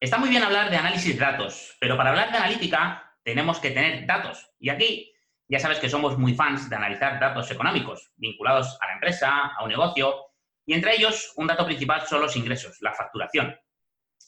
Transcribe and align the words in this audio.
Está 0.00 0.16
muy 0.18 0.28
bien 0.28 0.44
hablar 0.44 0.70
de 0.70 0.76
análisis 0.76 1.18
de 1.18 1.24
datos, 1.24 1.76
pero 1.80 1.96
para 1.96 2.10
hablar 2.10 2.30
de 2.30 2.38
analítica 2.38 3.16
tenemos 3.24 3.58
que 3.58 3.72
tener 3.72 4.06
datos. 4.06 4.48
Y 4.60 4.68
aquí 4.68 5.12
ya 5.48 5.58
sabes 5.58 5.80
que 5.80 5.88
somos 5.88 6.16
muy 6.16 6.34
fans 6.34 6.70
de 6.70 6.76
analizar 6.76 7.18
datos 7.18 7.50
económicos 7.50 8.12
vinculados 8.16 8.78
a 8.80 8.86
la 8.86 8.92
empresa, 8.94 9.46
a 9.58 9.64
un 9.64 9.70
negocio, 9.70 10.14
y 10.64 10.74
entre 10.74 10.94
ellos 10.94 11.32
un 11.34 11.48
dato 11.48 11.66
principal 11.66 12.06
son 12.06 12.20
los 12.20 12.36
ingresos, 12.36 12.76
la 12.80 12.94
facturación. 12.94 13.56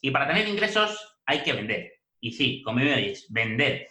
Y 0.00 0.10
para 0.10 0.26
tener 0.26 0.48
ingresos 0.48 1.18
hay 1.24 1.44
que 1.44 1.52
vender. 1.52 1.92
Y 2.18 2.32
sí, 2.32 2.62
como 2.62 2.80
me 2.80 2.92
oís, 2.92 3.26
vender. 3.30 3.86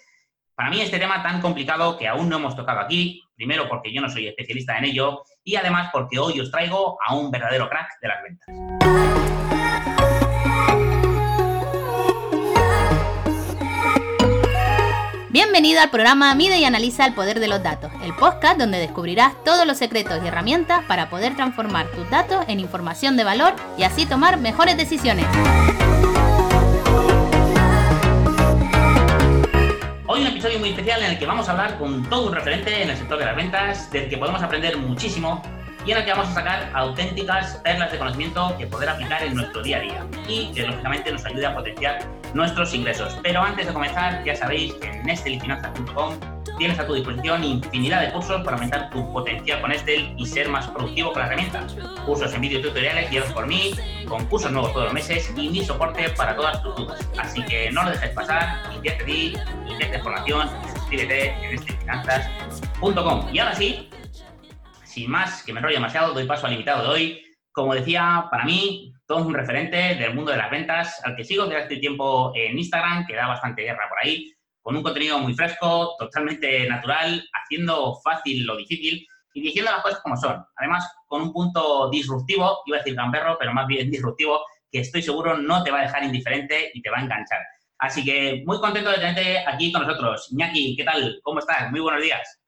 Para 0.55 0.71
mí 0.71 0.81
este 0.81 0.99
tema 0.99 1.23
tan 1.23 1.39
complicado 1.39 1.97
que 1.97 2.09
aún 2.09 2.27
no 2.27 2.35
hemos 2.35 2.57
tocado 2.57 2.81
aquí, 2.81 3.23
primero 3.35 3.69
porque 3.69 3.93
yo 3.93 4.01
no 4.01 4.09
soy 4.09 4.27
especialista 4.27 4.77
en 4.77 4.83
ello 4.83 5.23
y 5.45 5.55
además 5.55 5.91
porque 5.93 6.19
hoy 6.19 6.41
os 6.41 6.51
traigo 6.51 6.97
a 7.07 7.15
un 7.15 7.31
verdadero 7.31 7.69
crack 7.69 8.01
de 8.01 8.07
las 8.09 8.21
ventas. 8.21 9.28
Bienvenido 15.31 15.79
al 15.79 15.91
programa 15.91 16.33
Mide 16.33 16.57
y 16.57 16.65
Analiza 16.65 17.05
el 17.05 17.13
Poder 17.13 17.39
de 17.39 17.47
los 17.47 17.61
Datos, 17.61 17.91
el 18.03 18.15
podcast 18.15 18.57
donde 18.57 18.79
descubrirás 18.79 19.31
todos 19.45 19.67
los 19.67 19.77
secretos 19.77 20.19
y 20.23 20.27
herramientas 20.27 20.83
para 20.87 21.11
poder 21.11 21.35
transformar 21.35 21.85
tus 21.91 22.09
datos 22.09 22.43
en 22.47 22.59
información 22.59 23.15
de 23.15 23.23
valor 23.23 23.53
y 23.77 23.83
así 23.83 24.07
tomar 24.07 24.39
mejores 24.39 24.75
decisiones. 24.75 25.27
Hoy 30.07 30.21
un 30.21 30.27
episodio 30.27 30.57
muy 30.57 30.69
especial 30.69 31.03
en 31.03 31.11
el 31.11 31.19
que 31.19 31.27
vamos 31.27 31.47
a 31.47 31.51
hablar 31.51 31.77
con 31.77 32.09
todo 32.09 32.29
un 32.29 32.33
referente 32.33 32.81
en 32.81 32.89
el 32.89 32.97
sector 32.97 33.19
de 33.19 33.25
las 33.25 33.35
ventas, 33.35 33.91
del 33.91 34.09
que 34.09 34.17
podemos 34.17 34.41
aprender 34.41 34.77
muchísimo 34.77 35.43
en 35.91 35.97
el 35.97 36.05
que 36.05 36.11
vamos 36.11 36.29
a 36.29 36.33
sacar 36.33 36.69
auténticas 36.73 37.55
perlas 37.63 37.91
de 37.91 37.97
conocimiento 37.97 38.55
que 38.57 38.67
poder 38.67 38.89
aplicar 38.89 39.23
en 39.23 39.35
nuestro 39.35 39.61
día 39.61 39.77
a 39.77 39.81
día 39.81 40.07
y 40.27 40.51
que 40.53 40.67
lógicamente 40.67 41.11
nos 41.11 41.25
ayude 41.25 41.45
a 41.45 41.55
potenciar 41.55 41.99
nuestros 42.33 42.73
ingresos. 42.73 43.17
Pero 43.23 43.41
antes 43.41 43.67
de 43.67 43.73
comenzar, 43.73 44.23
ya 44.23 44.35
sabéis 44.35 44.73
que 44.75 44.87
en 44.87 45.09
estelifinanzas.com 45.09 46.15
tienes 46.57 46.77
a 46.77 46.85
tu 46.85 46.93
disposición 46.93 47.43
infinidad 47.43 48.01
de 48.01 48.11
cursos 48.11 48.43
para 48.43 48.57
aumentar 48.57 48.89
tu 48.89 49.11
potencial 49.13 49.61
con 49.61 49.71
Estel 49.71 50.13
y 50.17 50.25
ser 50.25 50.49
más 50.49 50.67
productivo 50.67 51.11
con 51.11 51.21
la 51.21 51.27
herramienta. 51.27 51.65
Cursos 52.05 52.33
en 52.33 52.41
vídeo 52.41 52.61
tutoriales 52.61 53.09
guiados 53.09 53.31
por 53.31 53.47
mí, 53.47 53.73
con 54.07 54.25
cursos 54.25 54.51
nuevos 54.51 54.73
todos 54.73 54.85
los 54.85 54.93
meses 54.93 55.31
y 55.35 55.49
mi 55.49 55.63
soporte 55.63 56.09
para 56.09 56.35
todas 56.35 56.61
tus 56.61 56.75
dudas. 56.75 56.99
Así 57.17 57.41
que 57.43 57.71
no 57.71 57.83
lo 57.83 57.91
dejes 57.91 58.09
pasar, 58.09 58.61
invierte 58.75 59.03
ti, 59.05 59.33
invierte 59.67 59.99
formación 59.99 60.49
y 60.65 60.77
suscríbete 60.77 61.29
en 61.29 61.55
estelifinanzas.com. 61.55 63.29
Y 63.31 63.39
ahora 63.39 63.55
sí, 63.55 63.89
sin 64.89 65.09
más, 65.09 65.43
que 65.43 65.53
me 65.53 65.59
enrollo 65.59 65.77
demasiado, 65.77 66.13
doy 66.13 66.25
paso 66.25 66.47
al 66.47 66.53
invitado 66.53 66.83
de 66.83 66.89
hoy. 66.89 67.23
Como 67.51 67.75
decía, 67.75 68.27
para 68.31 68.43
mí, 68.43 68.91
todo 69.05 69.25
un 69.25 69.33
referente 69.33 69.77
del 69.95 70.15
mundo 70.15 70.31
de 70.31 70.37
las 70.37 70.49
ventas, 70.49 70.99
al 71.03 71.15
que 71.15 71.23
sigo 71.23 71.45
desde 71.45 71.63
hace 71.63 71.77
tiempo 71.77 72.31
en 72.35 72.57
Instagram, 72.57 73.05
que 73.05 73.15
da 73.15 73.27
bastante 73.27 73.61
guerra 73.61 73.87
por 73.87 73.99
ahí, 73.99 74.33
con 74.61 74.75
un 74.75 74.83
contenido 74.83 75.19
muy 75.19 75.33
fresco, 75.33 75.95
totalmente 75.99 76.67
natural, 76.67 77.23
haciendo 77.33 77.99
fácil 78.03 78.45
lo 78.45 78.57
difícil 78.57 79.05
y 79.33 79.41
diciendo 79.41 79.71
las 79.71 79.83
cosas 79.83 79.99
como 80.01 80.17
son. 80.17 80.43
Además, 80.55 80.91
con 81.07 81.21
un 81.21 81.33
punto 81.33 81.89
disruptivo, 81.91 82.59
iba 82.65 82.77
a 82.77 82.79
decir 82.79 82.95
gamberro, 82.95 83.37
pero 83.39 83.53
más 83.53 83.67
bien 83.67 83.91
disruptivo, 83.91 84.41
que 84.71 84.79
estoy 84.79 85.03
seguro 85.03 85.37
no 85.37 85.63
te 85.63 85.71
va 85.71 85.79
a 85.79 85.83
dejar 85.83 86.03
indiferente 86.03 86.71
y 86.73 86.81
te 86.81 86.89
va 86.89 86.97
a 86.97 87.01
enganchar. 87.01 87.39
Así 87.77 88.03
que 88.03 88.43
muy 88.45 88.59
contento 88.59 88.89
de 88.89 88.97
tenerte 88.97 89.39
aquí 89.47 89.71
con 89.71 89.85
nosotros. 89.85 90.29
Iñaki, 90.31 90.75
¿qué 90.75 90.83
tal? 90.83 91.19
¿Cómo 91.23 91.39
estás? 91.39 91.71
Muy 91.71 91.79
buenos 91.79 92.01
días. 92.01 92.38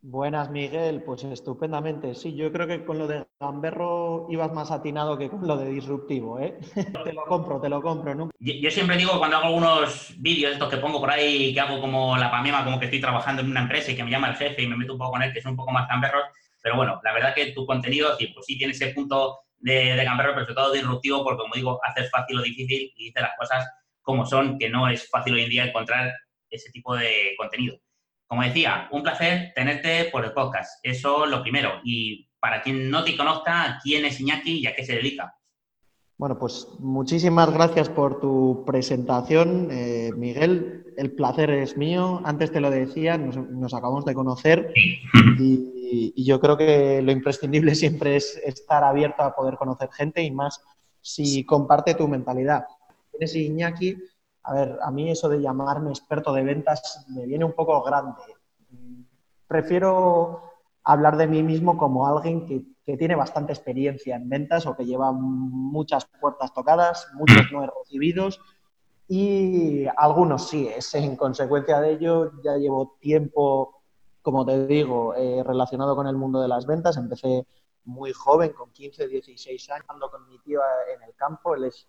Buenas, 0.00 0.50
Miguel. 0.50 1.02
Pues 1.02 1.24
estupendamente. 1.24 2.14
Sí, 2.14 2.34
yo 2.34 2.52
creo 2.52 2.66
que 2.66 2.84
con 2.84 2.98
lo 2.98 3.06
de 3.08 3.26
Gamberro 3.40 4.26
ibas 4.30 4.52
más 4.52 4.70
atinado 4.70 5.18
que 5.18 5.28
con 5.28 5.46
lo 5.46 5.56
de 5.56 5.70
disruptivo, 5.70 6.38
¿eh? 6.38 6.58
te 7.04 7.12
lo 7.12 7.24
compro, 7.24 7.60
te 7.60 7.68
lo 7.68 7.82
compro. 7.82 8.14
¿no? 8.14 8.30
Yo, 8.38 8.70
siempre 8.70 8.96
digo 8.96 9.18
cuando 9.18 9.36
hago 9.36 9.46
algunos 9.46 10.14
vídeos 10.18 10.52
estos 10.52 10.68
que 10.68 10.76
pongo 10.76 11.00
por 11.00 11.10
ahí, 11.10 11.52
que 11.52 11.60
hago 11.60 11.80
como 11.80 12.16
la 12.16 12.30
pamema, 12.30 12.64
como 12.64 12.78
que 12.78 12.84
estoy 12.86 13.00
trabajando 13.00 13.42
en 13.42 13.50
una 13.50 13.62
empresa 13.62 13.90
y 13.90 13.96
que 13.96 14.04
me 14.04 14.10
llama 14.10 14.30
el 14.30 14.36
jefe 14.36 14.62
y 14.62 14.68
me 14.68 14.76
meto 14.76 14.92
un 14.92 14.98
poco 14.98 15.12
con 15.12 15.22
él, 15.22 15.32
que 15.32 15.42
son 15.42 15.52
un 15.52 15.58
poco 15.58 15.72
más 15.72 15.88
gamberros. 15.88 16.24
Pero 16.62 16.76
bueno, 16.76 17.00
la 17.02 17.12
verdad 17.12 17.34
que 17.34 17.52
tu 17.52 17.66
contenido, 17.66 18.16
sí, 18.16 18.28
pues 18.28 18.46
sí 18.46 18.56
tiene 18.56 18.72
ese 18.72 18.88
punto 18.88 19.40
de, 19.58 19.96
gamberro, 19.96 20.32
pero 20.34 20.46
sobre 20.46 20.54
todo 20.54 20.72
disruptivo, 20.72 21.24
porque 21.24 21.42
como 21.42 21.54
digo, 21.54 21.80
haces 21.84 22.10
fácil 22.10 22.38
o 22.38 22.42
difícil 22.42 22.92
y 22.96 23.04
dices 23.06 23.22
las 23.22 23.36
cosas 23.36 23.66
como 24.02 24.24
son, 24.24 24.58
que 24.58 24.68
no 24.68 24.88
es 24.88 25.08
fácil 25.10 25.34
hoy 25.34 25.42
en 25.42 25.50
día 25.50 25.64
encontrar 25.66 26.12
ese 26.50 26.70
tipo 26.70 26.96
de 26.96 27.34
contenido. 27.36 27.78
Como 28.28 28.42
decía, 28.42 28.88
un 28.92 29.02
placer 29.02 29.52
tenerte 29.54 30.10
por 30.12 30.22
el 30.22 30.32
podcast. 30.32 30.78
Eso 30.82 31.24
lo 31.24 31.42
primero. 31.42 31.80
Y 31.82 32.28
para 32.38 32.62
quien 32.62 32.90
no 32.90 33.02
te 33.02 33.16
conozca, 33.16 33.80
¿quién 33.82 34.04
es 34.04 34.20
Iñaki 34.20 34.58
y 34.58 34.66
a 34.66 34.74
qué 34.76 34.84
se 34.84 34.96
dedica? 34.96 35.34
Bueno, 36.18 36.38
pues 36.38 36.68
muchísimas 36.78 37.50
gracias 37.50 37.88
por 37.88 38.20
tu 38.20 38.64
presentación, 38.66 39.68
eh, 39.70 40.10
Miguel. 40.14 40.92
El 40.98 41.12
placer 41.12 41.48
es 41.50 41.78
mío. 41.78 42.20
Antes 42.24 42.52
te 42.52 42.60
lo 42.60 42.70
decía, 42.70 43.16
nos, 43.16 43.72
acabamos 43.72 44.04
de 44.04 44.14
conocer 44.14 44.72
y, 45.38 46.12
y, 46.14 46.24
yo 46.24 46.38
creo 46.38 46.58
que 46.58 47.00
lo 47.00 47.12
imprescindible 47.12 47.74
siempre 47.76 48.16
es 48.16 48.36
estar 48.44 48.84
abierto 48.84 49.22
a 49.22 49.34
poder 49.34 49.56
conocer 49.56 49.90
gente 49.90 50.22
y 50.22 50.30
más 50.30 50.60
si 51.00 51.44
comparte 51.44 51.94
tu 51.94 52.06
mentalidad. 52.08 52.66
Tienes 53.10 53.34
Iñaki 53.34 53.96
a 54.48 54.54
ver, 54.54 54.78
a 54.80 54.90
mí 54.90 55.10
eso 55.10 55.28
de 55.28 55.42
llamarme 55.42 55.90
experto 55.90 56.32
de 56.32 56.42
ventas 56.42 57.04
me 57.10 57.26
viene 57.26 57.44
un 57.44 57.52
poco 57.52 57.82
grande. 57.82 58.22
Prefiero 59.46 60.42
hablar 60.84 61.18
de 61.18 61.26
mí 61.26 61.42
mismo 61.42 61.76
como 61.76 62.06
alguien 62.06 62.46
que, 62.46 62.64
tiene 62.96 63.14
bastante 63.14 63.52
experiencia 63.52 64.16
en 64.16 64.30
ventas 64.30 64.64
o 64.64 64.74
que 64.74 64.86
lleva 64.86 65.12
muchas 65.12 66.06
puertas 66.18 66.54
tocadas, 66.54 67.06
muchos 67.12 67.52
no 67.52 67.62
he 67.62 67.66
recibidos 67.66 68.40
y 69.06 69.84
algunos 69.98 70.48
sí. 70.48 70.66
Es 70.68 70.94
en 70.94 71.14
consecuencia 71.14 71.80
de 71.80 71.92
ello, 71.92 72.32
ya 72.42 72.56
llevo 72.56 72.96
tiempo, 72.98 73.82
como 74.22 74.46
te 74.46 74.66
digo, 74.66 75.14
eh, 75.14 75.42
relacionado 75.44 75.94
con 75.94 76.06
el 76.06 76.16
mundo 76.16 76.40
de 76.40 76.48
las 76.48 76.64
ventas. 76.64 76.96
Empecé 76.96 77.46
muy 77.84 78.14
joven, 78.14 78.54
con 78.54 78.72
15, 78.72 79.08
16 79.08 79.70
años, 79.72 79.84
ando 79.88 80.10
con 80.10 80.26
mi 80.26 80.38
tío 80.38 80.60
en 80.94 81.02
el 81.02 81.14
campo. 81.14 81.54
Él 81.54 81.64
es 81.64 81.86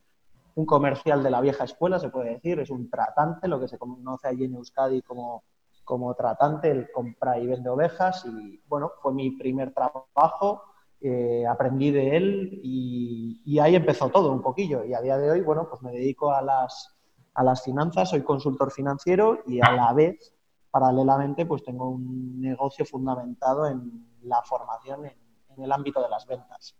un 0.55 0.65
comercial 0.65 1.23
de 1.23 1.29
la 1.29 1.41
vieja 1.41 1.63
escuela, 1.63 1.99
se 1.99 2.09
puede 2.09 2.31
decir, 2.31 2.59
es 2.59 2.69
un 2.69 2.89
tratante, 2.89 3.47
lo 3.47 3.59
que 3.59 3.67
se 3.67 3.77
conoce 3.77 4.27
allí 4.27 4.45
en 4.45 4.55
Euskadi 4.55 5.01
como, 5.01 5.43
como 5.83 6.13
tratante, 6.15 6.69
el 6.69 6.91
compra 6.91 7.39
y 7.39 7.47
vende 7.47 7.69
ovejas 7.69 8.25
y 8.25 8.61
bueno, 8.67 8.91
fue 9.01 9.13
mi 9.13 9.31
primer 9.31 9.73
trabajo, 9.73 10.63
eh, 11.01 11.45
aprendí 11.47 11.91
de 11.91 12.17
él 12.17 12.59
y, 12.63 13.57
ahí 13.59 13.75
empezó 13.75 14.09
todo 14.09 14.31
un 14.31 14.41
poquillo 14.41 14.85
y 14.85 14.93
a 14.93 15.01
día 15.01 15.17
de 15.17 15.31
hoy, 15.31 15.41
bueno, 15.41 15.67
pues 15.69 15.81
me 15.81 15.91
dedico 15.91 16.31
a 16.31 16.41
las, 16.41 16.95
a 17.33 17.43
las 17.43 17.63
finanzas, 17.63 18.09
soy 18.09 18.21
consultor 18.21 18.71
financiero 18.71 19.39
y 19.47 19.59
a 19.61 19.71
la 19.71 19.91
vez, 19.93 20.33
paralelamente, 20.71 21.45
pues 21.45 21.63
tengo 21.63 21.89
un 21.89 22.39
negocio 22.39 22.85
fundamentado 22.85 23.65
en 23.67 24.07
la 24.21 24.41
formación 24.43 25.05
en 25.05 25.63
el 25.63 25.71
ámbito 25.71 26.01
de 26.01 26.09
las 26.09 26.25
ventas. 26.25 26.75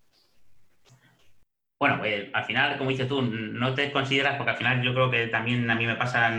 Bueno, 1.80 1.98
pues 1.98 2.28
al 2.34 2.44
final, 2.44 2.78
como 2.78 2.90
dices 2.90 3.08
tú, 3.08 3.22
no 3.22 3.74
te 3.74 3.90
consideras, 3.94 4.36
porque 4.36 4.52
al 4.52 4.58
final 4.58 4.82
yo 4.82 4.94
creo 4.94 5.10
que 5.10 5.28
también 5.28 5.70
a 5.72 5.76
mí 5.76 5.88
me 5.88 5.96
pasa 5.96 6.30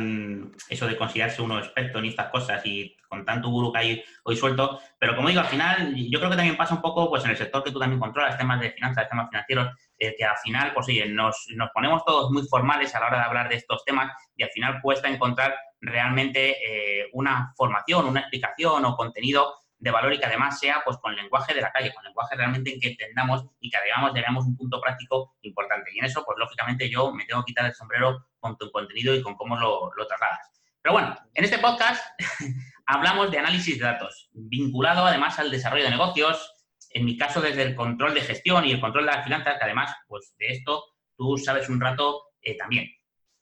eso 0.68 0.86
de 0.86 0.98
considerarse 0.98 1.40
uno 1.40 1.58
experto 1.58 1.98
en 1.98 2.04
estas 2.04 2.28
cosas 2.28 2.60
y 2.66 2.94
con 3.08 3.24
tanto 3.24 3.48
gurú 3.48 3.72
que 3.72 3.78
hay 3.78 4.04
hoy 4.24 4.36
suelto, 4.36 4.80
pero 4.98 5.16
como 5.16 5.28
digo, 5.28 5.40
al 5.40 5.46
final 5.46 5.94
yo 5.96 6.18
creo 6.18 6.30
que 6.30 6.36
también 6.36 6.58
pasa 6.58 6.74
un 6.74 6.82
poco 6.82 7.08
pues 7.08 7.24
en 7.24 7.30
el 7.30 7.38
sector 7.38 7.64
que 7.64 7.72
tú 7.72 7.78
también 7.78 7.98
controlas, 7.98 8.36
temas 8.36 8.60
de 8.60 8.70
finanzas, 8.70 9.08
temas 9.08 9.30
financieros, 9.30 9.74
eh, 9.98 10.14
que 10.16 10.24
al 10.24 10.36
final, 10.36 10.74
pues 10.74 10.86
oye, 10.88 11.08
nos, 11.08 11.46
nos 11.56 11.70
ponemos 11.70 12.04
todos 12.04 12.30
muy 12.30 12.42
formales 12.46 12.94
a 12.94 13.00
la 13.00 13.06
hora 13.06 13.18
de 13.20 13.24
hablar 13.24 13.48
de 13.48 13.56
estos 13.56 13.82
temas 13.82 14.12
y 14.36 14.42
al 14.42 14.50
final 14.50 14.80
cuesta 14.82 15.08
encontrar 15.08 15.56
realmente 15.80 16.50
eh, 16.50 17.08
una 17.14 17.54
formación, 17.56 18.04
una 18.04 18.20
explicación 18.20 18.84
o 18.84 18.94
contenido 18.94 19.54
de 19.80 19.90
valor 19.90 20.12
y 20.12 20.18
que 20.18 20.26
además 20.26 20.60
sea 20.60 20.82
pues 20.84 20.98
con 20.98 21.16
lenguaje 21.16 21.54
de 21.54 21.62
la 21.62 21.72
calle, 21.72 21.92
con 21.92 22.04
lenguaje 22.04 22.36
realmente 22.36 22.72
en 22.72 22.80
que 22.80 22.88
entendamos 22.90 23.46
y 23.60 23.70
que 23.70 23.78
además 23.78 24.12
llegamos 24.14 24.44
un 24.44 24.56
punto 24.56 24.80
práctico 24.80 25.34
importante. 25.40 25.90
Y 25.92 25.98
en 25.98 26.04
eso, 26.04 26.22
pues 26.24 26.36
lógicamente 26.38 26.88
yo 26.88 27.12
me 27.12 27.24
tengo 27.24 27.42
que 27.42 27.50
quitar 27.50 27.66
el 27.66 27.74
sombrero 27.74 28.26
con 28.38 28.56
tu 28.58 28.70
contenido 28.70 29.14
y 29.14 29.22
con 29.22 29.34
cómo 29.34 29.56
lo, 29.56 29.90
lo 29.96 30.06
trasladas. 30.06 30.50
Pero 30.82 30.92
bueno, 30.92 31.16
en 31.34 31.44
este 31.44 31.58
podcast 31.58 32.04
hablamos 32.86 33.30
de 33.30 33.38
análisis 33.38 33.78
de 33.78 33.86
datos, 33.86 34.28
vinculado 34.32 35.06
además 35.06 35.38
al 35.38 35.50
desarrollo 35.50 35.84
de 35.84 35.90
negocios, 35.90 36.54
en 36.90 37.04
mi 37.04 37.16
caso 37.16 37.40
desde 37.40 37.62
el 37.62 37.74
control 37.74 38.14
de 38.14 38.20
gestión 38.20 38.66
y 38.66 38.72
el 38.72 38.80
control 38.80 39.06
de 39.06 39.12
las 39.12 39.24
finanzas, 39.24 39.56
que 39.58 39.64
además, 39.64 39.94
pues 40.06 40.34
de 40.38 40.48
esto 40.48 40.84
tú 41.16 41.36
sabes 41.38 41.68
un 41.68 41.80
rato 41.80 42.22
eh, 42.42 42.56
también. 42.56 42.86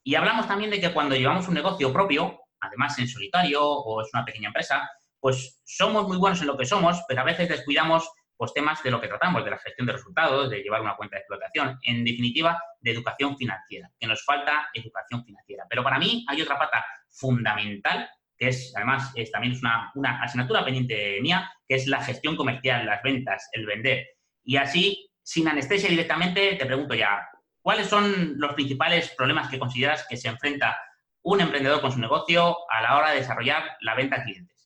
Y 0.05 0.15
hablamos 0.15 0.47
también 0.47 0.71
de 0.71 0.81
que 0.81 0.93
cuando 0.93 1.17
llevamos 1.17 1.49
un 1.49 1.55
negocio 1.55 1.93
propio, 1.93 2.41
además 2.61 2.99
en 2.99 3.09
solitario 3.09 3.63
o 3.63 4.03
es 4.03 4.09
una 4.13 4.25
pequeña 4.25 4.49
empresa, 4.49 4.89
pues 5.21 5.61
somos 5.65 6.07
muy 6.07 6.17
buenos 6.17 6.41
en 6.41 6.47
lo 6.47 6.57
que 6.57 6.67
somos, 6.67 7.03
pero 7.09 7.21
a 7.21 7.25
veces 7.25 7.49
descuidamos 7.49 8.09
pues, 8.37 8.55
temas 8.55 8.83
de 8.83 8.91
lo 8.91 9.01
que 9.01 9.09
tratamos, 9.09 9.45
de 9.45 9.51
la 9.51 9.59
gestión 9.59 9.87
de 9.87 9.95
resultados, 9.95 10.49
de 10.49 10.63
llevar 10.63 10.81
una 10.81 10.97
cuenta 10.97 11.17
de 11.17 11.21
explotación, 11.21 11.79
en 11.83 12.05
definitiva, 12.05 12.63
de 12.81 12.93
educación 12.93 13.37
financiera, 13.37 13.91
que 13.99 14.07
nos 14.07 14.25
falta 14.25 14.69
educación 14.73 15.25
financiera. 15.25 15.67
Pero 15.69 15.83
para 15.83 15.99
mí 15.99 16.25
hay 16.29 16.41
otra 16.41 16.59
pata 16.59 16.85
fundamental, 17.11 18.09
que 18.37 18.49
es, 18.49 18.73
además, 18.77 19.13
es, 19.17 19.33
también 19.33 19.55
es 19.55 19.61
una, 19.61 19.91
una 19.97 20.23
asignatura 20.23 20.65
pendiente 20.65 21.19
mía, 21.21 21.51
que 21.67 21.75
es 21.75 21.89
la 21.89 22.03
gestión 22.03 22.37
comercial, 22.37 22.87
las 22.87 23.03
ventas, 23.03 23.49
el 23.53 23.67
vender. 23.67 24.07
Y 24.45 24.57
así, 24.57 25.11
sin 25.23 25.49
anestesia 25.49 25.91
directamente, 25.91 26.55
te 26.55 26.65
pregunto 26.65 26.95
ya, 26.95 27.29
¿cuáles 27.61 27.89
son 27.89 28.39
los 28.39 28.55
principales 28.55 29.13
problemas 29.17 29.51
que 29.51 29.59
consideras 29.59 30.07
que 30.09 30.17
se 30.17 30.29
enfrenta 30.29 30.79
un 31.23 31.41
emprendedor 31.41 31.81
con 31.81 31.91
su 31.91 31.99
negocio 31.99 32.57
a 32.71 32.81
la 32.81 32.97
hora 32.97 33.11
de 33.11 33.19
desarrollar 33.19 33.65
la 33.81 33.95
venta 33.97 34.17
a 34.17 34.23
clientes? 34.23 34.58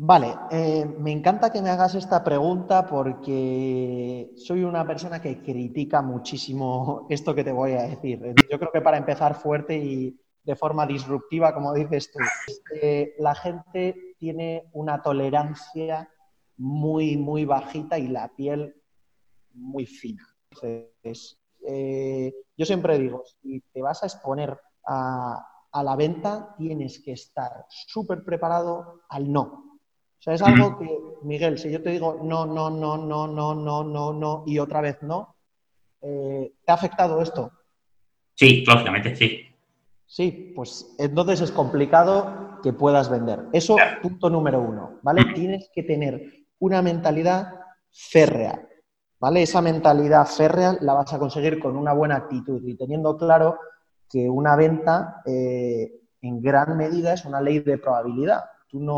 Vale, 0.00 0.32
eh, 0.52 0.84
me 0.86 1.10
encanta 1.10 1.50
que 1.50 1.60
me 1.60 1.70
hagas 1.70 1.96
esta 1.96 2.22
pregunta 2.22 2.86
porque 2.86 4.30
soy 4.36 4.62
una 4.62 4.86
persona 4.86 5.20
que 5.20 5.42
critica 5.42 6.02
muchísimo 6.02 7.04
esto 7.10 7.34
que 7.34 7.42
te 7.42 7.50
voy 7.50 7.72
a 7.72 7.82
decir. 7.82 8.22
Yo 8.48 8.60
creo 8.60 8.70
que 8.70 8.80
para 8.80 8.96
empezar 8.96 9.34
fuerte 9.34 9.76
y 9.76 10.16
de 10.44 10.54
forma 10.54 10.86
disruptiva, 10.86 11.52
como 11.52 11.74
dices 11.74 12.12
tú, 12.12 12.20
la 13.18 13.34
gente 13.34 14.14
tiene 14.18 14.70
una 14.72 15.02
tolerancia 15.02 16.08
muy, 16.58 17.16
muy 17.16 17.44
bajita 17.44 17.98
y 17.98 18.06
la 18.06 18.28
piel 18.28 18.80
muy 19.52 19.84
fina. 19.84 20.24
Entonces, 20.52 21.40
eh, 21.66 22.32
yo 22.56 22.64
siempre 22.64 23.00
digo, 23.00 23.24
si 23.42 23.60
te 23.72 23.82
vas 23.82 24.00
a 24.04 24.06
exponer 24.06 24.56
a, 24.86 25.44
a 25.72 25.82
la 25.82 25.96
venta, 25.96 26.54
tienes 26.56 27.02
que 27.02 27.12
estar 27.12 27.66
súper 27.68 28.22
preparado 28.22 29.00
al 29.08 29.32
no 29.32 29.67
o 30.18 30.22
sea, 30.22 30.34
es 30.34 30.42
algo 30.42 30.78
que, 30.78 30.88
Miguel, 31.22 31.58
si 31.58 31.70
yo 31.70 31.82
te 31.82 31.90
digo 31.90 32.20
no, 32.22 32.44
no, 32.44 32.70
no, 32.70 32.96
no, 32.96 33.26
no, 33.28 33.54
no, 33.54 33.84
no, 33.84 34.12
no 34.12 34.44
y 34.46 34.58
otra 34.58 34.80
vez 34.80 35.00
no, 35.02 35.36
eh, 36.02 36.52
¿te 36.64 36.72
ha 36.72 36.74
afectado 36.74 37.22
esto? 37.22 37.52
Sí, 38.34 38.64
lógicamente, 38.66 39.14
sí. 39.14 39.44
Sí, 40.06 40.52
pues 40.56 40.94
entonces 40.98 41.42
es 41.42 41.52
complicado 41.52 42.60
que 42.62 42.72
puedas 42.72 43.10
vender. 43.10 43.44
Eso, 43.52 43.76
punto 44.02 44.30
número 44.30 44.60
uno, 44.60 44.98
¿vale? 45.02 45.22
Tienes 45.34 45.70
que 45.72 45.82
tener 45.82 46.46
una 46.58 46.82
mentalidad 46.82 47.52
férrea, 47.90 48.66
¿vale? 49.20 49.42
Esa 49.42 49.60
mentalidad 49.60 50.26
férrea 50.26 50.78
la 50.80 50.94
vas 50.94 51.12
a 51.12 51.18
conseguir 51.18 51.60
con 51.60 51.76
una 51.76 51.92
buena 51.92 52.16
actitud 52.16 52.62
y 52.66 52.76
teniendo 52.76 53.16
claro 53.16 53.58
que 54.08 54.28
una 54.28 54.56
venta 54.56 55.20
eh, 55.26 55.92
en 56.22 56.40
gran 56.40 56.76
medida 56.76 57.12
es 57.12 57.24
una 57.24 57.40
ley 57.40 57.60
de 57.60 57.78
probabilidad. 57.78 58.44
Tú 58.68 58.80
no 58.80 58.96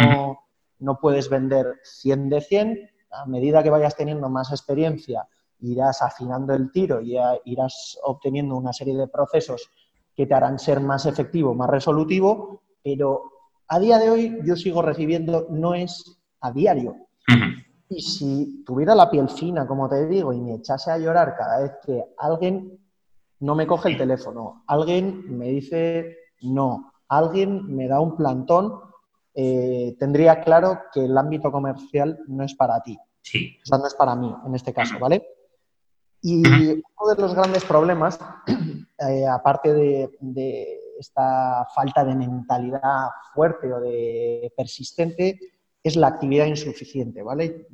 no 0.81 0.99
puedes 0.99 1.29
vender 1.29 1.77
100 1.83 2.29
de 2.29 2.41
100, 2.41 2.91
a 3.13 3.27
medida 3.27 3.63
que 3.63 3.71
vayas 3.71 3.97
teniendo 3.97 4.29
más 4.29 4.51
experiencia, 4.51 5.27
irás 5.61 6.03
afinando 6.03 6.55
el 6.55 6.71
tiro 6.73 7.01
y 7.01 7.17
irás 7.45 7.99
obteniendo 8.03 8.57
una 8.57 8.73
serie 8.73 8.97
de 8.97 9.09
procesos 9.09 9.71
que 10.15 10.27
te 10.27 10.35
harán 10.35 10.59
ser 10.59 10.81
más 10.81 11.07
efectivo, 11.07 11.55
más 11.55 11.71
resolutivo, 11.71 12.63
pero 12.83 13.23
a 13.69 13.79
día 13.79 13.99
de 13.99 14.11
hoy 14.11 14.39
yo 14.45 14.57
sigo 14.57 14.83
recibiendo 14.83 15.47
no 15.51 15.75
es 15.75 16.19
a 16.41 16.53
diario. 16.53 16.97
Y 17.89 18.03
si 18.03 18.65
tuviera 18.65 18.95
la 18.95 19.11
piel 19.11 19.29
fina, 19.29 19.67
como 19.67 19.89
te 19.89 20.07
digo, 20.07 20.33
y 20.33 20.41
me 20.41 20.55
echase 20.55 20.91
a 20.91 20.99
llorar 20.99 21.35
cada 21.37 21.63
vez 21.63 21.73
que 21.85 22.05
alguien 22.19 22.79
no 23.41 23.55
me 23.55 23.67
coge 23.67 23.89
el 23.91 23.99
teléfono, 23.99 24.65
alguien 24.67 25.37
me 25.37 25.49
dice 25.49 26.17
no, 26.43 26.93
alguien 27.09 27.75
me 27.75 27.89
da 27.89 28.01
un 28.01 28.17
plantón, 28.17 28.81
eh, 29.43 29.97
tendría 29.99 30.43
claro 30.43 30.83
que 30.93 31.03
el 31.03 31.17
ámbito 31.17 31.51
comercial 31.51 32.19
no 32.29 32.45
es 32.45 32.55
para 32.55 32.83
ti. 32.83 32.99
Sí. 33.23 33.57
O 33.63 33.67
sea, 33.67 33.79
no 33.79 33.87
es 33.87 33.95
para 33.95 34.15
mí 34.15 34.31
en 34.47 34.55
este 34.55 34.75
caso, 34.75 34.99
¿vale? 34.99 35.27
Y 36.21 36.43
uno 36.43 37.15
de 37.15 37.23
los 37.23 37.35
grandes 37.35 37.65
problemas, 37.65 38.19
eh, 38.99 39.27
aparte 39.27 39.73
de, 39.73 40.79
esta 40.99 41.67
falta 41.75 42.05
de 42.05 42.15
mentalidad 42.15 43.09
fuerte 43.33 43.73
o 43.73 43.81
de 43.81 44.53
persistente, 44.55 45.39
es 45.83 45.97
la 45.97 46.09
actividad 46.09 46.45
insuficiente, 46.45 47.23
¿vale? 47.23 47.67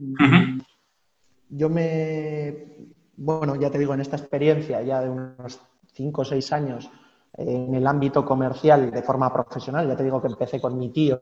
Yo 1.48 1.68
me, 1.68 2.94
bueno, 3.16 3.56
ya 3.56 3.72
te 3.72 3.78
digo, 3.78 3.92
en 3.94 4.02
esta 4.02 4.16
experiencia 4.16 4.82
ya 4.82 5.00
de 5.00 5.10
unos 5.10 5.60
5 5.94 6.20
o 6.20 6.24
6 6.24 6.52
años, 6.52 6.88
en 7.36 7.74
el 7.74 7.86
ámbito 7.86 8.24
comercial 8.24 8.90
de 8.90 9.02
forma 9.02 9.32
profesional. 9.32 9.86
Ya 9.86 9.96
te 9.96 10.04
digo 10.04 10.20
que 10.20 10.28
empecé 10.28 10.60
con 10.60 10.78
mi 10.78 10.90
tío, 10.90 11.18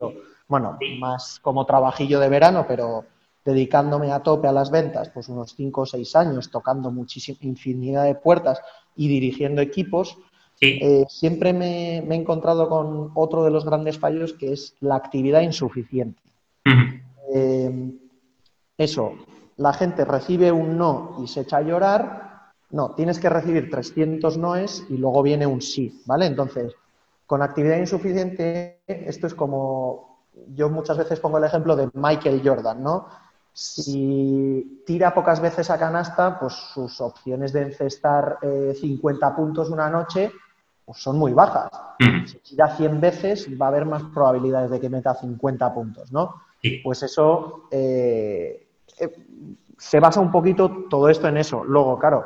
bueno, 0.47 0.77
más 0.99 1.39
como 1.41 1.65
trabajillo 1.65 2.19
de 2.19 2.29
verano, 2.29 2.65
pero 2.67 3.05
dedicándome 3.43 4.11
a 4.11 4.21
tope 4.23 4.47
a 4.47 4.51
las 4.51 4.71
ventas, 4.71 5.09
pues 5.09 5.29
unos 5.29 5.53
cinco 5.55 5.81
o 5.81 5.85
seis 5.85 6.15
años, 6.15 6.49
tocando 6.49 6.91
muchísima 6.91 7.37
infinidad 7.41 8.05
de 8.05 8.15
puertas 8.15 8.59
y 8.95 9.07
dirigiendo 9.07 9.61
equipos, 9.61 10.17
eh, 10.61 11.05
siempre 11.09 11.53
me, 11.53 11.97
he 11.97 12.15
encontrado 12.15 12.69
con 12.69 13.11
otro 13.13 13.43
de 13.43 13.51
los 13.51 13.65
grandes 13.65 13.99
fallos 13.99 14.33
que 14.33 14.53
es 14.53 14.75
la 14.79 14.95
actividad 14.95 15.41
insuficiente. 15.41 16.21
Eh, 17.33 17.91
eso, 18.77 19.13
la 19.57 19.73
gente 19.73 20.05
recibe 20.05 20.51
un 20.51 20.77
no 20.77 21.17
y 21.23 21.27
se 21.27 21.41
echa 21.41 21.57
a 21.57 21.61
llorar 21.61 22.34
no, 22.71 22.91
tienes 22.91 23.19
que 23.19 23.29
recibir 23.29 23.69
300 23.69 24.37
noes 24.37 24.85
y 24.89 24.97
luego 24.97 25.21
viene 25.23 25.45
un 25.45 25.61
sí, 25.61 26.01
¿vale? 26.05 26.25
Entonces, 26.25 26.73
con 27.25 27.41
actividad 27.41 27.77
insuficiente, 27.77 28.81
esto 28.87 29.27
es 29.27 29.33
como, 29.33 30.19
yo 30.53 30.69
muchas 30.69 30.97
veces 30.97 31.19
pongo 31.19 31.37
el 31.37 31.43
ejemplo 31.43 31.75
de 31.75 31.89
Michael 31.93 32.41
Jordan, 32.43 32.83
¿no? 32.83 33.07
Si 33.53 34.83
tira 34.85 35.13
pocas 35.13 35.39
veces 35.39 35.69
a 35.69 35.79
canasta, 35.79 36.37
pues 36.37 36.53
sus 36.53 36.99
opciones 36.99 37.53
de 37.53 37.61
encestar 37.61 38.39
50 38.41 39.27
eh, 39.27 39.31
puntos 39.35 39.69
una 39.69 39.89
noche 39.89 40.31
pues 40.85 40.99
son 40.99 41.17
muy 41.17 41.33
bajas. 41.33 41.69
Si 42.25 42.37
tira 42.39 42.75
100 42.75 43.01
veces, 43.01 43.49
va 43.59 43.65
a 43.65 43.69
haber 43.69 43.85
más 43.85 44.03
probabilidades 44.13 44.69
de 44.69 44.79
que 44.79 44.89
meta 44.89 45.15
50 45.15 45.73
puntos, 45.73 46.11
¿no? 46.11 46.43
Pues 46.83 47.03
eso 47.03 47.67
eh, 47.71 48.67
eh, 48.99 49.25
se 49.77 49.99
basa 49.99 50.19
un 50.19 50.31
poquito 50.31 50.85
todo 50.89 51.09
esto 51.09 51.27
en 51.27 51.37
eso. 51.37 51.63
Luego, 51.63 51.97
claro, 51.97 52.25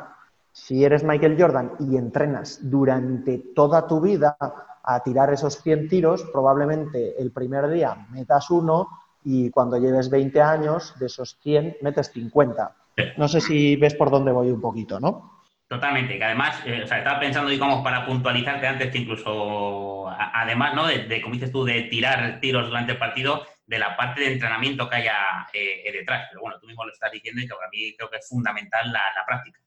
si 0.60 0.84
eres 0.84 1.02
Michael 1.02 1.36
Jordan 1.40 1.72
y 1.80 1.96
entrenas 1.96 2.58
durante 2.62 3.38
toda 3.54 3.86
tu 3.86 3.98
vida 4.00 4.36
a 4.82 5.02
tirar 5.02 5.32
esos 5.32 5.62
100 5.62 5.88
tiros, 5.88 6.22
probablemente 6.32 7.20
el 7.20 7.32
primer 7.32 7.70
día 7.70 8.06
metas 8.10 8.50
uno 8.50 8.88
y 9.24 9.50
cuando 9.50 9.78
lleves 9.78 10.10
20 10.10 10.40
años, 10.42 10.94
de 10.98 11.06
esos 11.06 11.38
100 11.42 11.78
metes 11.80 12.10
50. 12.12 12.76
No 13.16 13.26
sé 13.28 13.40
si 13.40 13.76
ves 13.76 13.94
por 13.94 14.10
dónde 14.10 14.32
voy 14.32 14.50
un 14.50 14.60
poquito, 14.60 15.00
¿no? 15.00 15.40
Totalmente, 15.66 16.18
que 16.18 16.24
además, 16.24 16.60
eh, 16.66 16.82
o 16.84 16.86
sea, 16.86 16.98
estaba 16.98 17.20
pensando, 17.20 17.48
digamos, 17.48 17.82
para 17.82 18.04
puntualizarte 18.04 18.66
antes 18.66 18.90
que 18.90 18.98
incluso, 18.98 20.08
además, 20.10 20.74
¿no? 20.74 20.86
De, 20.86 21.22
como 21.22 21.34
dices 21.34 21.52
tú, 21.52 21.64
de 21.64 21.84
tirar 21.84 22.38
tiros 22.40 22.66
durante 22.66 22.92
el 22.92 22.98
partido, 22.98 23.46
de 23.66 23.78
la 23.78 23.96
parte 23.96 24.20
de 24.20 24.32
entrenamiento 24.32 24.90
que 24.90 24.96
haya 24.96 25.46
eh, 25.54 25.90
detrás. 25.90 26.26
Pero 26.28 26.42
bueno, 26.42 26.58
tú 26.60 26.66
mismo 26.66 26.84
lo 26.84 26.92
estás 26.92 27.12
diciendo 27.12 27.40
y 27.40 27.46
que 27.46 27.54
para 27.54 27.70
mí 27.70 27.94
creo 27.96 28.10
que 28.10 28.18
es 28.18 28.28
fundamental 28.28 28.92
la 28.92 29.24
práctica. 29.26 29.60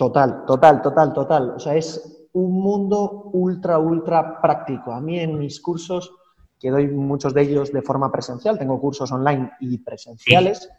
Total, 0.00 0.46
total, 0.46 0.80
total, 0.80 1.12
total. 1.12 1.50
O 1.50 1.58
sea, 1.58 1.74
es 1.74 2.26
un 2.32 2.52
mundo 2.52 3.28
ultra, 3.34 3.78
ultra 3.78 4.40
práctico. 4.40 4.92
A 4.92 5.00
mí 5.02 5.20
en 5.20 5.38
mis 5.38 5.60
cursos, 5.60 6.10
que 6.58 6.70
doy 6.70 6.88
muchos 6.88 7.34
de 7.34 7.42
ellos 7.42 7.70
de 7.70 7.82
forma 7.82 8.10
presencial, 8.10 8.58
tengo 8.58 8.80
cursos 8.80 9.12
online 9.12 9.52
y 9.60 9.76
presenciales. 9.76 10.70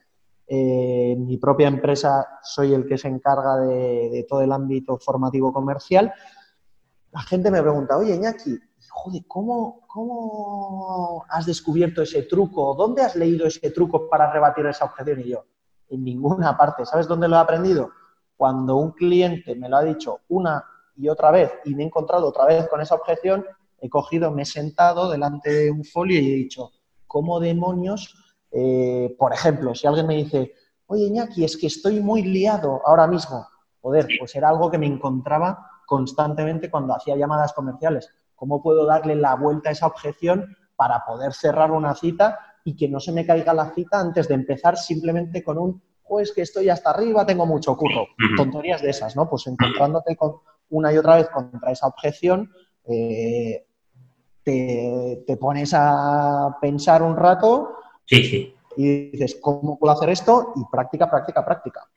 Eh, 0.48 1.12
en 1.12 1.28
mi 1.28 1.38
propia 1.38 1.68
empresa 1.68 2.40
soy 2.42 2.74
el 2.74 2.88
que 2.88 2.98
se 2.98 3.10
encarga 3.10 3.58
de, 3.58 4.26
todo 4.28 4.42
el 4.42 4.52
ámbito 4.52 4.98
formativo 4.98 5.54
comercial. 5.54 6.12
La 7.12 7.22
gente 7.22 7.52
me 7.52 7.62
pregunta, 7.62 7.98
oye, 7.98 8.16
Iñaki, 8.16 8.58
joder, 8.90 9.22
¿cómo, 9.28 9.82
¿cómo 9.86 11.26
has 11.30 11.46
descubierto 11.46 12.02
ese 12.02 12.24
truco? 12.24 12.74
¿Dónde 12.74 13.04
has 13.04 13.16
leído 13.16 13.46
ese 13.46 13.70
truco 13.70 14.10
para 14.10 14.34
rebatir 14.34 14.66
esa 14.66 14.86
objeción? 14.86 15.20
Y 15.20 15.30
yo, 15.30 15.46
en 15.90 16.04
ninguna 16.04 16.58
parte. 16.58 16.88
¿Sabes 16.88 17.08
dónde 17.08 17.28
lo 17.28 17.36
he 17.36 17.40
aprendido? 17.40 18.01
Cuando 18.42 18.78
un 18.78 18.94
cliente 18.94 19.54
me 19.54 19.70
lo 19.70 19.78
ha 19.78 19.84
dicho 19.84 20.22
una 20.30 20.66
y 20.96 21.08
otra 21.10 21.30
vez 21.30 21.52
y 21.64 21.76
me 21.76 21.84
he 21.84 21.86
encontrado 21.86 22.28
otra 22.28 22.46
vez 22.46 22.68
con 22.68 22.82
esa 22.82 22.96
objeción, 22.96 23.46
he 23.80 23.88
cogido, 23.88 24.32
me 24.32 24.42
he 24.42 24.46
sentado 24.48 25.12
delante 25.12 25.54
de 25.54 25.70
un 25.70 25.84
folio 25.84 26.20
y 26.20 26.28
he 26.32 26.36
dicho, 26.38 26.72
¿cómo 27.06 27.40
demonios? 27.40 28.16
Eh, 28.50 29.16
por 29.20 29.32
ejemplo, 29.32 29.76
si 29.76 29.86
alguien 29.86 30.08
me 30.08 30.16
dice, 30.16 30.56
oye 30.88 31.04
Iñaki, 31.04 31.44
es 31.44 31.56
que 31.56 31.68
estoy 31.68 32.00
muy 32.00 32.24
liado 32.24 32.82
ahora 32.84 33.06
mismo, 33.06 33.48
joder, 33.80 34.08
pues 34.18 34.34
era 34.34 34.50
algo 34.50 34.72
que 34.72 34.80
me 34.80 34.88
encontraba 34.88 35.70
constantemente 35.86 36.72
cuando 36.72 36.96
hacía 36.96 37.16
llamadas 37.16 37.54
comerciales. 37.54 38.10
¿Cómo 38.34 38.64
puedo 38.64 38.88
darle 38.88 39.14
la 39.14 39.36
vuelta 39.36 39.70
a 39.70 39.74
esa 39.74 39.86
objeción 39.86 40.58
para 40.76 41.06
poder 41.06 41.34
cerrar 41.34 41.70
una 41.70 41.94
cita 41.94 42.40
y 42.66 42.76
que 42.76 42.90
no 42.90 43.00
se 43.00 43.12
me 43.12 43.24
caiga 43.24 43.54
la 43.54 43.70
cita 43.70 44.00
antes 44.00 44.28
de 44.28 44.34
empezar 44.34 44.78
simplemente 44.78 45.44
con 45.44 45.60
un 45.60 45.84
pues 46.12 46.34
que 46.34 46.42
estoy 46.42 46.68
hasta 46.68 46.90
arriba, 46.90 47.26
tengo 47.26 47.46
mucho 47.46 47.78
curro. 47.78 48.06
Tonterías 48.36 48.82
de 48.82 48.90
esas, 48.90 49.16
¿no? 49.16 49.30
Pues 49.30 49.48
encontrándote 49.48 50.18
con 50.18 50.42
una 50.72 50.92
y 50.92 50.98
otra 50.98 51.16
vez 51.16 51.30
contra 51.30 51.72
esa 51.72 51.88
objeción, 51.88 52.52
eh, 52.86 53.64
te, 54.44 55.38
pones 55.40 55.74
a 55.74 56.58
pensar 56.60 57.02
un 57.02 57.16
rato 57.16 57.78
sí, 58.06 58.54
y 58.76 59.12
dices, 59.12 59.38
¿cómo 59.42 59.80
puedo 59.80 59.94
hacer 59.94 60.10
esto? 60.10 60.52
Y 60.58 60.64
práctica, 60.70 61.10
práctica, 61.10 61.46
práctica. 61.46 61.88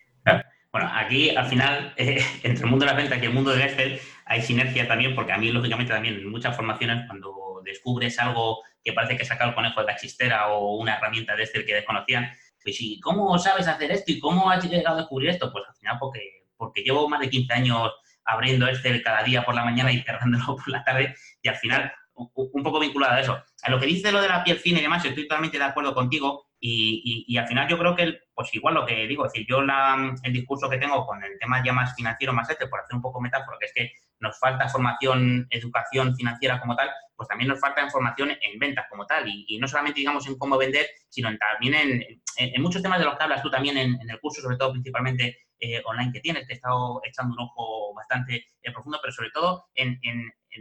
Bueno, 0.71 0.90
aquí 0.94 1.35
al 1.35 1.47
final, 1.47 1.92
eh, 1.97 2.21
entre 2.44 2.66
el 2.66 2.71
mundo 2.71 2.85
de 2.85 2.92
las 2.92 2.97
ventas 2.97 3.21
y 3.21 3.26
el 3.26 3.35
mundo 3.35 3.50
del 3.50 3.62
Excel, 3.62 3.99
hay 4.26 4.42
sinergia 4.42 4.87
también, 4.87 5.16
porque 5.16 5.33
a 5.33 5.38
mí, 5.38 5.50
lógicamente, 5.50 5.92
también 5.92 6.14
en 6.14 6.30
muchas 6.30 6.54
formaciones, 6.54 7.04
cuando 7.09 7.62
descubres 7.64 8.16
algo 8.21 8.61
que 8.85 8.92
parece 8.92 9.16
que 9.16 9.25
saca 9.25 9.44
el 9.44 9.56
conejo 9.56 9.80
de 9.80 9.87
la 9.87 9.97
chistera 9.97 10.52
o 10.52 10.76
una 10.76 10.94
herramienta 10.94 11.35
de 11.35 11.42
Excel 11.42 11.66
que 11.66 11.75
desconocían, 11.75 12.30
pues 12.64 12.80
¿y 12.80 12.99
cómo 12.99 13.38
sabes 13.38 13.68
hacer 13.68 13.92
esto 13.92 14.11
y 14.11 14.18
cómo 14.18 14.50
has 14.50 14.64
llegado 14.64 14.97
a 14.97 15.00
descubrir 15.00 15.30
esto? 15.30 15.52
Pues 15.52 15.64
al 15.68 15.75
final 15.76 15.99
porque, 16.00 16.21
porque 16.56 16.83
llevo 16.83 17.09
más 17.09 17.21
de 17.21 17.30
15 17.30 17.52
años 17.52 17.92
abriendo 18.25 18.66
Excel 18.66 19.02
cada 19.02 19.23
día 19.23 19.44
por 19.44 19.54
la 19.54 19.64
mañana 19.64 19.92
y 19.92 20.02
cerrándolo 20.02 20.44
por 20.56 20.68
la 20.68 20.83
tarde 20.83 21.14
y 21.42 21.49
al 21.49 21.56
final 21.56 21.92
un 22.16 22.62
poco 22.62 22.78
vinculado 22.78 23.14
a 23.14 23.21
eso. 23.21 23.42
A 23.62 23.71
lo 23.71 23.80
que 23.80 23.87
dice 23.87 24.12
lo 24.12 24.23
de 24.23 24.28
la 24.28 24.44
piel 24.44 24.59
fina 24.59 24.78
y 24.78 24.83
demás, 24.83 25.04
estoy 25.04 25.25
totalmente 25.25 25.59
de 25.59 25.64
acuerdo 25.64 25.92
contigo 25.94 26.47
y, 26.61 27.25
y, 27.28 27.37
al 27.37 27.47
final 27.47 27.68
yo 27.68 27.76
creo 27.76 27.94
que, 27.94 28.21
pues 28.35 28.54
igual 28.54 28.75
lo 28.75 28.87
que 28.87 29.06
digo, 29.06 29.26
es 29.26 29.33
decir, 29.33 29.47
yo 29.47 29.61
la, 29.61 30.14
el 30.23 30.33
discurso 30.33 30.71
que 30.71 30.78
tengo 30.78 31.04
con 31.04 31.23
el 31.23 31.38
tema 31.38 31.62
ya 31.62 31.75
más 31.75 31.94
financiero, 31.94 32.33
más 32.33 32.49
este, 32.49 32.68
por 32.68 32.80
hacer 32.80 32.97
un 32.97 33.02
poco 33.02 33.21
metáfora, 33.21 33.59
que 33.61 33.66
es 33.66 33.73
que 33.75 33.92
nos 34.21 34.38
falta 34.38 34.68
formación, 34.68 35.47
educación 35.50 36.16
financiera 36.16 36.59
como 36.59 36.75
tal, 36.75 36.88
pues 37.16 37.28
también 37.28 37.49
nos 37.49 37.61
falta 37.61 37.83
información 37.83 38.30
en 38.30 38.59
ventas 38.59 38.87
como 38.90 39.06
tal. 39.06 39.25
Y, 39.26 39.59
no 39.59 39.68
solamente, 39.68 40.00
digamos, 40.00 40.26
en 40.26 40.38
cómo 40.38 40.59
vender, 40.59 40.87
sino 41.09 41.30
también 41.37 41.75
en, 41.75 42.23
en, 42.37 42.62
muchos 42.62 42.83
temas 42.83 42.99
de 42.99 43.04
los 43.04 43.16
que 43.16 43.23
hablas 43.23 43.42
tú 43.42 43.50
también 43.50 43.76
en, 43.76 43.99
el 44.09 44.21
curso, 44.21 44.42
sobre 44.42 44.56
todo 44.56 44.73
principalmente 44.73 45.38
eh, 45.61 45.83
online 45.85 46.12
que 46.12 46.21
tienes, 46.21 46.47
que 46.47 46.54
he 46.54 46.56
estado 46.56 47.00
echando 47.04 47.35
un 47.35 47.40
ojo 47.40 47.94
bastante 47.94 48.47
eh, 48.62 48.73
profundo, 48.73 48.99
pero 49.00 49.12
sobre 49.12 49.30
todo 49.30 49.66
en, 49.75 49.99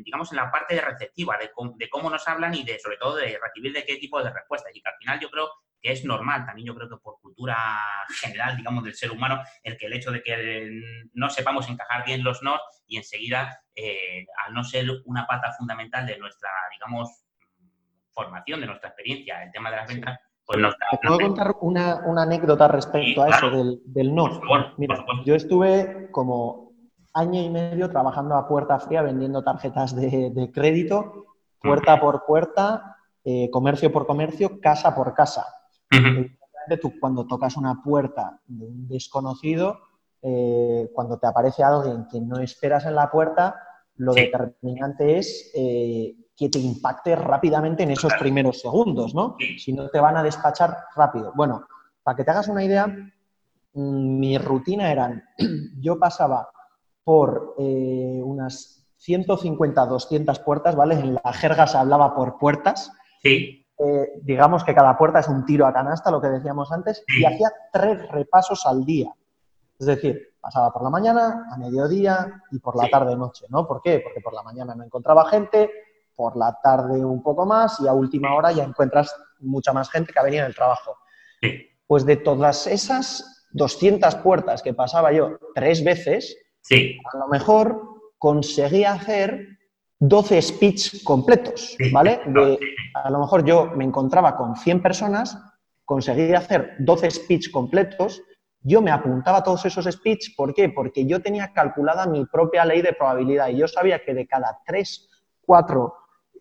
digamos, 0.04 0.32
en 0.32 0.38
la 0.38 0.52
parte 0.52 0.80
receptiva, 0.80 1.38
de, 1.38 1.50
de, 1.76 1.90
cómo 1.90 2.10
nos 2.10 2.28
hablan 2.28 2.54
y 2.54 2.64
de, 2.64 2.80
sobre 2.80 2.98
todo, 2.98 3.16
de 3.16 3.40
recibir 3.42 3.74
de 3.74 3.86
qué 3.86 3.98
tipo 3.98 4.24
de 4.24 4.32
respuestas. 4.32 4.76
Y 4.76 4.82
que 4.82 4.90
al 4.90 4.98
final 4.98 5.20
yo 5.20 5.30
creo 5.30 5.50
que 5.84 5.92
es 5.92 6.06
normal, 6.06 6.46
también 6.46 6.66
yo 6.66 6.76
creo 6.76 6.88
que 6.88 6.96
por 6.96 7.20
cultura 7.20 7.58
general, 8.22 8.56
digamos, 8.56 8.86
del 8.86 8.96
ser 8.96 9.12
humano, 9.12 9.42
el 9.62 9.78
que 9.78 9.88
el 9.88 9.94
hecho 9.94 10.12
de 10.12 10.24
que 10.24 10.82
no 11.14 11.30
sepamos 11.30 11.70
encajar 11.70 12.06
bien 12.06 12.24
los 12.24 12.42
no 12.42 12.56
y 12.88 12.96
enseguida, 12.96 13.60
eh, 13.76 14.26
al 14.46 14.54
no 14.54 14.64
ser 14.64 14.88
una 15.06 15.28
pata 15.28 15.52
fundamental 15.52 16.08
de 16.08 16.18
nuestra, 16.18 16.50
digamos, 16.72 17.26
formación, 18.12 18.62
de 18.62 18.68
nuestra 18.68 18.90
experiencia, 18.90 19.44
el 19.44 19.52
tema 19.52 19.72
de 19.72 19.76
las 19.76 19.88
ventas, 19.90 20.20
pues 20.46 20.60
nos 20.60 20.74
¿Te 20.78 20.98
puedo 21.06 21.20
contar 21.20 21.56
una, 21.60 22.00
anécdota 22.22 22.70
respecto 22.70 23.24
a 23.24 23.30
eso 23.30 23.50
del, 23.50 24.16
no? 24.16 24.42
Mira, 24.78 25.06
yo 25.26 25.36
estuve 25.36 26.10
como 26.12 26.72
año 27.14 27.42
y 27.42 27.50
medio 27.50 27.90
trabajando 27.90 28.36
a 28.36 28.48
puerta 28.48 28.80
fría 28.80 29.02
vendiendo 29.02 29.44
tarjetas 29.44 29.96
de, 29.96 30.50
crédito, 30.54 31.26
puerta 31.62 32.00
por 32.00 32.26
puerta, 32.26 32.98
eh, 33.26 33.50
comercio 33.52 33.92
por 33.92 34.06
comercio, 34.06 34.62
casa 34.62 34.96
por 34.96 35.14
casa 35.14 35.46
tú 36.82 36.94
cuando 37.00 37.26
tocas 37.26 37.58
una 37.58 37.82
puerta 37.82 38.40
de 38.48 38.66
un 38.66 38.88
desconocido, 38.88 39.80
eh, 40.22 40.90
cuando 40.94 41.20
te 41.20 41.28
aparece 41.28 41.64
alguien 41.64 42.08
que 42.10 42.22
no 42.22 42.40
esperas 42.40 42.86
en 42.86 42.96
la 42.96 43.12
puerta, 43.12 43.56
lo 43.98 44.14
determinante 44.14 45.18
es 45.18 45.52
eh, 45.54 46.16
que 46.36 46.50
te 46.50 46.60
impacte 46.60 47.16
rápidamente 47.16 47.84
en 47.84 47.92
esos 47.92 48.14
primeros 48.16 48.62
segundos, 48.62 49.14
¿no? 49.14 49.36
Si 49.58 49.74
no 49.74 49.90
te 49.90 50.00
van 50.00 50.18
a 50.18 50.24
despachar 50.24 50.78
rápido. 50.96 51.32
Bueno, 51.36 51.68
para 52.02 52.16
que 52.16 52.24
te 52.24 52.32
hagas 52.32 52.48
una 52.48 52.64
idea, 52.64 52.88
mm, 52.88 54.20
mi 54.20 54.38
rutina 54.38 54.92
era, 54.92 55.24
yo 55.80 56.00
pasaba 56.00 56.50
por 57.04 57.56
eh, 57.60 58.22
unas 58.24 58.88
150, 58.98 59.86
200 59.86 60.40
puertas, 60.40 60.76
¿vale? 60.76 60.96
En 60.96 61.16
la 61.16 61.34
jerga 61.34 61.68
se 61.68 61.78
hablaba 61.78 62.16
por 62.16 62.38
puertas. 62.38 62.92
Sí. 63.22 63.63
Eh, 63.80 64.14
digamos 64.22 64.64
que 64.64 64.76
cada 64.76 64.98
puerta 64.98 65.20
es 65.20 65.28
un 65.28 65.46
tiro 65.46 65.66
a 65.66 65.74
canasta, 65.74 66.12
lo 66.12 66.22
que 66.22 66.30
decíamos 66.30 66.72
antes, 66.72 67.04
y 67.08 67.26
hacía 67.26 67.52
tres 67.72 68.08
repasos 68.10 68.66
al 68.66 68.86
día. 68.86 69.14
Es 69.80 69.88
decir, 69.88 70.36
pasaba 70.40 70.72
por 70.72 70.84
la 70.84 70.90
mañana, 70.90 71.48
a 71.52 71.58
mediodía 71.58 72.42
y 72.52 72.60
por 72.60 72.76
la 72.76 72.90
tarde-noche, 72.90 73.46
¿no? 73.50 73.68
¿Por 73.68 73.82
qué? 73.82 74.00
Porque 74.00 74.22
por 74.22 74.34
la 74.34 74.44
mañana 74.44 74.76
no 74.76 74.84
encontraba 74.84 75.26
gente, 75.30 75.70
por 76.16 76.38
la 76.38 76.58
tarde 76.62 77.04
un 77.04 77.24
poco 77.24 77.46
más 77.46 77.80
y 77.80 77.88
a 77.88 77.94
última 77.94 78.36
hora 78.36 78.52
ya 78.52 78.64
encuentras 78.64 79.16
mucha 79.40 79.74
más 79.74 79.90
gente 79.90 80.14
que 80.14 80.20
ha 80.20 80.24
venido 80.24 80.44
del 80.44 80.56
trabajo. 80.56 80.98
Pues 81.88 82.06
de 82.06 82.18
todas 82.18 82.68
esas 82.68 83.48
200 83.52 84.16
puertas 84.16 84.62
que 84.62 84.74
pasaba 84.74 85.12
yo 85.12 85.38
tres 85.54 85.84
veces, 85.84 86.38
a 86.72 87.18
lo 87.18 87.28
mejor 87.28 87.82
conseguí 88.18 88.86
hacer 88.86 89.48
12 90.06 90.42
speech 90.42 91.04
completos, 91.04 91.78
¿vale? 91.94 92.20
a 92.94 93.10
lo 93.10 93.20
mejor 93.20 93.46
yo 93.46 93.72
me 93.74 93.86
encontraba 93.86 94.36
con 94.36 94.58
100 94.58 94.82
personas, 94.82 95.38
conseguí 95.86 96.34
hacer 96.34 96.76
12 96.80 97.10
speech 97.10 97.52
completos, 97.52 98.22
yo 98.60 98.82
me 98.82 98.92
apuntaba 98.92 99.42
todos 99.44 99.66
esos 99.66 99.86
speech, 99.86 100.36
¿por 100.36 100.54
qué? 100.54 100.68
Porque 100.68 101.06
yo 101.06 101.22
tenía 101.22 101.54
calculada 101.54 102.06
mi 102.06 102.26
propia 102.26 102.66
ley 102.66 102.82
de 102.82 102.92
probabilidad 102.92 103.48
y 103.48 103.58
yo 103.58 103.68
sabía 103.70 104.04
que 104.04 104.14
de 104.14 104.28
cada 104.28 104.60
3, 104.66 105.10
4 105.46 105.94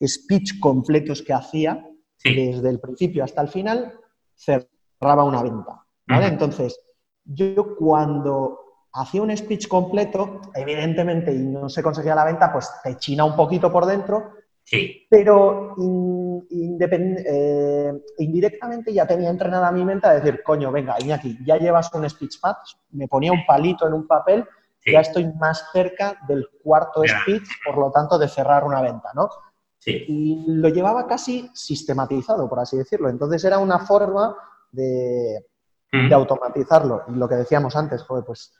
speech 0.04 0.58
completos 0.58 1.22
que 1.22 1.32
hacía, 1.32 1.86
desde 2.24 2.68
el 2.68 2.80
principio 2.80 3.22
hasta 3.22 3.42
el 3.42 3.48
final, 3.48 3.94
cerraba 4.34 5.22
una 5.22 5.40
venta, 5.40 5.86
¿vale? 6.08 6.26
Entonces, 6.26 6.80
yo 7.24 7.76
cuando 7.76 8.61
hacía 8.92 9.22
un 9.22 9.36
speech 9.36 9.68
completo, 9.68 10.40
evidentemente, 10.54 11.32
y 11.32 11.38
no 11.38 11.68
se 11.68 11.82
conseguía 11.82 12.14
la 12.14 12.24
venta, 12.24 12.52
pues 12.52 12.70
te 12.82 12.96
china 12.96 13.24
un 13.24 13.34
poquito 13.34 13.72
por 13.72 13.86
dentro, 13.86 14.34
sí. 14.64 15.06
pero 15.08 15.74
eh, 15.78 17.92
indirectamente 18.18 18.92
ya 18.92 19.06
tenía 19.06 19.30
entrenada 19.30 19.72
mi 19.72 19.84
mente 19.84 20.06
a 20.06 20.14
decir, 20.14 20.42
coño, 20.42 20.70
venga, 20.70 20.96
Iñaki, 21.00 21.38
ya 21.44 21.56
llevas 21.56 21.92
un 21.94 22.08
speech 22.08 22.38
match, 22.42 22.74
me 22.90 23.08
ponía 23.08 23.32
un 23.32 23.46
palito 23.46 23.86
en 23.86 23.94
un 23.94 24.06
papel, 24.06 24.46
ya 24.84 25.00
estoy 25.00 25.32
más 25.34 25.70
cerca 25.72 26.18
del 26.26 26.48
cuarto 26.62 27.02
speech, 27.06 27.48
por 27.64 27.78
lo 27.78 27.92
tanto, 27.92 28.18
de 28.18 28.28
cerrar 28.28 28.64
una 28.64 28.82
venta, 28.82 29.10
¿no? 29.14 29.30
Sí. 29.78 30.04
Y 30.08 30.44
lo 30.48 30.68
llevaba 30.68 31.06
casi 31.06 31.48
sistematizado, 31.54 32.48
por 32.48 32.58
así 32.58 32.76
decirlo. 32.76 33.08
Entonces 33.08 33.44
era 33.44 33.58
una 33.58 33.78
forma 33.80 34.36
de, 34.72 35.46
de 35.92 36.14
automatizarlo. 36.14 37.04
Y 37.08 37.12
lo 37.12 37.28
que 37.28 37.36
decíamos 37.36 37.76
antes, 37.76 38.02
joder, 38.02 38.24
pues 38.24 38.52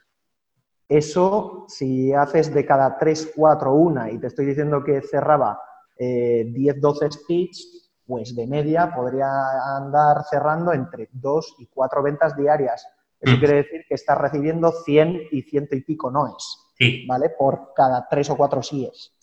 eso, 0.97 1.65
si 1.67 2.13
haces 2.13 2.53
de 2.53 2.65
cada 2.65 2.97
3, 2.97 3.33
4, 3.35 3.73
1 3.73 4.07
y 4.09 4.19
te 4.19 4.27
estoy 4.27 4.45
diciendo 4.45 4.83
que 4.83 5.01
cerraba 5.01 5.59
10, 5.97 6.75
eh, 6.75 6.79
12 6.79 7.11
speech, 7.11 7.57
pues 8.05 8.35
de 8.35 8.47
media 8.47 8.93
podría 8.93 9.29
andar 9.77 10.23
cerrando 10.29 10.73
entre 10.73 11.09
2 11.11 11.55
y 11.59 11.67
4 11.67 12.03
ventas 12.03 12.35
diarias. 12.35 12.87
Eso 13.19 13.37
mm. 13.37 13.39
quiere 13.39 13.55
decir 13.55 13.85
que 13.87 13.95
estás 13.95 14.17
recibiendo 14.17 14.71
100 14.71 15.29
y 15.31 15.41
ciento 15.43 15.75
y 15.75 15.81
pico 15.81 16.11
noes, 16.11 16.73
sí. 16.77 17.05
¿vale? 17.07 17.29
Por 17.29 17.73
cada 17.75 18.07
3 18.09 18.31
o 18.31 18.37
4 18.37 18.61
síes. 18.61 19.13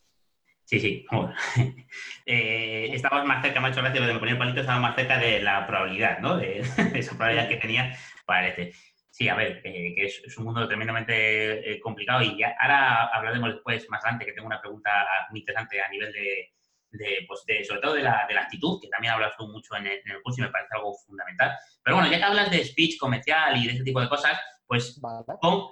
Sí, 0.71 0.79
sí. 0.79 1.05
eh, 2.27 2.91
estabas 2.93 3.27
más 3.27 3.43
cerca, 3.43 3.61
macho, 3.61 3.81
gracias, 3.81 4.07
de 4.07 4.15
poner 4.15 4.35
el 4.35 4.39
palito, 4.39 4.61
estaba 4.61 4.79
más 4.79 4.95
cerca 4.95 5.19
de 5.19 5.43
la 5.43 5.67
probabilidad, 5.67 6.21
¿no? 6.21 6.37
De, 6.37 6.61
esa 6.95 7.17
probabilidad 7.17 7.49
que 7.49 7.57
tenía 7.57 7.93
para 8.25 8.49
este. 8.49 8.73
Sí, 9.11 9.29
a 9.29 9.35
ver, 9.35 9.61
eh, 9.65 9.93
que 9.95 10.05
es, 10.07 10.39
un 10.39 10.45
mundo 10.45 10.67
tremendamente 10.69 11.73
eh, 11.73 11.81
complicado 11.81 12.23
y 12.23 12.39
ya, 12.39 12.55
ahora 12.61 13.07
hablaremos 13.13 13.55
después, 13.55 13.89
más 13.91 14.03
adelante, 14.05 14.25
que 14.25 14.33
tengo 14.33 14.47
una 14.47 14.61
pregunta 14.61 14.91
muy 15.31 15.41
interesante 15.41 15.83
a 15.83 15.89
nivel 15.89 16.13
de, 16.13 17.25
pues 17.27 17.45
de 17.47 17.65
sobre 17.65 17.81
todo 17.81 17.95
de 17.95 18.03
la, 18.03 18.25
de 18.29 18.35
la, 18.35 18.43
actitud, 18.43 18.81
que 18.81 18.89
también 18.89 19.13
hablas 19.13 19.37
tú 19.37 19.49
mucho 19.49 19.75
en 19.77 19.87
el, 19.87 20.01
curso 20.23 20.41
y 20.41 20.45
me 20.45 20.51
parece 20.51 20.75
algo 20.75 20.95
fundamental. 20.95 21.57
Pero 21.83 21.97
bueno, 21.97 22.11
ya 22.11 22.19
que 22.19 22.25
hablas 22.25 22.51
de 22.51 22.65
speech 22.65 22.99
comercial 22.99 23.57
y 23.57 23.67
de 23.67 23.73
ese 23.75 23.85
tipo 23.85 24.01
de 24.01 24.09
cosas, 24.09 24.39
pues 24.67 25.01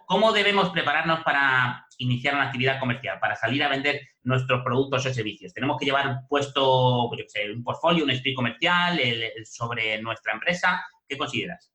¿cómo, 0.08 0.32
debemos 0.32 0.70
prepararnos 0.70 1.20
para 1.20 1.86
iniciar 1.98 2.34
una 2.34 2.46
actividad 2.46 2.80
comercial, 2.80 3.20
para 3.20 3.36
salir 3.36 3.62
a 3.62 3.68
vender 3.68 4.00
nuestros 4.24 4.64
productos 4.64 5.06
o 5.06 5.14
servicios? 5.14 5.54
¿Tenemos 5.54 5.78
que 5.78 5.84
llevar 5.84 6.22
puesto 6.28 7.08
pues 7.08 7.32
un 7.54 7.62
portfolio, 7.62 8.04
un 8.04 8.14
speech 8.16 8.34
comercial 8.34 9.00
sobre 9.44 10.02
nuestra 10.02 10.32
empresa? 10.32 10.84
¿Qué 11.06 11.16
consideras? 11.16 11.72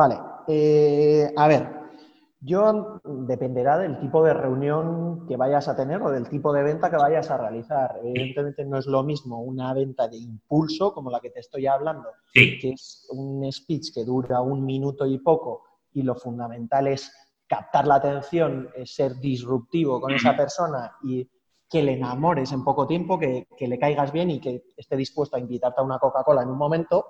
Vale, 0.00 0.18
eh, 0.48 1.30
a 1.36 1.46
ver, 1.46 1.68
yo 2.40 3.02
dependerá 3.04 3.76
del 3.76 4.00
tipo 4.00 4.24
de 4.24 4.32
reunión 4.32 5.26
que 5.26 5.36
vayas 5.36 5.68
a 5.68 5.76
tener 5.76 6.00
o 6.00 6.10
del 6.10 6.26
tipo 6.26 6.54
de 6.54 6.62
venta 6.62 6.90
que 6.90 6.96
vayas 6.96 7.30
a 7.30 7.36
realizar. 7.36 8.00
Evidentemente 8.02 8.64
no 8.64 8.78
es 8.78 8.86
lo 8.86 9.02
mismo 9.02 9.42
una 9.42 9.74
venta 9.74 10.08
de 10.08 10.16
impulso 10.16 10.94
como 10.94 11.10
la 11.10 11.20
que 11.20 11.28
te 11.28 11.40
estoy 11.40 11.66
hablando, 11.66 12.08
que 12.32 12.70
es 12.70 13.08
un 13.10 13.46
speech 13.52 13.92
que 13.92 14.06
dura 14.06 14.40
un 14.40 14.64
minuto 14.64 15.04
y 15.04 15.18
poco 15.18 15.64
y 15.92 16.00
lo 16.00 16.14
fundamental 16.14 16.86
es 16.86 17.12
captar 17.46 17.86
la 17.86 17.96
atención, 17.96 18.70
ser 18.86 19.16
disruptivo 19.16 20.00
con 20.00 20.14
esa 20.14 20.34
persona 20.34 20.96
y 21.02 21.28
que 21.68 21.82
le 21.82 21.92
enamores 21.92 22.52
en 22.52 22.64
poco 22.64 22.86
tiempo, 22.86 23.18
que, 23.18 23.46
le 23.58 23.78
caigas 23.78 24.12
bien 24.12 24.30
y 24.30 24.40
que 24.40 24.64
esté 24.78 24.96
dispuesto 24.96 25.36
a 25.36 25.40
invitarte 25.40 25.82
a 25.82 25.84
una 25.84 25.98
Coca-Cola 25.98 26.40
en 26.40 26.48
un 26.48 26.56
momento. 26.56 27.04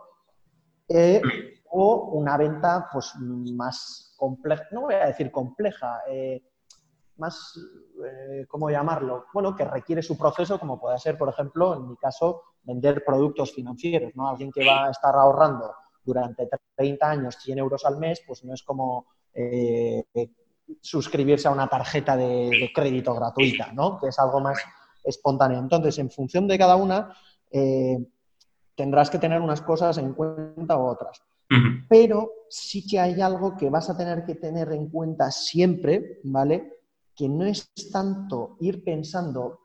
Eh, 0.89 1.23
o 1.71 2.11
una 2.13 2.37
venta 2.37 2.89
pues 2.93 3.15
más 3.17 4.15
compleja, 4.17 4.65
no 4.73 4.83
voy 4.83 4.95
a 4.95 5.07
decir 5.07 5.31
compleja, 5.31 6.03
eh, 6.09 6.43
más 7.17 7.55
eh, 8.05 8.47
¿cómo 8.49 8.71
llamarlo? 8.71 9.27
Bueno, 9.33 9.55
que 9.55 9.65
requiere 9.65 10.03
su 10.03 10.17
proceso, 10.19 10.59
como 10.59 10.81
puede 10.81 10.99
ser, 10.99 11.17
por 11.17 11.29
ejemplo, 11.29 11.75
en 11.77 11.89
mi 11.89 11.97
caso, 11.97 12.43
vender 12.63 13.05
productos 13.05 13.53
financieros, 13.53 14.13
¿no? 14.17 14.29
Alguien 14.29 14.51
que 14.51 14.67
va 14.67 14.87
a 14.87 14.91
estar 14.91 15.15
ahorrando 15.15 15.75
durante 16.03 16.49
30 16.75 17.11
años 17.11 17.37
100 17.37 17.59
euros 17.59 17.85
al 17.85 17.99
mes, 17.99 18.23
pues 18.27 18.43
no 18.45 18.55
es 18.55 18.63
como 18.63 19.07
eh, 19.33 20.05
suscribirse 20.81 21.47
a 21.47 21.53
una 21.53 21.69
tarjeta 21.69 22.17
de, 22.17 22.71
crédito 22.75 23.15
gratuita, 23.15 23.73
¿no? 23.73 23.99
Que 23.99 24.09
es 24.09 24.19
algo 24.19 24.41
más 24.41 24.59
espontáneo. 25.05 25.59
Entonces, 25.59 25.99
en 25.99 26.11
función 26.11 26.49
de 26.49 26.59
cada 26.59 26.77
una, 26.77 27.15
tendrás 28.75 29.11
que 29.11 29.19
tener 29.19 29.41
unas 29.41 29.61
cosas 29.61 29.99
en 29.99 30.15
cuenta 30.15 30.79
u 30.79 30.87
otras. 30.87 31.23
Pero 31.89 32.31
sí 32.49 32.87
que 32.87 33.01
hay 33.01 33.21
algo 33.21 33.57
que 33.57 33.71
vas 33.71 33.91
a 33.91 33.97
tener 33.97 34.25
que 34.25 34.37
tener 34.37 34.71
en 34.73 34.89
cuenta 34.89 35.31
siempre, 35.31 36.21
¿vale? 36.23 36.75
Que 37.15 37.29
no 37.29 37.45
es 37.45 37.73
tanto 37.93 38.57
ir 38.61 38.85
pensando, 38.85 39.61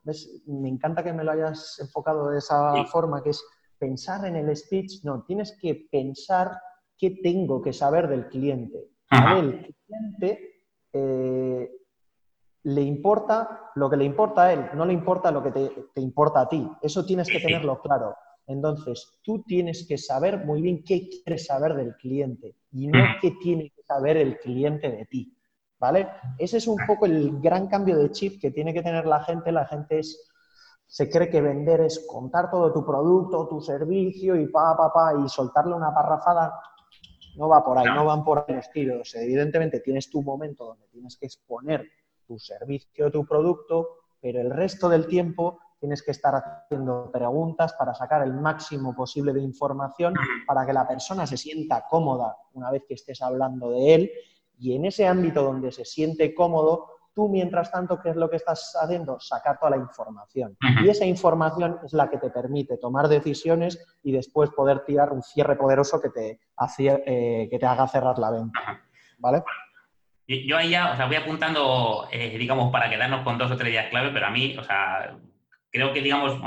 me 0.48 0.70
encanta 0.70 1.04
que 1.04 1.13
me 1.13 1.24
lo 1.24 1.32
hayas 1.32 1.77
enfocado 1.80 2.30
de 2.30 2.39
esa 2.39 2.86
forma, 2.86 3.22
que 3.22 3.30
es 3.30 3.44
pensar 3.77 4.25
en 4.25 4.36
el 4.36 4.56
speech, 4.56 5.04
no, 5.04 5.24
tienes 5.24 5.58
que 5.62 5.88
pensar 5.92 6.58
qué 6.98 7.12
tengo 7.22 7.62
que 7.62 7.74
saber 7.74 8.08
del 8.08 8.30
cliente. 8.30 8.89
El 9.12 9.75
cliente 9.86 10.63
eh, 10.92 11.70
le 12.63 12.82
importa 12.82 13.72
lo 13.75 13.89
que 13.89 13.98
le 13.98 14.06
importa 14.06 14.46
a 14.46 14.54
él, 14.54 14.70
no 14.74 14.86
le 14.86 14.94
importa 14.94 15.32
lo 15.32 15.44
que 15.44 15.51
te, 15.51 16.01
importa 16.01 16.42
a 16.42 16.50
ti. 16.50 16.68
Eso 16.82 17.06
tienes 17.06 17.30
que 17.30 17.39
tenerlo 17.39 17.80
claro. 17.80 18.15
Entonces, 18.47 19.19
tú 19.23 19.43
tienes 19.43 19.85
que 19.87 19.97
saber 19.97 20.45
muy 20.45 20.61
bien 20.61 20.83
qué 20.83 21.09
quieres 21.09 21.45
saber 21.45 21.73
del 21.73 21.95
cliente 21.95 22.55
y 22.71 22.87
no 22.87 22.99
qué 23.21 23.31
tiene 23.41 23.71
que 23.75 23.83
saber 23.83 24.17
el 24.17 24.37
cliente 24.37 24.91
de 24.91 25.05
ti. 25.05 25.31
¿Vale? 25.79 26.07
Ese 26.37 26.57
es 26.57 26.67
un 26.67 26.77
poco 26.87 27.05
el 27.05 27.39
gran 27.41 27.67
cambio 27.67 27.97
de 27.97 28.09
chip 28.11 28.39
que 28.39 28.51
tiene 28.51 28.73
que 28.73 28.81
tener 28.81 29.05
la 29.05 29.23
gente. 29.23 29.51
La 29.51 29.65
gente 29.65 29.99
es, 29.99 30.31
se 30.85 31.09
cree 31.09 31.29
que 31.29 31.41
vender 31.41 31.81
es 31.81 32.05
contar 32.07 32.49
todo 32.49 32.71
tu 32.71 32.85
producto, 32.85 33.47
tu 33.47 33.59
servicio 33.59 34.35
y 34.35 34.47
pa, 34.47 34.75
pa, 34.77 34.93
pa, 34.93 35.13
y 35.23 35.27
soltarle 35.27 35.75
una 35.75 35.93
parrafada 35.93 36.53
no 37.37 37.49
va 37.49 37.63
por 37.63 37.77
ahí, 37.77 37.85
no, 37.85 38.05
van 38.05 38.23
por 38.23 38.45
ahí 38.47 38.55
los 38.55 38.71
tiros. 38.71 39.13
Evidentemente 39.15 39.79
tienes 39.79 40.09
tu 40.09 40.21
momento 40.21 40.65
donde 40.65 40.87
tienes 40.87 41.17
que 41.17 41.25
exponer 41.25 41.85
tu 42.25 42.39
servicio, 42.39 43.11
tu 43.11 43.25
producto, 43.25 43.89
pero 44.21 44.41
el 44.41 44.49
resto 44.49 44.89
del 44.89 45.07
tiempo 45.07 45.59
tienes 45.79 46.03
que 46.03 46.12
estar 46.12 46.36
haciendo 46.36 47.12
preguntas 47.12 47.74
para 47.74 47.94
sacar 47.94 48.24
el 48.24 48.34
máximo 48.34 48.96
posible 48.96 49.34
de 49.34 49.41
información 49.41 50.13
para 50.48 50.65
que 50.65 50.74
la 50.74 50.88
persona 50.88 51.27
se 51.27 51.38
sienta 51.38 51.86
cómoda 51.89 52.38
una 52.53 52.72
vez 52.72 52.84
que 52.88 52.96
estés 52.96 53.22
hablando 53.22 53.72
de 53.72 53.96
él 53.96 54.12
y 54.58 54.75
en 54.75 54.86
ese 54.86 55.05
ámbito 55.05 55.44
donde 55.44 55.72
se 55.72 55.86
siente 55.86 56.34
cómodo, 56.34 56.96
Tú, 57.15 57.29
mientras 57.29 57.72
tanto, 57.72 58.01
¿qué 58.01 58.10
es 58.10 58.17
lo 58.17 58.29
que 58.29 58.36
estás 58.36 58.77
haciendo? 58.77 59.22
Sacar 59.22 59.58
toda 59.58 59.70
la 59.70 59.77
información. 59.77 60.58
Y 60.84 60.89
esa 60.89 61.05
información 61.05 61.79
es 61.86 61.94
la 61.94 62.10
que 62.10 62.17
te 62.17 62.29
permite 62.29 62.75
tomar 62.75 63.08
decisiones 63.08 63.82
y 64.03 64.12
después 64.12 64.50
poder 64.50 64.82
tirar 64.82 65.13
un 65.13 65.24
cierre 65.24 65.55
poderoso 65.55 66.01
que 66.01 66.10
te, 66.10 66.41
eh, 66.79 67.48
que 67.50 67.58
te 67.58 67.65
haga 67.65 67.88
cerrar 67.88 68.20
la 68.20 68.32
venta. 68.32 68.84
¿Vale? 69.17 69.44
Yo 70.27 70.58
ahí 70.58 70.72
ya, 70.72 70.91
o 70.91 70.96
sea, 70.98 71.05
voy 71.05 71.15
apuntando, 71.15 72.05
eh, 72.12 72.38
digamos, 72.38 72.70
para 72.70 72.89
quedarnos 72.89 73.24
con 73.24 73.38
dos 73.38 73.50
o 73.50 73.55
tres 73.55 73.72
días 73.72 73.88
clave, 73.89 74.10
pero 74.12 74.25
a 74.25 74.32
mí, 74.32 74.58
o 74.58 74.63
sea, 74.63 75.17
creo 75.75 75.94
que, 75.94 76.01
digamos, 76.01 76.39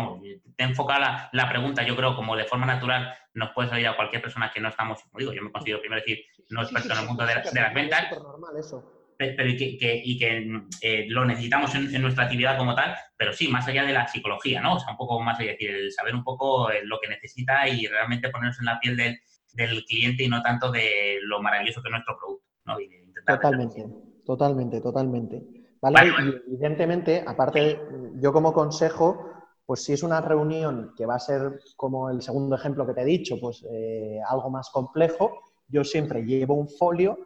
te 0.56 0.64
enfoca 0.64 0.98
la, 0.98 1.28
la, 1.32 1.48
pregunta, 1.48 1.82
yo 1.84 1.94
creo, 1.94 2.16
como 2.16 2.36
de 2.36 2.44
forma 2.44 2.66
natural 2.66 3.14
nos 3.34 3.50
puede 3.50 3.68
salir 3.68 3.86
a 3.86 3.96
cualquier 3.96 4.22
persona 4.22 4.50
que 4.52 4.60
no 4.60 4.68
estamos, 4.68 5.02
como 5.02 5.18
digo, 5.18 5.32
yo 5.32 5.42
me 5.42 5.52
considero 5.52 5.80
primero 5.80 6.00
decir, 6.00 6.24
no 6.50 6.62
experto 6.62 6.92
en 6.92 7.00
el 7.00 7.06
mundo 7.06 7.24
de, 7.24 7.34
de 7.34 7.60
las 7.60 7.74
ventas. 7.74 8.12
Es 8.12 8.18
normal 8.18 8.54
eso 8.58 8.98
pero 9.18 9.48
y 9.48 9.56
que, 9.56 10.00
y 10.04 10.16
que 10.16 10.62
eh, 10.80 11.06
lo 11.08 11.24
necesitamos 11.24 11.74
en, 11.74 12.00
nuestra 12.00 12.24
actividad 12.24 12.56
como 12.56 12.74
tal, 12.76 12.94
pero 13.16 13.32
sí, 13.32 13.48
más 13.48 13.66
allá 13.66 13.84
de 13.84 13.92
la 13.92 14.06
psicología, 14.06 14.60
¿no? 14.60 14.76
O 14.76 14.78
sea, 14.78 14.92
un 14.92 14.96
poco 14.96 15.20
más 15.20 15.40
allá, 15.40 15.52
decir, 15.52 15.70
el 15.70 15.92
saber 15.92 16.14
un 16.14 16.22
poco 16.22 16.70
eh, 16.70 16.82
lo 16.84 17.00
que 17.00 17.08
necesita 17.08 17.68
y 17.68 17.86
realmente 17.88 18.30
ponernos 18.30 18.58
en 18.60 18.66
la 18.66 18.78
piel 18.78 18.96
del, 18.96 19.18
del 19.54 19.84
cliente 19.84 20.22
y 20.22 20.28
no 20.28 20.40
tanto 20.40 20.70
de 20.70 21.18
lo 21.22 21.42
maravilloso 21.42 21.82
que 21.82 21.88
es 21.88 21.92
nuestro 21.92 22.16
producto, 22.16 22.46
¿no? 22.64 22.76
totalmente, 23.26 23.86
totalmente, 24.24 24.80
totalmente. 24.80 25.57
¿Vale? 25.80 26.08
Y 26.08 26.52
evidentemente, 26.54 27.24
aparte, 27.26 27.80
yo 28.16 28.32
como 28.32 28.52
consejo, 28.52 29.28
pues 29.64 29.84
si 29.84 29.92
es 29.92 30.02
una 30.02 30.20
reunión 30.20 30.94
que 30.96 31.06
va 31.06 31.16
a 31.16 31.20
ser 31.20 31.60
como 31.76 32.10
el 32.10 32.22
segundo 32.22 32.56
ejemplo 32.56 32.86
que 32.86 32.94
te 32.94 33.02
he 33.02 33.04
dicho, 33.04 33.36
pues 33.40 33.64
eh, 33.70 34.20
algo 34.26 34.50
más 34.50 34.70
complejo, 34.70 35.30
yo 35.68 35.84
siempre 35.84 36.22
llevo 36.22 36.54
un 36.54 36.68
folio 36.68 37.18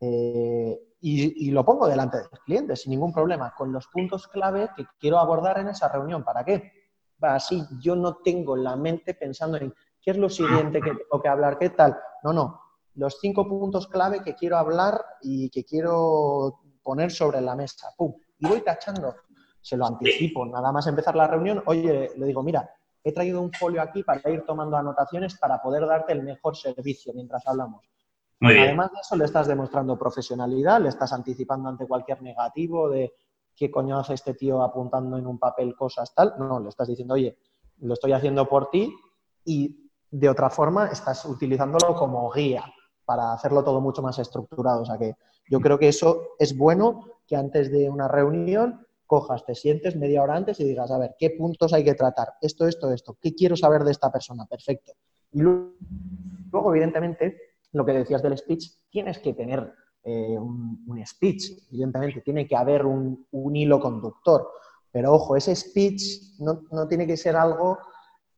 eh, 0.00 0.80
y, 1.00 1.50
lo 1.50 1.64
pongo 1.64 1.86
delante 1.86 2.16
del 2.18 2.28
cliente 2.44 2.74
sin 2.74 2.90
ningún 2.90 3.12
problema, 3.12 3.54
con 3.54 3.72
los 3.72 3.86
puntos 3.88 4.26
clave 4.26 4.70
que 4.76 4.86
quiero 4.98 5.18
abordar 5.18 5.58
en 5.58 5.68
esa 5.68 5.88
reunión. 5.88 6.24
¿Para 6.24 6.44
qué? 6.44 6.72
Así 7.20 7.62
yo 7.78 7.94
no 7.94 8.16
tengo 8.16 8.56
la 8.56 8.76
mente 8.76 9.14
pensando 9.14 9.56
en 9.58 9.72
qué 10.00 10.10
es 10.10 10.16
lo 10.16 10.28
siguiente 10.28 10.80
que 10.80 10.90
tengo 10.94 11.22
que 11.22 11.28
hablar, 11.28 11.58
qué 11.58 11.70
tal. 11.70 11.96
No, 12.24 12.32
no. 12.32 12.60
Los 12.94 13.18
cinco 13.20 13.46
puntos 13.46 13.86
clave 13.86 14.22
que 14.22 14.34
quiero 14.34 14.56
hablar 14.56 14.98
y 15.20 15.50
que 15.50 15.64
quiero 15.64 16.60
poner 16.86 17.10
sobre 17.10 17.40
la 17.40 17.56
mesa. 17.56 17.92
¡Pum! 17.96 18.14
Y 18.38 18.46
voy 18.46 18.60
tachando. 18.60 19.12
Se 19.60 19.76
lo 19.76 19.86
anticipo. 19.86 20.46
Nada 20.46 20.70
más 20.70 20.86
empezar 20.86 21.16
la 21.16 21.26
reunión, 21.26 21.60
oye, 21.66 22.12
le 22.16 22.26
digo, 22.26 22.44
mira, 22.44 22.70
he 23.02 23.12
traído 23.12 23.42
un 23.42 23.52
folio 23.52 23.82
aquí 23.82 24.04
para 24.04 24.30
ir 24.30 24.44
tomando 24.46 24.76
anotaciones 24.76 25.36
para 25.36 25.60
poder 25.60 25.84
darte 25.84 26.12
el 26.12 26.22
mejor 26.22 26.56
servicio 26.56 27.12
mientras 27.12 27.44
hablamos. 27.48 27.90
Además 28.40 28.92
de 28.92 29.00
eso, 29.00 29.16
le 29.16 29.24
estás 29.24 29.48
demostrando 29.48 29.98
profesionalidad, 29.98 30.80
le 30.80 30.90
estás 30.90 31.12
anticipando 31.12 31.68
ante 31.68 31.88
cualquier 31.88 32.22
negativo 32.22 32.88
de 32.88 33.14
qué 33.56 33.68
coño 33.68 33.98
hace 33.98 34.14
este 34.14 34.34
tío 34.34 34.62
apuntando 34.62 35.18
en 35.18 35.26
un 35.26 35.40
papel 35.40 35.74
cosas 35.74 36.14
tal. 36.14 36.34
No, 36.38 36.60
le 36.60 36.68
estás 36.68 36.86
diciendo, 36.86 37.14
oye, 37.14 37.36
lo 37.78 37.94
estoy 37.94 38.12
haciendo 38.12 38.48
por 38.48 38.70
ti 38.70 38.94
y 39.44 39.90
de 40.08 40.28
otra 40.28 40.50
forma 40.50 40.86
estás 40.86 41.24
utilizándolo 41.24 41.96
como 41.96 42.30
guía 42.30 42.64
para 43.06 43.32
hacerlo 43.32 43.64
todo 43.64 43.80
mucho 43.80 44.02
más 44.02 44.18
estructurado. 44.18 44.82
O 44.82 44.84
sea 44.84 44.98
que 44.98 45.14
yo 45.48 45.60
creo 45.60 45.78
que 45.78 45.88
eso 45.88 46.34
es 46.38 46.56
bueno 46.56 47.06
que 47.26 47.36
antes 47.36 47.72
de 47.72 47.88
una 47.88 48.08
reunión 48.08 48.86
cojas, 49.06 49.46
te 49.46 49.54
sientes 49.54 49.96
media 49.96 50.22
hora 50.22 50.34
antes 50.34 50.60
y 50.60 50.64
digas, 50.64 50.90
a 50.90 50.98
ver, 50.98 51.14
¿qué 51.18 51.30
puntos 51.30 51.72
hay 51.72 51.84
que 51.84 51.94
tratar? 51.94 52.34
Esto, 52.40 52.66
esto, 52.66 52.92
esto. 52.92 53.16
¿Qué 53.20 53.34
quiero 53.34 53.56
saber 53.56 53.84
de 53.84 53.92
esta 53.92 54.10
persona? 54.10 54.46
Perfecto. 54.46 54.92
Y 55.32 55.40
luego, 55.42 56.74
evidentemente, 56.74 57.36
lo 57.72 57.84
que 57.84 57.92
decías 57.92 58.22
del 58.22 58.36
speech, 58.36 58.68
tienes 58.90 59.18
que 59.18 59.32
tener 59.34 59.72
eh, 60.02 60.38
un, 60.38 61.02
speech, 61.06 61.68
evidentemente, 61.70 62.20
tiene 62.20 62.46
que 62.46 62.56
haber 62.56 62.84
un, 62.84 63.26
hilo 63.54 63.80
conductor. 63.80 64.48
Pero 64.90 65.12
ojo, 65.12 65.36
ese 65.36 65.54
speech 65.54 66.38
no, 66.38 66.88
tiene 66.88 67.06
que 67.06 67.16
ser 67.16 67.36
algo 67.36 67.78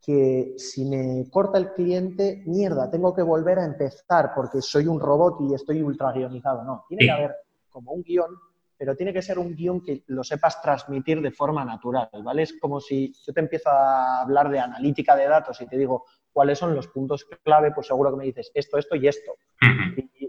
que 0.09 0.55
si 0.57 0.87
me 0.87 1.29
corta 1.31 1.59
el 1.59 1.75
cliente, 1.75 2.43
mierda, 2.47 2.91
tengo 2.91 3.15
que 3.15 3.21
volver 3.21 3.59
a 3.59 3.67
empezar 3.67 4.33
porque 4.35 4.63
soy 4.63 4.87
un 4.87 4.99
robot 4.99 5.37
y 5.43 5.53
estoy 5.53 5.83
ultra 5.83 6.13
guionizado. 6.13 6.65
No, 6.65 6.87
tiene 6.89 7.05
que 7.05 7.11
haber 7.11 7.35
como 7.69 7.93
un 7.93 8.03
guion, 8.03 8.35
pero 8.79 8.97
tiene 8.97 9.13
que 9.13 9.21
ser 9.21 9.39
un 9.39 9.55
guion 9.55 9.83
que 9.83 10.05
lo 10.07 10.25
sepas 10.25 10.63
transmitir 10.63 11.21
de 11.21 11.31
forma 11.31 11.63
natural, 11.63 12.09
¿vale? 12.25 12.45
Es 12.45 12.59
como 12.59 12.81
si 12.81 13.13
yo 13.23 13.35
te 13.35 13.41
empiezo 13.41 13.69
a 13.69 14.23
hablar 14.23 14.49
de 14.49 14.59
analítica 14.59 15.15
de 15.15 15.29
datos 15.29 15.61
y 15.61 15.67
te 15.67 15.77
digo, 15.77 16.07
cuáles 16.33 16.59
son 16.59 16.75
los 16.75 16.89
puntos 16.89 17.27
clave, 17.45 17.73
pues 17.73 17.89
seguro 17.89 18.11
que 18.11 18.17
me 18.17 18.25
dices 18.25 18.51
esto, 18.55 18.79
esto 18.79 18.97
y 18.97 19.09
esto. 19.09 19.33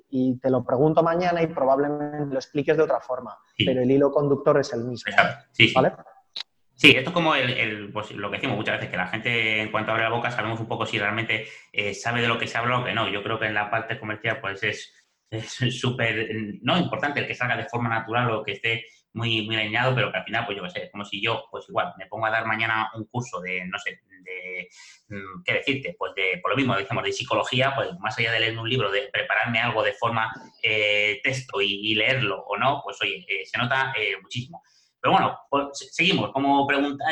y, 0.10 0.38
te 0.40 0.50
lo 0.50 0.62
pregunto 0.66 1.04
mañana 1.04 1.42
y 1.42 1.48
probablemente 1.48 2.34
lo 2.34 2.40
expliques 2.40 2.76
de 2.76 2.84
otra 2.84 3.00
forma, 3.00 3.38
pero 3.58 3.82
el 3.82 3.90
hilo 3.90 4.12
conductor 4.12 4.60
es 4.60 4.74
el 4.74 4.84
mismo. 4.84 5.14
Sí, 5.54 5.72
¿Vale? 5.74 5.94
Sí, 6.80 6.92
esto 6.92 7.10
es 7.10 7.14
como 7.14 7.36
el, 7.36 7.92
pues, 7.92 8.12
lo 8.12 8.32
que 8.32 8.38
decimos 8.38 8.56
muchas 8.56 8.76
veces, 8.78 8.90
que 8.90 8.96
la 8.96 9.08
gente 9.08 9.60
en 9.60 9.70
cuanto 9.70 9.92
abre 9.92 10.04
la 10.04 10.12
boca 10.12 10.32
sabemos 10.32 10.62
un 10.62 10.68
poco 10.70 10.86
si 10.86 10.98
realmente 10.98 11.46
eh, 11.74 11.94
sabe 11.94 12.22
de 12.22 12.30
lo 12.30 12.40
que 12.40 12.48
se 12.48 12.58
habla 12.58 12.80
o 12.80 12.86
que 12.86 12.94
no. 12.94 13.10
Yo 13.10 13.22
creo 13.22 13.38
que 13.38 13.48
en 13.48 13.54
la 13.54 13.70
parte 13.70 14.00
comercial 14.00 14.40
pues 14.40 14.64
es 14.64 14.94
súper, 15.78 16.30
no 16.62 16.78
importante 16.78 17.20
el 17.20 17.28
que 17.28 17.36
salga 17.36 17.58
de 17.58 17.68
forma 17.68 17.90
natural 17.90 18.32
o 18.32 18.44
que 18.46 18.54
esté 18.54 18.86
muy, 19.12 19.46
muy 19.46 19.58
alineado, 19.58 19.94
pero 19.94 20.10
que 20.10 20.20
al 20.20 20.24
final, 20.24 20.46
pues 20.46 20.58
yo 20.58 20.64
qué 20.64 20.70
sé, 20.70 20.90
como 20.90 21.04
si 21.04 21.22
yo, 21.22 21.44
pues 21.52 21.68
igual, 21.68 21.94
me 21.98 22.06
pongo 22.06 22.28
a 22.28 22.32
dar 22.32 22.46
mañana 22.46 22.90
un 22.96 23.04
curso 23.08 23.42
de, 23.42 23.66
no 23.66 23.78
sé, 23.78 24.00
de, 24.22 24.70
mm, 25.10 25.44
¿qué 25.44 25.54
decirte? 25.56 25.96
Pues 26.00 26.14
de, 26.16 26.40
por 26.42 26.52
lo 26.52 26.58
mismo, 26.58 26.78
decimos, 26.78 27.04
de 27.04 27.12
psicología, 27.12 27.74
pues 27.76 27.90
más 28.00 28.18
allá 28.18 28.32
de 28.32 28.40
leer 28.40 28.58
un 28.58 28.70
libro, 28.70 28.90
de 28.90 29.10
prepararme 29.12 29.60
algo 29.60 29.84
de 29.84 29.92
forma 29.94 30.32
eh, 30.64 31.20
texto 31.24 31.60
y, 31.60 31.94
leerlo 31.96 32.42
o 32.48 32.58
no, 32.58 32.82
pues 32.86 33.02
oye, 33.02 33.26
eh, 33.28 33.46
se 33.46 33.58
nota 33.58 33.92
eh, 33.98 34.16
muchísimo. 34.22 34.64
Pero 35.02 35.14
bueno, 35.14 35.40
pues, 35.50 35.68
seguimos. 35.92 36.32
Como 36.32 36.68
pregunta, 36.68 37.06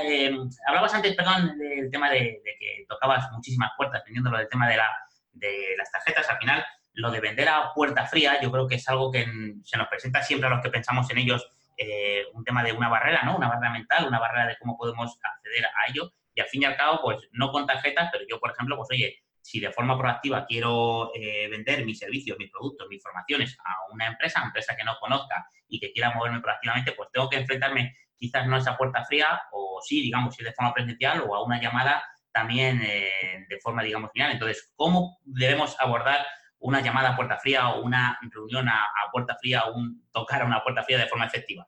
hablabas 0.68 0.94
antes, 0.94 1.16
perdón, 1.16 1.58
del 1.58 1.90
tema 1.90 2.10
de, 2.10 2.42
que 2.44 2.86
tocabas 2.88 3.32
muchísimas 3.32 3.72
puertas, 3.78 4.04
teniendo 4.04 4.30
lo 4.30 4.38
del 4.38 4.50
tema 4.50 4.68
de, 4.68 4.78
la, 4.78 4.90
de 5.34 5.76
las 5.78 5.92
tarjetas. 5.92 6.30
Al 6.30 6.38
final, 6.38 6.66
lo 6.94 7.12
de 7.12 7.20
vender 7.20 7.48
a 7.48 7.74
puerta 7.74 8.06
fría, 8.06 8.42
yo 8.42 8.52
creo 8.52 8.68
que 8.68 8.76
es 8.76 8.90
algo 8.90 9.12
que 9.12 9.26
se 9.64 9.78
nos 9.78 9.88
presenta 9.88 10.22
siempre 10.22 10.48
a 10.48 10.52
los 10.52 10.62
que 10.62 10.70
pensamos 10.70 11.10
en 11.12 11.20
ellos 11.20 11.48
eh, 11.78 12.26
un 12.34 12.44
tema 12.44 12.64
de 12.64 12.74
una 12.74 12.90
barrera, 12.90 13.22
¿no? 13.24 13.38
Una 13.38 13.50
barrera 13.50 13.72
mental, 13.72 14.08
una 14.08 14.20
barrera 14.20 14.48
de 14.48 14.58
cómo 14.58 14.78
podemos 14.78 15.18
acceder 15.22 15.66
a 15.66 15.92
ello. 15.92 16.12
Y 16.34 16.42
al 16.42 16.48
fin 16.48 16.64
y 16.64 16.66
al 16.66 16.76
cabo, 16.76 17.00
pues 17.02 17.20
no 17.32 17.52
con 17.52 17.68
tarjetas, 17.68 18.10
pero 18.12 18.26
yo, 18.28 18.40
por 18.40 18.52
ejemplo, 18.52 18.76
pues 18.76 18.90
oye, 18.92 19.24
si 19.48 19.62
de 19.62 19.72
forma 19.72 19.98
proactiva 19.98 20.46
quiero 20.46 21.10
eh, 21.16 21.48
vender 21.48 21.86
mis 21.86 22.00
servicios, 22.00 22.38
mis 22.38 22.52
productos, 22.52 22.86
mis 22.90 23.02
formaciones 23.02 23.58
a 23.64 23.94
una 23.94 24.08
empresa, 24.08 24.44
empresa 24.44 24.76
que 24.76 24.84
no 24.84 24.98
conozca 25.00 25.48
y 25.70 25.80
que 25.80 25.94
quiera 25.94 26.14
moverme 26.14 26.42
proactivamente, 26.42 26.92
pues 26.92 27.08
tengo 27.14 27.30
que 27.30 27.38
enfrentarme 27.38 27.96
quizás 28.18 28.46
no 28.46 28.58
a 28.58 28.60
esa 28.60 28.76
puerta 28.76 29.06
fría 29.06 29.42
o 29.54 29.80
sí, 29.82 30.02
digamos, 30.02 30.36
si 30.36 30.44
de 30.44 30.52
forma 30.52 30.74
presencial 30.74 31.24
o 31.26 31.34
a 31.34 31.46
una 31.46 31.62
llamada 31.62 32.04
también 32.34 32.82
eh, 32.84 33.46
de 33.48 33.60
forma, 33.62 33.84
digamos, 33.84 34.12
final. 34.12 34.34
Entonces, 34.34 34.74
¿cómo 34.76 35.18
debemos 35.24 35.78
abordar 35.80 36.28
una 36.60 36.82
llamada 36.82 37.12
a 37.12 37.16
puerta 37.16 37.38
fría 37.38 37.70
o 37.70 37.84
una 37.84 38.20
reunión 38.30 38.68
a, 38.68 38.84
puerta 39.14 39.38
fría 39.40 39.64
o 39.64 39.76
un 39.78 40.10
tocar 40.12 40.42
a 40.42 40.46
una 40.46 40.62
puerta 40.62 40.84
fría 40.84 40.98
de 40.98 41.08
forma 41.08 41.26
efectiva? 41.26 41.66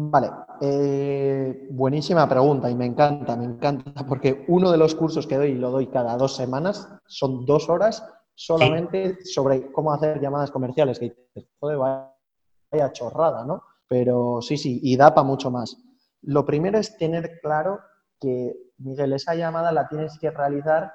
Vale, 0.00 0.30
eh, 0.60 1.66
buenísima 1.72 2.28
pregunta 2.28 2.70
y 2.70 2.74
me 2.76 2.86
encanta, 2.86 3.34
me 3.34 3.46
encanta, 3.46 4.06
porque 4.06 4.44
uno 4.46 4.70
de 4.70 4.78
los 4.78 4.94
cursos 4.94 5.26
que 5.26 5.36
doy, 5.36 5.50
y 5.50 5.54
lo 5.56 5.72
doy 5.72 5.88
cada 5.88 6.16
dos 6.16 6.36
semanas, 6.36 6.88
son 7.08 7.44
dos 7.44 7.68
horas 7.68 8.08
solamente 8.32 9.24
sobre 9.24 9.72
cómo 9.72 9.92
hacer 9.92 10.20
llamadas 10.20 10.52
comerciales, 10.52 11.00
que 11.00 11.16
joder, 11.58 11.78
vaya 11.78 12.92
chorrada, 12.92 13.44
¿no? 13.44 13.64
Pero 13.88 14.40
sí, 14.40 14.56
sí, 14.56 14.78
y 14.84 14.96
da 14.96 15.12
para 15.12 15.26
mucho 15.26 15.50
más. 15.50 15.76
Lo 16.22 16.46
primero 16.46 16.78
es 16.78 16.96
tener 16.96 17.40
claro 17.40 17.80
que, 18.20 18.54
Miguel, 18.76 19.14
esa 19.14 19.34
llamada 19.34 19.72
la 19.72 19.88
tienes 19.88 20.16
que 20.20 20.30
realizar 20.30 20.92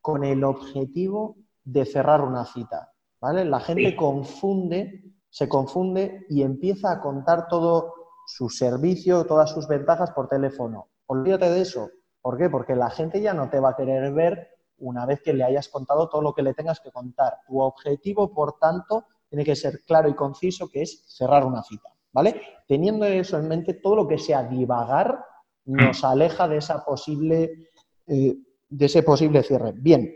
con 0.00 0.24
el 0.24 0.42
objetivo 0.42 1.36
de 1.62 1.84
cerrar 1.84 2.22
una 2.22 2.46
cita, 2.46 2.90
¿vale? 3.20 3.44
La 3.44 3.60
gente 3.60 3.94
confunde, 3.94 5.12
se 5.28 5.46
confunde 5.46 6.24
y 6.30 6.40
empieza 6.40 6.90
a 6.90 7.00
contar 7.02 7.48
todo 7.48 8.05
su 8.26 8.48
servicio, 8.50 9.24
todas 9.24 9.50
sus 9.50 9.68
ventajas 9.68 10.10
por 10.10 10.28
teléfono. 10.28 10.88
Olvídate 11.06 11.50
de 11.50 11.60
eso. 11.60 11.90
¿Por 12.20 12.36
qué? 12.36 12.50
Porque 12.50 12.74
la 12.74 12.90
gente 12.90 13.20
ya 13.20 13.32
no 13.32 13.48
te 13.48 13.60
va 13.60 13.70
a 13.70 13.76
querer 13.76 14.12
ver 14.12 14.48
una 14.78 15.06
vez 15.06 15.22
que 15.22 15.32
le 15.32 15.44
hayas 15.44 15.68
contado 15.68 16.08
todo 16.08 16.20
lo 16.22 16.34
que 16.34 16.42
le 16.42 16.52
tengas 16.52 16.80
que 16.80 16.90
contar. 16.90 17.38
Tu 17.46 17.60
objetivo, 17.60 18.34
por 18.34 18.58
tanto, 18.58 19.06
tiene 19.28 19.44
que 19.44 19.56
ser 19.56 19.80
claro 19.86 20.08
y 20.08 20.14
conciso, 20.14 20.68
que 20.68 20.82
es 20.82 21.04
cerrar 21.06 21.44
una 21.44 21.62
cita. 21.62 21.88
¿Vale? 22.12 22.40
Teniendo 22.66 23.04
eso 23.04 23.38
en 23.38 23.48
mente, 23.48 23.74
todo 23.74 23.96
lo 23.96 24.08
que 24.08 24.18
sea 24.18 24.42
divagar 24.42 25.24
nos 25.64 26.02
aleja 26.04 26.48
de 26.48 26.58
esa 26.58 26.84
posible, 26.84 27.70
eh, 28.06 28.36
de 28.68 28.86
ese 28.86 29.02
posible 29.02 29.42
cierre. 29.42 29.72
Bien, 29.76 30.12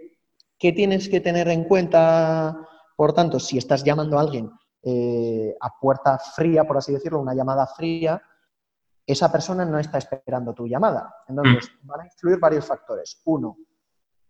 ¿qué 0.58 0.72
tienes 0.72 1.08
que 1.08 1.20
tener 1.20 1.48
en 1.48 1.64
cuenta, 1.64 2.66
por 2.96 3.12
tanto, 3.12 3.38
si 3.38 3.58
estás 3.58 3.84
llamando 3.84 4.18
a 4.18 4.22
alguien 4.22 4.50
eh, 4.82 5.54
a 5.60 5.78
puerta 5.78 6.18
fría, 6.18 6.64
por 6.64 6.78
así 6.78 6.92
decirlo, 6.92 7.20
una 7.20 7.34
llamada 7.34 7.66
fría, 7.66 8.20
esa 9.06 9.30
persona 9.30 9.64
no 9.64 9.78
está 9.78 9.98
esperando 9.98 10.54
tu 10.54 10.66
llamada. 10.66 11.14
Entonces, 11.28 11.70
mm. 11.82 11.86
van 11.86 12.00
a 12.00 12.04
influir 12.06 12.38
varios 12.38 12.64
factores. 12.66 13.20
Uno, 13.24 13.56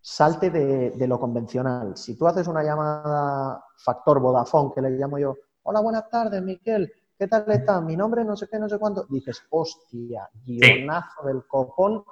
salte 0.01 0.51
de, 0.51 1.07
lo 1.07 1.21
convencional. 1.21 1.97
Si 1.97 2.17
tú 2.17 2.27
haces 2.27 2.49
una 2.49 2.63
llamada 2.63 3.65
factor 3.77 4.21
Vodafone, 4.21 4.73
que 4.75 4.81
le 4.81 4.91
llamo 4.91 5.19
yo, 5.19 5.37
hola, 5.63 5.81
buenas 5.81 6.09
tardes, 6.09 6.43
Miquel, 6.43 6.91
¿qué 7.19 7.29
tal 7.29 7.45
está? 7.49 7.81
Mi 7.81 7.97
nombre 7.97 8.25
no 8.25 8.37
sé 8.37 8.49
qué, 8.51 8.59
no 8.59 8.69
sé 8.69 8.79
cuánto. 8.79 9.07
Dices, 9.09 9.45
hostia, 9.51 10.29
guionazo 10.45 11.27
del 11.27 11.47
copón, 11.47 12.05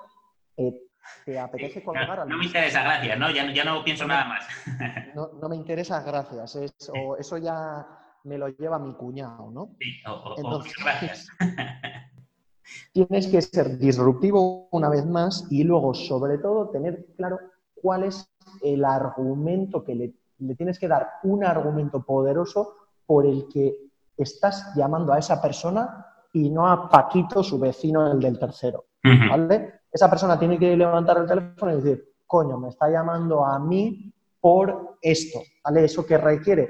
eh, 0.56 0.84
¿Te 1.24 1.38
apetece 1.38 1.82
colgar? 1.82 2.28
No, 2.28 2.36
me 2.36 2.44
interesa, 2.44 2.82
gracias, 2.82 3.18
¿no? 3.18 3.30
Ya, 3.30 3.64
no 3.64 3.82
pienso 3.82 4.06
nada 4.06 4.26
más. 4.26 4.46
No, 5.14 5.48
me 5.48 5.56
interesa, 5.56 6.02
gracias. 6.02 6.54
Eso 6.56 7.38
ya 7.38 7.86
me 8.28 8.38
lo 8.38 8.48
lleva 8.48 8.78
mi 8.78 8.92
cuñado, 8.94 9.50
¿no? 9.50 9.76
Sí, 9.80 10.02
Entonces, 10.36 10.72
gracias. 10.82 11.28
tienes 12.92 13.26
que 13.28 13.40
ser 13.40 13.78
disruptivo 13.78 14.68
una 14.70 14.88
vez 14.88 15.06
más 15.06 15.46
y 15.50 15.64
luego, 15.64 15.94
sobre 15.94 16.38
todo, 16.38 16.68
tener 16.68 17.06
claro 17.16 17.38
cuál 17.74 18.04
es 18.04 18.30
el 18.62 18.84
argumento 18.84 19.82
que 19.82 19.94
le, 19.94 20.14
le 20.38 20.54
tienes 20.54 20.78
que 20.78 20.88
dar, 20.88 21.08
un 21.22 21.44
argumento 21.44 22.04
poderoso 22.04 22.74
por 23.06 23.26
el 23.26 23.48
que 23.48 23.74
estás 24.16 24.74
llamando 24.74 25.12
a 25.12 25.18
esa 25.18 25.40
persona 25.40 26.06
y 26.32 26.50
no 26.50 26.68
a 26.68 26.88
Paquito, 26.90 27.42
su 27.42 27.58
vecino, 27.58 28.12
el 28.12 28.20
del 28.20 28.38
tercero. 28.38 28.84
¿vale? 29.02 29.80
Esa 29.90 30.10
persona 30.10 30.38
tiene 30.38 30.58
que 30.58 30.76
levantar 30.76 31.18
el 31.18 31.26
teléfono 31.26 31.72
y 31.72 31.76
decir, 31.76 32.04
coño, 32.26 32.58
me 32.58 32.68
está 32.68 32.90
llamando 32.90 33.44
a 33.44 33.58
mí 33.58 34.12
por 34.40 34.98
esto. 35.00 35.40
¿vale? 35.64 35.84
Eso 35.84 36.04
que 36.04 36.18
requiere 36.18 36.68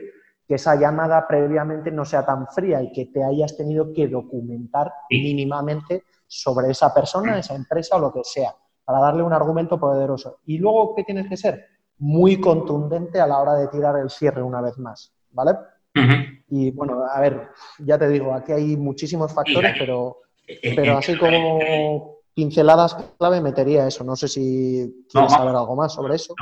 que 0.49 0.55
esa 0.55 0.75
llamada 0.77 1.29
previamente 1.29 1.91
no 1.91 2.07
sea 2.07 2.25
tan 2.25 2.49
fría 2.49 2.83
y 2.83 2.91
que 2.91 3.07
te 3.07 3.23
hayas 3.23 3.55
tenido 3.55 3.93
que 3.93 4.09
documentar 4.09 4.91
mínimamente 5.11 6.05
sobre 6.27 6.71
esa 6.71 6.93
persona, 6.95 7.39
esa 7.39 7.55
empresa 7.55 7.97
o 7.97 8.01
lo 8.01 8.11
que 8.11 8.25
sea, 8.25 8.55
para 8.83 8.99
darle 8.99 9.23
un 9.23 9.35
argumento 9.35 9.79
poderoso. 9.79 10.39
Y 10.47 10.57
luego, 10.57 10.95
¿qué 10.95 11.05
tienes 11.05 11.29
que 11.29 11.37
ser? 11.37 11.67
Muy 11.99 12.41
contundente 12.41 13.21
a 13.21 13.27
la 13.27 13.39
hora 13.39 13.55
de 13.57 13.69
tirar 13.69 13.99
el 13.99 14.09
cierre 14.09 14.43
una 14.43 14.63
vez 14.63 14.79
más, 14.79 15.13
¿vale? 15.33 15.53
Y 16.49 16.71
bueno, 16.71 17.03
a 17.05 17.21
ver, 17.21 17.49
ya 17.81 17.99
te 17.99 18.09
digo, 18.09 18.33
aquí 18.33 18.53
hay 18.53 18.77
muchísimos 18.77 19.35
factores, 19.35 19.75
pero, 19.79 20.19
eh, 20.47 20.61
eh, 20.63 20.77
pero 20.77 20.97
así 20.97 21.19
como 21.19 22.18
pinceladas 22.39 22.95
clave 23.19 23.41
metería 23.41 23.89
eso. 23.89 24.05
No 24.05 24.15
sé 24.15 24.29
si 24.29 25.05
quieres 25.11 25.33
saber 25.33 25.57
algo 25.57 25.75
más 25.75 25.93
sobre 25.93 26.15
eso. 26.15 26.37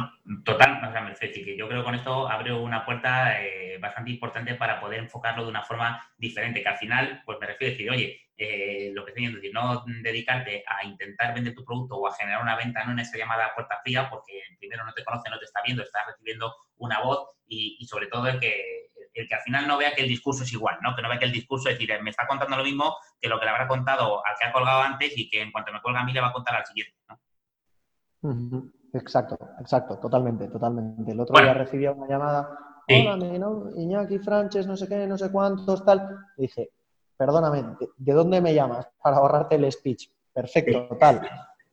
total, 0.45 0.79
o 0.87 0.93
sea, 0.93 1.31
que 1.33 1.57
yo 1.57 1.67
creo 1.69 1.81
que 1.81 1.85
con 1.87 1.95
esto 1.95 2.29
abre 2.29 2.53
una 2.53 2.85
puerta 2.85 3.43
eh, 3.43 3.79
bastante 3.81 4.11
importante 4.11 4.57
para 4.57 4.79
poder 4.79 5.01
enfocarlo 5.01 5.45
de 5.45 5.49
una 5.49 5.63
forma 5.63 6.07
diferente, 6.19 6.63
que 6.63 6.69
al 6.69 6.77
final, 6.77 7.23
pues 7.25 7.39
me 7.41 7.47
refiero 7.47 7.71
a 7.71 7.73
decir, 7.73 7.91
oye, 7.91 8.21
eh, 8.37 8.91
lo 8.93 9.07
que 9.07 9.13
estoy 9.13 9.23
diciendo, 9.23 9.41
decir, 9.41 9.55
no 9.55 9.85
dedicarte 10.03 10.65
a 10.67 10.85
intentar 10.85 11.33
vender 11.33 11.55
tu 11.55 11.65
producto 11.65 11.97
o 11.97 12.07
a 12.07 12.15
generar 12.15 12.43
una 12.43 12.57
venta 12.57 12.85
no 12.85 12.93
en 12.93 12.99
esa 12.99 13.17
llamada 13.17 13.55
puerta 13.55 13.81
fría, 13.83 14.11
porque 14.11 14.43
primero 14.59 14.85
no 14.85 14.93
te 14.93 15.03
conoce, 15.03 15.31
no 15.31 15.39
te 15.39 15.47
está 15.47 15.63
viendo, 15.65 15.83
estás 15.83 16.05
recibiendo 16.09 16.55
una 16.77 17.01
voz 17.01 17.27
y, 17.47 17.79
y 17.81 17.87
sobre 17.87 18.09
todo 18.09 18.27
el 18.27 18.39
que 18.39 18.91
el 19.21 19.29
que 19.29 19.35
al 19.35 19.41
final 19.41 19.67
no 19.67 19.79
vea 19.79 19.95
que 19.95 20.03
el 20.03 20.09
discurso 20.09 20.45
es 20.45 20.53
igual, 20.53 20.79
¿no? 20.83 20.95
Que 20.95 21.03
no 21.03 21.09
vea 21.09 21.19
que 21.19 21.25
el 21.25 21.33
discurso 21.33 21.69
es 21.69 21.79
decir, 21.79 21.91
me 22.03 22.11
está 22.11 22.27
contando 22.27 22.57
lo 22.57 22.65
mismo 22.65 22.97
que 23.21 23.29
lo 23.29 23.39
que 23.39 23.47
le 23.47 23.51
habrá 23.51 23.67
contado 23.67 24.25
al 24.25 24.35
que 24.39 24.45
ha 24.47 24.53
colgado 24.53 24.83
antes 24.83 25.17
y 25.17 25.29
que 25.29 25.43
en 25.43 25.53
cuanto 25.53 25.73
me 25.73 25.81
cuelga 25.81 26.01
a 26.01 26.05
mí 26.05 26.13
le 26.13 26.21
va 26.21 26.29
a 26.29 26.33
contar 26.33 26.57
al 26.57 26.67
siguiente, 26.67 26.95
¿no? 27.09 28.73
Exacto, 28.93 29.39
exacto, 29.61 29.99
totalmente, 29.99 30.49
totalmente. 30.49 31.13
El 31.13 31.21
otro 31.21 31.39
día 31.41 31.55
recibí 31.55 31.87
una 31.87 32.07
llamada, 32.07 32.59
hola, 32.89 33.17
¿no? 33.17 33.71
Iñaki 33.75 34.19
Franches, 34.19 34.67
no 34.67 34.77
sé 34.77 34.89
qué, 34.89 35.07
no 35.07 35.17
sé 35.17 35.31
cuántos, 35.31 35.85
tal. 35.85 36.19
dije, 36.37 36.71
perdóname, 37.17 37.77
¿de, 37.97 38.13
dónde 38.13 38.41
me 38.41 38.55
llamas? 38.55 38.89
Para 39.03 39.17
ahorrarte 39.17 39.57
el 39.57 39.71
speech. 39.71 40.11
Perfecto, 40.33 40.87
total. 40.89 41.29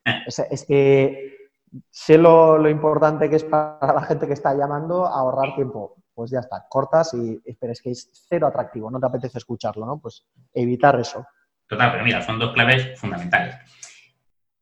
Es, 0.28 0.66
que 0.66 1.50
sé 1.90 2.18
lo, 2.18 2.58
lo, 2.58 2.68
importante 2.68 3.30
que 3.30 3.38
es 3.38 3.46
para 3.46 3.94
la 3.94 4.02
gente 4.02 4.28
que 4.28 4.34
está 4.34 4.54
llamando 4.54 5.06
ahorrar 5.06 5.56
tiempo 5.56 6.03
pues 6.14 6.32
ya 6.32 6.40
está, 6.40 6.66
cortas 6.70 7.14
y 7.14 7.42
esperes 7.46 7.82
que 7.82 7.92
es 7.92 8.10
cero 8.28 8.48
atractivo, 8.48 8.90
no 8.92 9.00
te 9.00 9.08
apetece 9.08 9.38
escucharlo, 9.38 9.86
¿no? 9.86 10.00
Pues 10.00 10.26
evitar 10.54 11.00
eso. 11.00 11.26
Total, 11.68 11.92
pero 11.92 12.04
mira, 12.04 12.22
son 12.22 12.40
dos 12.40 12.54
claves 12.54 13.00
fundamentales. 13.00 13.56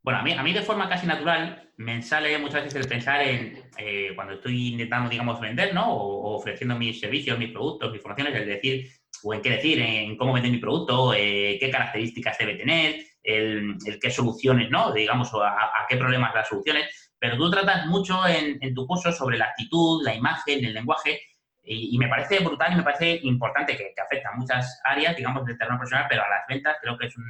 Bueno, 0.03 0.19
a 0.19 0.23
mí, 0.23 0.33
a 0.33 0.41
mí 0.41 0.51
de 0.51 0.63
forma 0.63 0.89
casi 0.89 1.05
natural 1.05 1.71
me 1.77 2.01
sale 2.01 2.37
muchas 2.39 2.63
veces 2.63 2.81
el 2.81 2.87
pensar 2.87 3.21
en 3.21 3.63
eh, 3.77 4.11
cuando 4.15 4.33
estoy 4.33 4.69
intentando, 4.69 5.09
digamos, 5.09 5.39
vender, 5.39 5.73
¿no? 5.73 5.93
O, 5.93 6.37
ofreciendo 6.37 6.75
mis 6.75 6.99
servicios, 6.99 7.37
mis 7.37 7.51
productos, 7.51 7.91
mis 7.91 8.01
formaciones, 8.01 8.33
el 8.35 8.47
decir, 8.47 8.87
o 9.23 9.33
en 9.33 9.41
qué 9.41 9.51
decir, 9.51 9.79
en 9.79 10.17
cómo 10.17 10.33
vender 10.33 10.51
mi 10.51 10.57
producto, 10.57 11.13
eh, 11.13 11.57
qué 11.59 11.69
características 11.69 12.37
debe 12.39 12.55
tener, 12.55 12.95
el, 13.23 13.77
qué 14.01 14.09
soluciones, 14.09 14.71
¿no? 14.71 14.91
Digamos, 14.91 15.31
a, 15.35 15.49
a, 15.49 15.85
qué 15.87 15.97
problemas 15.97 16.33
las 16.33 16.47
soluciones. 16.47 17.11
Pero 17.19 17.37
tú 17.37 17.51
tratas 17.51 17.85
mucho 17.85 18.25
en, 18.25 18.57
en 18.61 18.73
tu 18.73 18.87
curso 18.87 19.11
sobre 19.11 19.37
la 19.37 19.45
actitud, 19.45 20.03
la 20.03 20.15
imagen, 20.15 20.65
el 20.65 20.73
lenguaje, 20.73 21.19
y, 21.63 21.97
me 21.97 22.07
parece 22.07 22.39
brutal 22.43 22.73
y 22.73 22.75
me 22.75 22.83
parece 22.83 23.19
importante 23.23 23.77
que, 23.77 23.93
afecta 24.01 24.29
a 24.29 24.35
muchas 24.35 24.81
áreas, 24.83 25.15
digamos, 25.15 25.45
del 25.45 25.57
terreno 25.57 25.77
profesional, 25.77 26.07
pero 26.09 26.23
a 26.23 26.29
las 26.29 26.47
ventas 26.47 26.77
creo 26.81 26.97
que 26.97 27.09
son, 27.09 27.23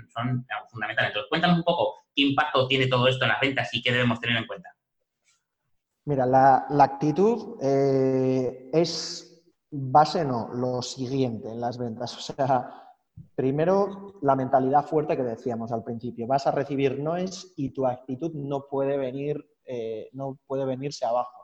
fundamentales. 0.70 1.10
Entonces, 1.10 1.30
cuéntanos 1.30 1.58
un 1.58 1.64
poco 1.64 2.06
qué 2.16 2.24
impacto 2.24 2.68
tiene 2.68 2.88
todo 2.88 3.08
esto 3.08 3.26
en 3.26 3.30
las 3.30 3.42
ventas 3.42 3.74
y 3.74 3.82
qué 3.82 3.92
debemos 3.92 4.20
tener 4.20 4.38
en 4.38 4.48
cuenta. 4.48 4.70
Mira, 6.06 6.26
la, 6.26 6.66
actitud 6.80 7.58
eh, 7.62 8.70
es 8.74 9.44
base, 9.70 10.24
no, 10.26 10.50
lo 10.54 10.82
siguiente 10.82 11.50
en 11.50 11.60
las 11.60 11.78
ventas. 11.78 12.16
O 12.18 12.22
sea, 12.22 12.72
primero 13.36 14.16
la 14.22 14.36
mentalidad 14.36 14.86
fuerte 14.86 15.18
que 15.18 15.24
decíamos 15.24 15.72
al 15.72 15.84
principio. 15.84 16.26
Vas 16.26 16.48
a 16.48 16.52
recibir 16.52 17.00
noes 17.00 17.54
y 17.58 17.70
tu 17.70 17.86
actitud 17.86 18.32
no 18.34 18.66
puede 18.70 18.98
venir, 18.98 19.46
eh, 19.66 20.10
no 20.14 20.40
puede 20.48 20.66
venirse 20.66 21.06
abajo. 21.06 21.41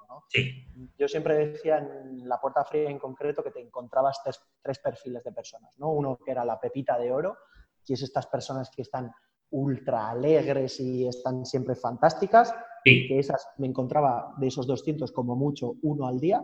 Yo 0.97 1.07
siempre 1.07 1.47
decía 1.47 1.77
en 1.77 2.27
la 2.27 2.39
puerta 2.39 2.63
fría 2.63 2.89
en 2.89 2.99
concreto 2.99 3.43
que 3.43 3.51
te 3.51 3.61
encontrabas 3.61 4.21
tres, 4.23 4.79
perfiles 4.79 5.23
de 5.23 5.31
personas, 5.31 5.77
¿no? 5.79 5.91
Uno 5.91 6.17
que 6.23 6.31
era 6.31 6.45
la 6.45 6.59
pepita 6.59 6.97
de 6.97 7.11
oro, 7.11 7.37
que 7.85 7.93
es 7.93 8.01
estas 8.01 8.27
personas 8.27 8.69
que 8.69 8.81
están 8.81 9.11
ultra 9.49 10.09
alegres 10.09 10.79
y 10.79 11.07
están 11.07 11.45
siempre 11.45 11.75
fantásticas, 11.75 12.53
que 12.83 13.19
esas 13.19 13.47
me 13.57 13.67
encontraba 13.67 14.33
de 14.37 14.47
esos 14.47 14.65
200 14.67 15.11
como 15.11 15.35
mucho 15.35 15.75
uno 15.81 16.07
al 16.07 16.19
día. 16.19 16.41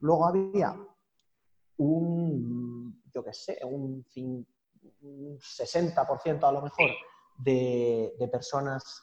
Luego 0.00 0.26
había 0.26 0.76
un, 1.78 3.02
yo 3.12 3.24
qué 3.24 3.32
sé, 3.32 3.58
un, 3.64 4.04
60% 5.00 6.44
a 6.44 6.52
lo 6.52 6.62
mejor 6.62 6.90
de, 7.38 8.14
de, 8.18 8.28
personas 8.28 9.02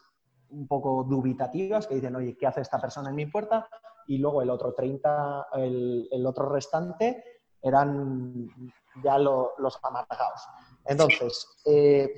un 0.49 0.67
poco 0.67 1.04
dubitativas 1.04 1.88
que 1.88 1.95
dicen, 1.95 2.15
oye, 2.15 2.36
¿qué 2.38 2.47
hace 2.47 2.62
esta 2.62 2.80
persona 2.80 3.10
en 3.10 3.15
mi 3.15 3.25
puerta? 3.25 3.67
Y 4.07 4.17
luego 4.17 4.41
el 4.41 4.49
otro 4.49 4.73
30, 4.73 5.47
el, 5.55 6.25
otro 6.25 6.49
restante 6.49 7.23
eran 7.61 8.47
ya 9.03 9.17
los 9.17 9.79
amargados. 9.83 10.41
Entonces, 10.85 11.47
eh, 11.65 12.13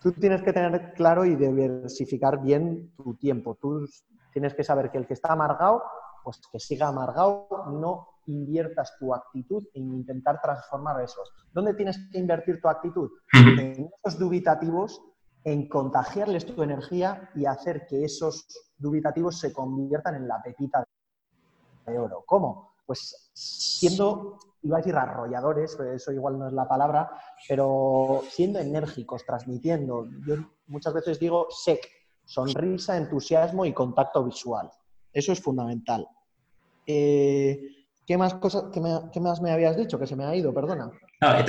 tú 0.00 0.12
tienes 0.12 0.42
que 0.42 0.52
tener 0.52 0.92
claro 0.94 1.24
y 1.24 1.34
diversificar 1.34 2.40
bien 2.40 2.92
tu 2.96 3.14
tiempo. 3.16 3.56
Tú 3.60 3.86
tienes 4.32 4.54
que 4.54 4.64
saber 4.64 4.90
que 4.90 4.98
el 4.98 5.06
que 5.06 5.14
está 5.14 5.32
amargado, 5.32 5.82
pues 6.22 6.40
que 6.50 6.60
siga 6.60 6.88
amargado, 6.88 7.48
no 7.72 8.08
inviertas 8.26 8.96
tu 8.98 9.14
actitud 9.14 9.64
en 9.74 9.94
intentar 9.94 10.40
transformar 10.40 11.00
eso. 11.02 11.20
¿Dónde 11.52 11.74
tienes 11.74 11.98
que 12.10 12.18
invertir 12.18 12.60
tu 12.60 12.68
actitud? 12.68 13.10
En 13.32 13.90
esos 14.04 14.18
dubitativos, 14.18 15.00
en 15.44 15.68
contagiarles 15.68 16.44
tu 16.44 16.62
energía 16.62 17.30
y 17.34 17.46
hacer 17.46 17.86
que 17.86 18.04
esos 18.04 18.46
dubitativos 18.76 19.38
se 19.38 19.52
conviertan 19.52 20.16
en 20.16 20.28
la 20.28 20.42
pepita 20.42 20.84
de 21.86 21.98
oro. 21.98 22.24
¿Cómo? 22.26 22.74
Pues 22.84 23.30
siendo, 23.32 24.38
iba 24.62 24.76
a 24.76 24.80
decir 24.80 24.94
arrolladores, 24.94 25.78
eso 25.80 26.12
igual 26.12 26.38
no 26.38 26.46
es 26.46 26.52
la 26.52 26.68
palabra, 26.68 27.10
pero 27.48 28.22
siendo 28.28 28.58
enérgicos, 28.58 29.24
transmitiendo. 29.24 30.06
Yo 30.26 30.36
muchas 30.66 30.94
veces 30.94 31.18
digo 31.18 31.48
SEC, 31.50 31.80
sonrisa, 32.24 32.96
entusiasmo 32.96 33.64
y 33.64 33.72
contacto 33.72 34.24
visual. 34.24 34.70
Eso 35.12 35.32
es 35.32 35.40
fundamental. 35.40 36.06
Eh, 36.86 37.60
¿Qué 38.06 38.16
más 38.16 38.34
cosas, 38.34 38.66
qué, 38.72 39.20
más 39.20 39.40
me 39.40 39.50
habías 39.50 39.76
dicho 39.76 39.98
que 39.98 40.06
se 40.06 40.14
me 40.14 40.24
ha 40.24 40.36
ido? 40.36 40.54
Perdona. 40.54 40.92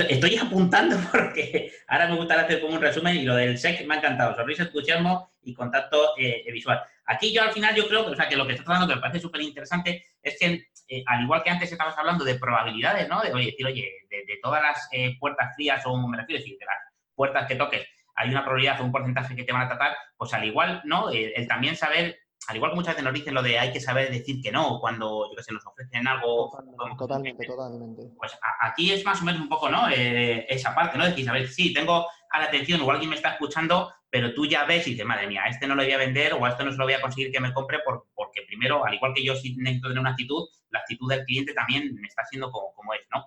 estoy, 0.08 0.36
apuntando 0.36 0.96
porque 1.12 1.70
ahora 1.86 2.08
me 2.08 2.16
gustaría 2.16 2.44
hacer 2.44 2.60
como 2.60 2.74
un 2.74 2.80
resumen 2.80 3.16
y 3.16 3.22
lo 3.22 3.36
del 3.36 3.56
SEC 3.56 3.86
me 3.86 3.94
ha 3.94 3.98
encantado. 3.98 4.34
Sonrisa, 4.34 4.64
entusiasmo 4.64 5.30
y 5.44 5.54
contacto 5.54 6.16
eh, 6.18 6.44
visual. 6.52 6.80
Aquí 7.08 7.32
yo 7.32 7.42
al 7.42 7.52
final 7.52 7.74
yo 7.74 7.88
creo 7.88 8.04
que, 8.04 8.12
o 8.12 8.16
sea, 8.16 8.28
que 8.28 8.36
lo 8.36 8.46
que 8.46 8.52
estás 8.52 8.66
hablando 8.68 8.86
que 8.86 8.94
me 8.96 9.00
parece 9.00 9.20
súper 9.20 9.40
interesante 9.42 10.06
es 10.22 10.38
que 10.38 10.68
eh, 10.88 11.02
al 11.06 11.22
igual 11.22 11.42
que 11.42 11.50
antes 11.50 11.72
estabas 11.72 11.96
hablando 11.98 12.24
de 12.24 12.36
probabilidades, 12.36 13.08
¿no? 13.08 13.20
De, 13.20 13.32
oye, 13.32 13.46
decir, 13.46 13.66
oye, 13.66 13.90
de, 14.10 14.38
todas 14.42 14.62
las 14.62 14.88
eh, 14.92 15.16
puertas 15.18 15.54
frías 15.54 15.82
o 15.86 15.96
me 16.06 16.18
refiero 16.18 16.40
decir, 16.40 16.56
de 16.58 16.66
las 16.66 16.76
puertas 17.14 17.46
que 17.46 17.56
toques, 17.56 17.86
hay 18.14 18.30
una 18.30 18.42
probabilidad 18.42 18.80
o 18.80 18.84
un 18.84 18.92
porcentaje 18.92 19.34
que 19.34 19.44
te 19.44 19.52
van 19.52 19.62
a 19.62 19.68
tratar, 19.68 19.96
pues 20.16 20.32
al 20.34 20.44
igual, 20.44 20.82
¿no? 20.84 21.10
el 21.10 21.46
también 21.48 21.76
saber 21.76 22.18
al 22.48 22.56
igual 22.56 22.70
que 22.70 22.76
muchas 22.76 22.94
veces 22.94 23.04
nos 23.04 23.12
dicen 23.12 23.34
lo 23.34 23.42
de 23.42 23.58
hay 23.58 23.72
que 23.72 23.80
saber 23.80 24.10
decir 24.10 24.40
que 24.42 24.50
no 24.50 24.78
cuando, 24.80 25.28
yo 25.30 25.36
que 25.36 25.42
sé, 25.42 25.52
nos 25.52 25.66
ofrecen 25.66 26.08
algo. 26.08 26.50
Totalmente, 26.96 27.46
totalmente, 27.46 28.02
Pues 28.16 28.38
aquí 28.60 28.90
es 28.90 29.04
más 29.04 29.20
o 29.20 29.24
menos 29.24 29.42
un 29.42 29.50
poco, 29.50 29.68
¿no? 29.68 29.88
Eh, 29.90 30.46
esa 30.48 30.74
parte, 30.74 30.96
¿no? 30.96 31.04
Decir, 31.04 31.28
a 31.28 31.34
ver, 31.34 31.48
sí, 31.48 31.74
tengo 31.74 32.06
a 32.30 32.38
la 32.38 32.46
atención, 32.46 32.80
igual 32.80 32.96
alguien 32.96 33.10
me 33.10 33.16
está 33.16 33.32
escuchando, 33.32 33.92
pero 34.10 34.32
tú 34.34 34.46
ya 34.46 34.64
ves 34.64 34.86
y 34.86 34.90
dices, 34.92 35.06
madre 35.06 35.26
mía, 35.26 35.42
a 35.44 35.48
este 35.48 35.66
no 35.66 35.74
lo 35.74 35.82
voy 35.82 35.92
a 35.92 35.98
vender 35.98 36.32
o 36.32 36.44
a 36.44 36.50
este 36.50 36.64
no 36.64 36.72
se 36.72 36.78
lo 36.78 36.84
voy 36.84 36.94
a 36.94 37.00
conseguir 37.00 37.30
que 37.30 37.40
me 37.40 37.52
compre 37.52 37.78
porque 38.14 38.42
primero, 38.46 38.84
al 38.84 38.94
igual 38.94 39.12
que 39.14 39.24
yo 39.24 39.34
sí 39.34 39.54
necesito 39.56 39.88
tener 39.88 40.00
una 40.00 40.10
actitud, 40.10 40.48
la 40.70 40.80
actitud 40.80 41.08
del 41.10 41.24
cliente 41.24 41.52
también 41.52 41.94
me 41.94 42.06
está 42.06 42.22
haciendo 42.22 42.50
como, 42.50 42.72
como 42.74 42.94
es, 42.94 43.00
¿no? 43.14 43.26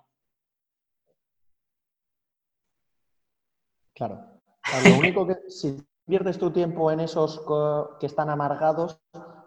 Claro. 3.94 4.40
lo 4.84 4.98
único 4.98 5.26
que, 5.26 5.36
si 5.48 5.76
pierdes 6.06 6.38
tu 6.38 6.50
tiempo 6.50 6.90
en 6.90 7.00
esos 7.00 7.44
que 8.00 8.06
están 8.06 8.30
amargados, 8.30 9.00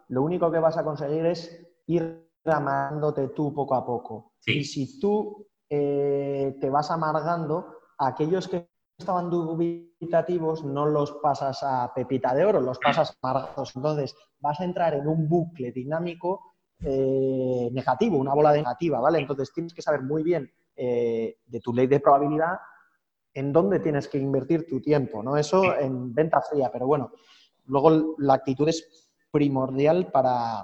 lo 0.08 0.22
único 0.22 0.52
que 0.52 0.60
vas 0.60 0.78
a 0.78 0.84
conseguir 0.84 1.26
es 1.26 1.68
ir 1.88 2.30
amargándote 2.46 3.30
tú 3.30 3.54
poco 3.54 3.76
a 3.76 3.86
poco. 3.86 4.34
Y 4.46 4.64
si 4.64 5.00
tú 5.00 5.48
eh, 5.70 6.56
te 6.62 6.70
vas 6.70 6.92
amargando, 6.92 7.80
aquellos 7.98 8.48
que 8.48 8.70
estaban 8.98 9.30
dubitativos 9.30 10.64
no 10.64 10.86
los 10.86 11.14
pasas 11.14 11.62
a 11.64 11.92
pepita 11.94 12.34
de 12.34 12.46
oro, 12.46 12.62
los 12.62 12.80
pasas 12.80 13.18
amargados. 13.22 13.76
Entonces 13.76 14.16
vas 14.40 14.60
a 14.60 14.66
entrar 14.66 14.94
en 14.94 15.08
un 15.08 15.28
bucle 15.28 15.72
dinámico 15.72 16.56
eh, 16.82 17.70
negativo, 17.72 18.18
una 18.18 18.34
bola 18.34 18.54
negativa, 18.54 19.00
¿vale? 19.00 19.20
Entonces 19.20 19.52
tienes 19.54 19.74
que 19.74 19.82
saber 19.82 20.02
muy 20.02 20.24
bien 20.24 20.50
eh, 20.76 21.38
de 21.46 21.60
tu 21.60 21.74
ley 21.74 21.88
de 21.88 22.00
probabilidad 22.00 22.58
en 23.34 23.52
dónde 23.52 23.80
tienes 23.80 24.08
que 24.08 24.18
invertir 24.18 24.66
tu 24.66 24.82
tiempo, 24.82 25.22
¿no? 25.22 25.36
Eso 25.38 25.78
en 25.78 26.14
venta 26.14 26.42
fría, 26.42 26.70
pero 26.72 26.88
bueno, 26.88 27.12
luego 27.66 28.16
la 28.18 28.36
actitud 28.36 28.68
es 28.70 29.10
primordial 29.30 30.10
para, 30.12 30.64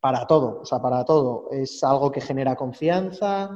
para 0.00 0.26
todo, 0.26 0.62
o 0.62 0.64
sea, 0.64 0.80
para 0.80 1.04
todo. 1.04 1.48
Es 1.52 1.82
algo 1.84 2.10
que 2.10 2.20
genera 2.20 2.56
confianza, 2.56 3.50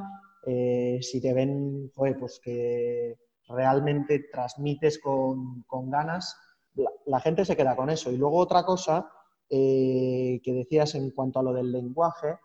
eh, 0.46 1.00
si 1.02 1.20
te 1.20 1.34
ven, 1.34 1.90
pues 1.92 2.40
que 2.40 3.18
realmente 3.48 4.28
transmites 4.32 4.98
con, 4.98 5.64
ganas, 5.90 6.36
la, 7.06 7.20
gente 7.20 7.44
se 7.44 7.56
queda 7.56 7.76
con 7.76 7.90
eso. 7.90 8.10
Y 8.10 8.16
luego 8.16 8.38
otra 8.38 8.64
cosa 8.64 9.10
eh, 9.48 10.40
que 10.42 10.52
decías 10.52 10.94
en 10.94 11.10
cuanto 11.10 11.38
a 11.38 11.42
lo 11.42 11.52
del 11.52 11.70
lenguaje, 11.72 12.38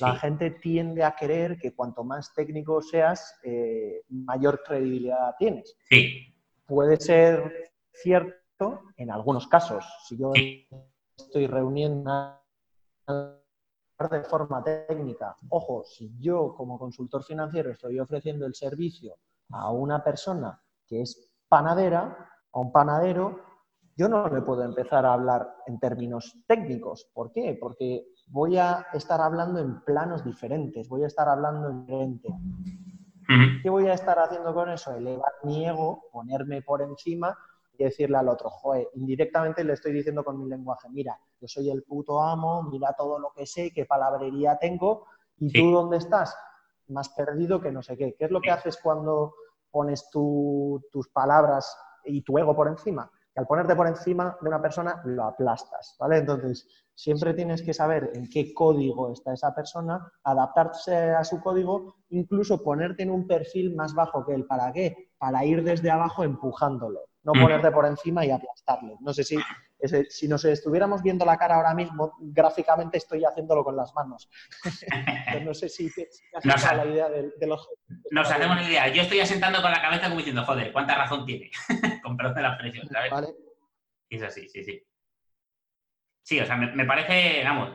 la 0.00 0.14
gente 0.14 0.52
tiende 0.52 1.02
a 1.02 1.16
creer 1.16 1.58
que 1.58 1.74
cuanto 1.74 2.04
más 2.04 2.32
técnico 2.32 2.80
seas, 2.80 3.34
eh, 3.42 4.02
mayor 4.08 4.62
credibilidad 4.64 5.34
tienes. 5.38 5.76
Sí. 5.88 6.34
Puede 6.66 6.98
ser 6.98 7.72
cierto 7.92 8.82
en 8.96 9.10
algunos 9.10 9.48
casos. 9.48 9.84
Si 10.06 10.16
yo 10.16 10.32
estoy 11.16 11.46
reuniendo 11.46 12.38
de 13.06 14.24
forma 14.24 14.62
técnica, 14.62 15.36
ojo, 15.48 15.84
si 15.84 16.12
yo 16.20 16.54
como 16.56 16.78
consultor 16.78 17.24
financiero 17.24 17.72
estoy 17.72 17.98
ofreciendo 17.98 18.46
el 18.46 18.54
servicio 18.54 19.16
a 19.50 19.70
una 19.70 20.02
persona 20.02 20.60
que 20.86 21.02
es 21.02 21.32
panadera, 21.48 22.30
a 22.52 22.60
un 22.60 22.72
panadero, 22.72 23.40
yo 23.96 24.08
no 24.08 24.28
le 24.28 24.42
puedo 24.42 24.62
empezar 24.62 25.04
a 25.04 25.14
hablar 25.14 25.56
en 25.66 25.78
términos 25.80 26.36
técnicos. 26.46 27.10
¿Por 27.12 27.32
qué? 27.32 27.58
Porque 27.60 28.06
voy 28.28 28.56
a 28.56 28.86
estar 28.92 29.20
hablando 29.20 29.58
en 29.58 29.82
planos 29.84 30.24
diferentes, 30.24 30.88
voy 30.88 31.02
a 31.02 31.08
estar 31.08 31.28
hablando 31.28 31.68
en 31.68 31.84
diferente. 31.84 32.28
¿Qué 33.62 33.68
voy 33.68 33.88
a 33.88 33.94
estar 33.94 34.18
haciendo 34.18 34.54
con 34.54 34.70
eso? 34.70 34.94
Elevar 34.94 35.32
mi 35.42 35.66
ego, 35.66 36.04
ponerme 36.12 36.62
por 36.62 36.80
encima 36.80 37.36
y 37.76 37.84
decirle 37.84 38.16
al 38.16 38.28
otro, 38.28 38.48
joder, 38.48 38.88
indirectamente 38.94 39.64
le 39.64 39.74
estoy 39.74 39.92
diciendo 39.92 40.24
con 40.24 40.38
mi 40.38 40.48
lenguaje, 40.48 40.88
mira, 40.90 41.18
yo 41.40 41.46
soy 41.46 41.68
el 41.70 41.82
puto 41.82 42.20
amo, 42.20 42.62
mira 42.62 42.94
todo 42.96 43.18
lo 43.18 43.32
que 43.36 43.46
sé, 43.46 43.70
qué 43.72 43.84
palabrería 43.84 44.58
tengo, 44.58 45.06
y 45.36 45.52
tú 45.52 45.70
dónde 45.70 45.98
estás, 45.98 46.34
más 46.88 47.08
perdido 47.10 47.60
que 47.60 47.72
no 47.72 47.82
sé 47.82 47.96
qué. 47.96 48.14
¿Qué 48.18 48.26
es 48.26 48.30
lo 48.30 48.40
que 48.40 48.50
haces 48.50 48.78
cuando 48.82 49.34
pones 49.70 50.08
tus 50.10 51.08
palabras 51.12 51.76
y 52.04 52.22
tu 52.22 52.38
ego 52.38 52.54
por 52.56 52.68
encima? 52.68 53.10
al 53.38 53.46
ponerte 53.46 53.76
por 53.76 53.86
encima 53.86 54.36
de 54.40 54.48
una 54.48 54.60
persona 54.60 55.00
lo 55.04 55.24
aplastas, 55.24 55.96
¿vale? 56.00 56.18
Entonces, 56.18 56.66
siempre 56.92 57.34
tienes 57.34 57.62
que 57.62 57.72
saber 57.72 58.10
en 58.14 58.28
qué 58.28 58.52
código 58.52 59.12
está 59.12 59.32
esa 59.32 59.54
persona, 59.54 60.10
adaptarse 60.24 61.12
a 61.12 61.22
su 61.22 61.40
código, 61.40 61.94
incluso 62.08 62.64
ponerte 62.64 63.04
en 63.04 63.10
un 63.10 63.28
perfil 63.28 63.76
más 63.76 63.94
bajo 63.94 64.26
que 64.26 64.34
él. 64.34 64.44
¿Para 64.44 64.72
qué? 64.72 65.12
Para 65.18 65.44
ir 65.44 65.62
desde 65.62 65.88
abajo 65.88 66.24
empujándolo, 66.24 67.00
no 67.22 67.32
ponerte 67.32 67.70
por 67.70 67.86
encima 67.86 68.26
y 68.26 68.32
aplastarle. 68.32 68.96
No 69.00 69.12
sé 69.14 69.22
si, 69.22 69.36
si 70.08 70.26
nos 70.26 70.44
estuviéramos 70.44 71.02
viendo 71.02 71.24
la 71.24 71.36
cara 71.36 71.56
ahora 71.56 71.74
mismo, 71.74 72.16
gráficamente 72.20 72.98
estoy 72.98 73.24
haciéndolo 73.24 73.62
con 73.62 73.76
las 73.76 73.94
manos. 73.94 74.28
no 75.44 75.54
sé 75.54 75.68
si 75.68 75.92
te, 75.92 76.08
la 76.44 76.86
idea 76.86 77.08
de, 77.08 77.46
los... 77.46 77.68
Nos 78.10 78.30
hacemos 78.30 78.56
la 78.56 78.68
idea. 78.68 78.88
Yo 78.88 79.02
estoy 79.02 79.20
asentando 79.20 79.62
con 79.62 79.70
la 79.70 79.80
cabeza 79.80 80.04
como 80.04 80.16
diciendo, 80.16 80.44
joder, 80.44 80.72
¿cuánta 80.72 80.96
razón 80.96 81.24
tiene? 81.24 81.50
con 82.02 82.16
perdón 82.16 82.34
de 82.34 82.42
la 82.42 82.48
expresión, 82.48 82.88
¿sabes? 82.88 83.10
Vale. 83.10 83.28
Es 84.10 84.22
así, 84.22 84.48
sí, 84.48 84.64
sí. 84.64 84.82
Sí, 86.22 86.40
o 86.40 86.44
sea, 86.44 86.56
me, 86.56 86.84
parece, 86.84 87.42
vamos, 87.42 87.70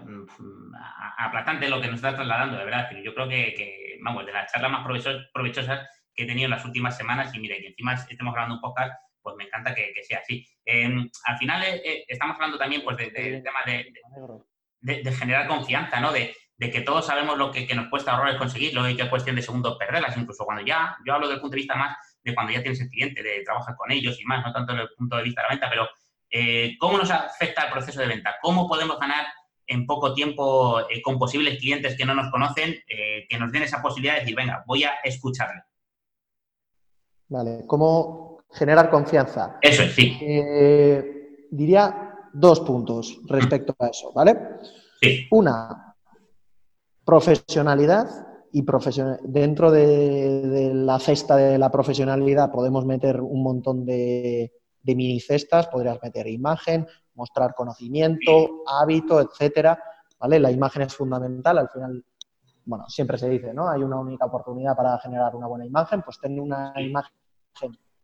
aplastante 1.18 1.70
lo 1.70 1.82
que 1.82 1.88
nos 1.88 1.96
está 1.96 2.14
trasladando, 2.14 2.58
de 2.58 2.66
verdad. 2.66 2.88
Yo 3.04 3.16
creo 3.16 3.28
que, 3.28 3.98
vamos, 4.04 4.26
de 4.26 4.32
las 4.32 4.52
charlas 4.52 4.72
más 4.72 4.86
provechosas 5.34 5.88
que 6.14 6.24
he 6.24 6.28
tenido 6.28 6.46
en 6.46 6.52
las 6.52 6.66
últimas 6.66 6.96
semanas, 6.96 7.34
y 7.34 7.40
mire, 7.40 7.60
que 7.60 7.70
encima 7.70 7.94
estemos 7.96 8.32
grabando 8.32 8.56
un 8.56 8.62
podcast, 8.62 8.94
pues 9.24 9.36
me 9.38 9.46
encanta 9.46 9.74
que, 9.74 9.94
sea 10.04 10.20
así. 10.20 10.46
Em, 10.66 11.10
al 11.26 11.38
final 11.38 11.64
eh, 11.64 11.82
eh, 11.84 12.06
estamos 12.08 12.36
hablando 12.36 12.58
también 12.58 12.84
pues, 12.84 12.98
del 12.98 13.14
de, 13.14 13.42
tema 13.42 13.60
de, 14.82 15.12
generar 15.14 15.48
confianza, 15.48 16.00
¿no? 16.00 16.12
De, 16.12 16.36
que 16.60 16.80
todos 16.80 17.06
sabemos 17.06 17.38
lo 17.38 17.52
que, 17.52 17.68
nos 17.76 17.90
cuesta 17.90 18.16
horrores 18.16 18.38
conseguirlo 18.38 18.88
y 18.88 18.96
que 18.96 19.04
es 19.04 19.10
cuestión 19.10 19.36
de 19.36 19.42
segundos 19.42 19.76
perderlas, 19.78 20.16
incluso 20.16 20.46
cuando 20.46 20.66
ya, 20.66 20.96
yo 21.06 21.14
hablo 21.14 21.28
del 21.28 21.42
punto 21.42 21.56
de 21.56 21.62
vista 21.62 21.76
más 21.76 21.98
de 22.24 22.34
cuando 22.34 22.54
ya 22.54 22.62
tienes 22.62 22.80
el 22.80 22.88
cliente, 22.88 23.22
de 23.22 23.44
trabajar 23.44 23.76
con 23.76 23.92
ellos 23.92 24.18
y 24.18 24.24
más, 24.24 24.46
no 24.46 24.54
tanto 24.54 24.72
desde 24.72 24.86
el 24.86 24.96
punto 24.98 25.18
de 25.18 25.24
vista 25.24 25.42
de 25.42 25.48
la 25.48 25.50
venta, 25.50 25.70
pero 25.70 25.90
eh, 26.30 26.78
¿cómo 26.80 26.98
nos 26.98 27.12
afecta 27.12 27.64
el 27.64 27.72
proceso 27.74 28.00
de 28.00 28.08
venta? 28.08 28.36
¿Cómo 28.42 28.66
podemos 28.70 28.98
ganar 28.98 29.26
en 29.68 29.86
poco 29.86 30.14
tiempo 30.14 30.82
con 31.04 31.20
posibles 31.20 31.60
clientes 31.60 31.98
que 31.98 32.06
no 32.06 32.16
nos 32.16 32.32
conocen, 32.32 32.82
que 32.88 33.38
nos 33.38 33.52
den 33.52 33.64
esa 33.64 33.82
posibilidad 33.82 34.14
de 34.14 34.22
decir, 34.22 34.36
venga, 34.36 34.64
voy 34.66 34.86
a 34.86 34.94
escucharle? 35.04 35.64
Vale, 37.28 37.64
¿cómo, 37.68 38.33
generar 38.54 38.90
confianza. 38.90 39.58
Eso 39.62 39.84
es, 39.84 39.94
sí. 39.94 40.18
Eh, 40.22 41.48
diría 41.52 42.16
dos 42.32 42.62
puntos 42.62 43.20
respecto 43.26 43.76
a 43.80 43.88
eso, 43.88 44.12
¿vale? 44.14 44.38
Sí. 45.02 45.28
Una, 45.32 45.94
profesionalidad 47.06 48.08
y 48.52 48.64
dentro 49.24 49.72
de, 49.72 50.72
la 50.74 51.00
cesta 51.00 51.36
de 51.36 51.58
la 51.58 51.72
profesionalidad 51.72 52.52
podemos 52.52 52.86
meter 52.86 53.20
un 53.20 53.44
montón 53.44 53.86
de, 53.86 54.54
de 54.82 54.96
mini 54.96 55.20
cestas, 55.20 55.68
podrías 55.68 56.02
meter 56.02 56.28
imagen, 56.28 56.88
mostrar 57.16 57.54
conocimiento, 57.56 58.64
hábito, 58.68 59.20
etcétera. 59.20 59.82
¿vale? 60.20 60.40
La 60.40 60.52
imagen 60.52 60.84
es 60.84 60.96
fundamental, 60.96 61.58
al 61.58 61.70
final, 61.70 62.06
bueno, 62.66 62.88
siempre 62.88 63.18
se 63.18 63.28
dice, 63.28 63.54
¿no? 63.54 63.68
Hay 63.68 63.82
una 63.82 64.00
única 64.00 64.26
oportunidad 64.26 64.76
para 64.76 64.98
generar 65.00 65.36
una 65.36 65.48
buena 65.48 65.66
imagen, 65.66 66.02
pues 66.02 66.20
tener 66.20 66.40
una 66.40 66.74
imagen 66.78 67.14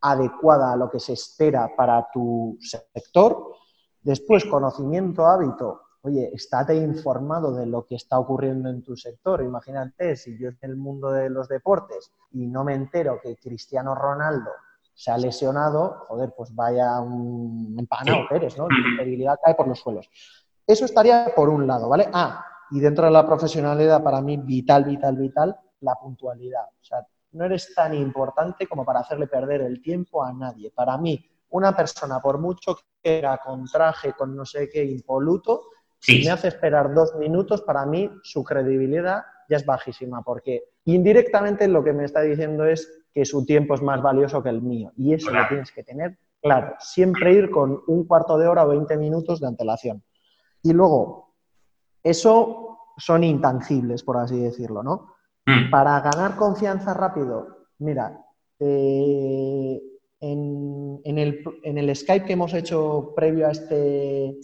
adecuada 0.02 0.74
a 0.74 0.76
lo 0.76 0.90
que 0.90 1.00
se 1.00 1.14
espera 1.14 1.70
para 1.76 2.08
tu 2.12 2.58
sector. 2.60 3.54
Después, 4.02 4.46
conocimiento, 4.46 5.26
hábito. 5.26 5.82
Oye, 6.02 6.32
estate 6.34 6.76
informado 6.76 7.54
de 7.54 7.66
lo 7.66 7.86
que 7.86 7.96
está 7.96 8.18
ocurriendo 8.20 8.70
en 8.70 8.82
tu 8.82 8.96
sector. 8.96 9.44
Imagínate, 9.44 10.16
si 10.16 10.38
yo 10.38 10.50
en 10.50 10.58
el 10.62 10.78
mundo 10.78 11.12
de 11.12 11.30
los 11.30 11.50
deportes 11.50 12.12
y 12.32 12.48
no 12.48 12.64
me 12.64 12.74
entero 12.74 13.20
que 13.22 13.36
Cristiano 13.36 13.94
Ronaldo 13.96 14.52
se 14.94 15.12
ha 15.12 15.18
lesionado, 15.18 16.06
joder, 16.08 16.34
pues 16.36 16.54
vaya 16.56 17.00
un 17.02 17.76
empanado 17.78 18.28
que 18.30 18.36
eres, 18.36 18.58
¿no? 18.58 18.68
La 18.70 18.98
credibilidad 18.98 19.40
cae 19.44 19.56
por 19.56 19.68
los 19.68 19.80
suelos. 19.80 20.10
Eso 20.66 20.86
estaría 20.86 21.34
por 21.36 21.50
un 21.50 21.68
lado, 21.68 21.90
¿vale? 21.90 22.10
Ah, 22.14 22.46
y 22.72 22.80
dentro 22.80 23.06
de 23.06 23.12
la 23.12 23.26
profesionalidad, 23.26 24.04
para 24.04 24.22
mí, 24.22 24.38
vital, 24.38 24.84
vital, 24.84 25.16
vital, 25.16 25.58
la 25.82 25.96
puntualidad. 25.96 26.66
O 26.66 26.84
sea, 26.84 27.06
no 27.32 27.46
eres 27.46 27.74
tan 27.74 27.94
importante 27.94 28.68
como 28.68 28.86
para 28.86 29.02
hacerle 29.02 29.28
perder 29.28 29.62
el 29.62 29.82
tiempo 29.82 30.24
a 30.24 30.34
nadie. 30.34 30.72
Para 30.72 30.98
mí, 30.98 31.24
una 31.50 31.76
persona, 31.76 32.20
por 32.20 32.40
mucho 32.40 32.78
que 33.02 33.20
era 33.20 33.38
con 33.38 33.66
traje, 33.66 34.14
con 34.14 34.36
no 34.36 34.46
sé 34.46 34.70
qué, 34.70 34.84
impoluto, 34.84 35.62
si 36.00 36.24
me 36.24 36.32
hace 36.32 36.48
esperar 36.48 36.94
dos 36.94 37.16
minutos, 37.16 37.62
para 37.62 37.86
mí 37.86 38.10
su 38.24 38.44
credibilidad 38.44 39.24
ya 39.50 39.58
es 39.58 39.66
bajísima, 39.66 40.22
porque 40.22 40.64
indirectamente 40.86 41.68
lo 41.68 41.84
que 41.84 41.94
me 41.94 42.06
está 42.06 42.22
diciendo 42.22 42.66
es 42.66 43.04
que 43.14 43.26
su 43.26 43.46
tiempo 43.46 43.74
es 43.74 43.82
más 43.82 44.02
valioso 44.02 44.42
que 44.42 44.50
el 44.50 44.62
mío. 44.62 44.92
Y 44.96 45.14
eso 45.14 45.32
lo 45.32 45.48
tienes 45.48 45.72
que 45.72 45.84
tener 45.84 46.18
claro. 46.42 46.76
Siempre 46.80 47.34
ir 47.34 47.50
con 47.50 47.82
un 47.88 48.06
cuarto 48.06 48.38
de 48.38 48.48
hora 48.48 48.66
o 48.66 48.70
20 48.70 48.96
minutos 48.98 49.42
de 49.42 49.48
antelación. 49.48 50.04
Y 50.64 50.74
luego, 50.74 51.34
eso 52.04 52.78
son 52.98 53.24
intangibles, 53.24 54.04
por 54.04 54.18
así 54.18 54.40
decirlo, 54.40 54.84
¿no? 54.84 55.14
Mm. 55.50 55.72
Para 55.72 56.00
ganar 56.02 56.36
confianza 56.36 56.94
rápido, 56.94 57.66
mira, 57.80 58.24
eh, 58.60 59.82
en, 60.20 61.02
el, 61.04 61.96
Skype 61.96 62.26
que 62.26 62.34
hemos 62.34 62.54
hecho 62.54 63.14
previo 63.16 63.48
a 63.48 63.52
este, 63.52 64.36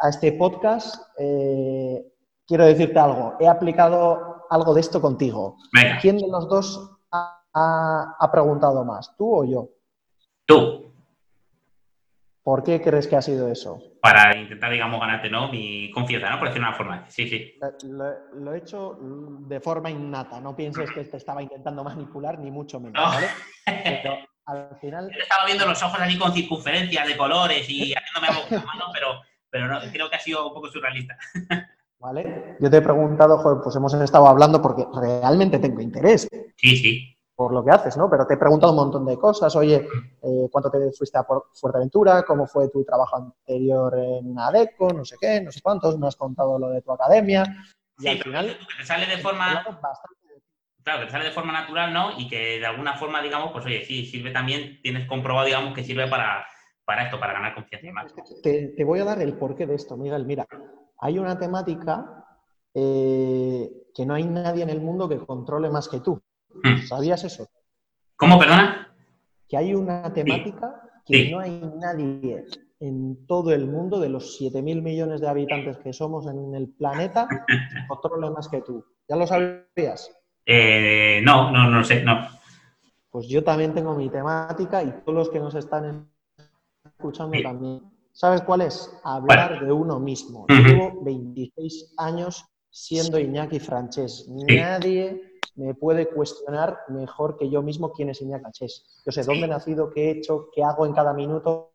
a 0.00 0.08
este 0.08 0.32
podcast, 0.32 0.96
eh, 1.16 2.04
quiero 2.44 2.64
decirte 2.64 2.98
algo. 2.98 3.34
He 3.38 3.46
aplicado 3.46 4.46
algo 4.50 4.74
de 4.74 4.80
esto 4.80 5.00
contigo. 5.00 5.58
¿Quién 6.00 6.18
de 6.18 6.26
los 6.28 6.48
dos 6.48 6.98
ha, 7.12 8.16
ha, 8.18 8.32
preguntado 8.32 8.84
más, 8.84 9.16
tú 9.16 9.32
o 9.32 9.44
yo? 9.44 9.68
Tú. 10.44 10.83
¿Por 12.44 12.62
qué 12.62 12.82
crees 12.82 13.08
que 13.08 13.16
ha 13.16 13.22
sido 13.22 13.48
eso? 13.48 13.82
Para 14.02 14.36
intentar, 14.36 14.70
digamos, 14.70 15.00
ganarte, 15.00 15.30
¿no? 15.30 15.50
Mi 15.50 15.90
confianza, 15.90 16.28
¿no? 16.28 16.38
Por 16.38 16.48
decirlo 16.48 16.66
de 16.66 16.68
una 16.68 16.76
forma. 16.76 17.06
Sí, 17.08 17.26
sí. 17.26 17.58
Lo, 17.84 18.52
he 18.52 18.58
hecho 18.58 18.98
de 19.00 19.60
forma 19.60 19.90
innata. 19.90 20.42
No 20.42 20.54
pienses 20.54 20.90
que 20.90 21.04
te 21.04 21.16
estaba 21.16 21.42
intentando 21.42 21.82
manipular, 21.82 22.38
ni 22.38 22.50
mucho 22.50 22.78
menos, 22.78 23.02
¿vale? 23.02 23.28
Pero 23.66 24.18
al 24.44 24.76
final... 24.78 25.08
Te 25.08 25.22
estaba 25.22 25.46
viendo 25.46 25.64
los 25.64 25.82
ojos 25.82 25.98
así 25.98 26.18
con 26.18 26.34
circunferencias 26.34 27.08
de 27.08 27.16
colores 27.16 27.66
y 27.70 27.94
haciéndome 27.94 28.28
algo 28.28 28.46
con 28.46 28.58
la 28.58 28.64
mano, 28.64 28.84
pero, 28.92 29.22
pero 29.48 29.66
no, 29.66 29.80
creo 29.90 30.10
que 30.10 30.16
ha 30.16 30.20
sido 30.20 30.46
un 30.46 30.52
poco 30.52 30.68
surrealista. 30.68 31.16
¿Vale? 31.98 32.56
Yo 32.60 32.68
te 32.68 32.76
he 32.76 32.82
preguntado, 32.82 33.38
joder, 33.38 33.62
pues 33.64 33.74
hemos 33.76 33.94
estado 33.94 34.28
hablando 34.28 34.60
porque 34.60 34.84
realmente 34.94 35.58
tengo 35.58 35.80
interés. 35.80 36.28
Sí, 36.56 36.76
sí 36.76 37.13
por 37.36 37.52
lo 37.52 37.64
que 37.64 37.70
haces, 37.70 37.96
¿no? 37.96 38.08
Pero 38.08 38.26
te 38.26 38.34
he 38.34 38.36
preguntado 38.38 38.72
un 38.72 38.78
montón 38.78 39.04
de 39.06 39.18
cosas. 39.18 39.54
Oye, 39.56 39.86
eh, 40.22 40.48
¿cuánto 40.50 40.70
te 40.70 40.92
fuiste 40.92 41.18
a 41.18 41.26
Fuerteventura? 41.52 42.22
¿Cómo 42.22 42.46
fue 42.46 42.68
tu 42.68 42.84
trabajo 42.84 43.16
anterior 43.16 43.98
en 43.98 44.38
ADECO? 44.38 44.92
No 44.92 45.04
sé 45.04 45.16
qué, 45.20 45.40
no 45.40 45.50
sé 45.50 45.60
cuántos. 45.60 45.98
Me 45.98 46.06
has 46.06 46.16
contado 46.16 46.58
lo 46.58 46.68
de 46.70 46.82
tu 46.82 46.92
academia. 46.92 47.44
Y 47.98 48.02
sí, 48.02 48.08
al 48.08 48.18
final... 48.18 48.46
Que 48.46 48.82
te 48.82 48.86
sale 48.86 49.06
de 49.06 49.18
forma... 49.18 49.64
Claro, 50.84 51.00
que 51.00 51.06
te 51.06 51.12
sale 51.12 51.24
de 51.24 51.32
forma 51.32 51.52
natural, 51.52 51.92
¿no? 51.92 52.18
Y 52.18 52.28
que 52.28 52.60
de 52.60 52.66
alguna 52.66 52.94
forma, 52.96 53.22
digamos, 53.22 53.52
pues 53.52 53.64
oye, 53.64 53.84
sí, 53.84 54.04
sirve 54.04 54.30
también, 54.32 54.80
tienes 54.82 55.08
comprobado, 55.08 55.46
digamos, 55.46 55.74
que 55.74 55.82
sirve 55.82 56.06
para, 56.08 56.44
para 56.84 57.04
esto, 57.04 57.18
para 57.18 57.32
ganar 57.32 57.54
confianza. 57.54 57.90
Más. 57.90 58.14
Te, 58.42 58.68
te 58.68 58.84
voy 58.84 59.00
a 59.00 59.04
dar 59.04 59.20
el 59.22 59.38
porqué 59.38 59.66
de 59.66 59.76
esto, 59.76 59.96
Miguel. 59.96 60.26
Mira, 60.26 60.46
hay 61.00 61.18
una 61.18 61.38
temática 61.38 62.26
eh, 62.74 63.70
que 63.94 64.04
no 64.04 64.14
hay 64.14 64.24
nadie 64.24 64.62
en 64.62 64.70
el 64.70 64.82
mundo 64.82 65.08
que 65.08 65.18
controle 65.18 65.70
más 65.70 65.88
que 65.88 66.00
tú. 66.00 66.20
Hmm. 66.62 66.86
¿Sabías 66.86 67.24
eso? 67.24 67.48
¿Cómo, 68.16 68.38
perdona? 68.38 68.94
Que 69.48 69.56
hay 69.56 69.74
una 69.74 70.12
temática 70.12 70.80
que 71.04 71.30
no 71.30 71.40
hay 71.40 71.60
nadie 71.80 72.44
en 72.80 73.26
todo 73.26 73.52
el 73.52 73.66
mundo, 73.66 74.00
de 74.00 74.08
los 74.08 74.40
7.000 74.40 74.82
millones 74.82 75.20
de 75.20 75.28
habitantes 75.28 75.78
que 75.78 75.92
somos 75.92 76.26
en 76.26 76.54
el 76.54 76.68
planeta, 76.68 77.26
que 77.46 77.86
controle 77.88 78.30
más 78.30 78.48
que 78.48 78.60
tú. 78.62 78.84
¿Ya 79.08 79.16
lo 79.16 79.26
sabías? 79.26 80.10
Eh, 80.46 81.20
no, 81.24 81.50
no, 81.50 81.70
no 81.70 81.84
sé, 81.84 82.02
no. 82.02 82.28
Pues 83.10 83.28
yo 83.28 83.44
también 83.44 83.72
tengo 83.74 83.94
mi 83.94 84.10
temática 84.10 84.82
y 84.82 84.90
todos 85.04 85.14
los 85.14 85.30
que 85.30 85.38
nos 85.38 85.54
están 85.54 86.10
escuchando 86.84 87.40
también. 87.42 87.82
¿Sabes 88.12 88.42
cuál 88.42 88.62
es? 88.62 88.92
Hablar 89.02 89.64
de 89.64 89.72
uno 89.72 89.98
mismo. 89.98 90.46
Llevo 90.48 91.02
26 91.02 91.94
años 91.96 92.44
siendo 92.70 93.18
Iñaki 93.18 93.60
Franches. 93.60 94.28
Nadie 94.28 95.33
me 95.56 95.74
puede 95.74 96.08
cuestionar 96.08 96.78
mejor 96.88 97.36
que 97.36 97.48
yo 97.48 97.62
mismo 97.62 97.92
quién 97.92 98.10
es 98.10 98.20
Iñaki 98.20 98.42
Franches. 98.42 98.84
Yo 99.04 99.12
sé 99.12 99.22
dónde 99.22 99.46
he 99.46 99.48
nacido, 99.48 99.90
qué 99.90 100.06
he 100.06 100.10
hecho, 100.10 100.48
qué 100.52 100.62
hago 100.62 100.86
en 100.86 100.92
cada 100.92 101.12
minuto. 101.12 101.72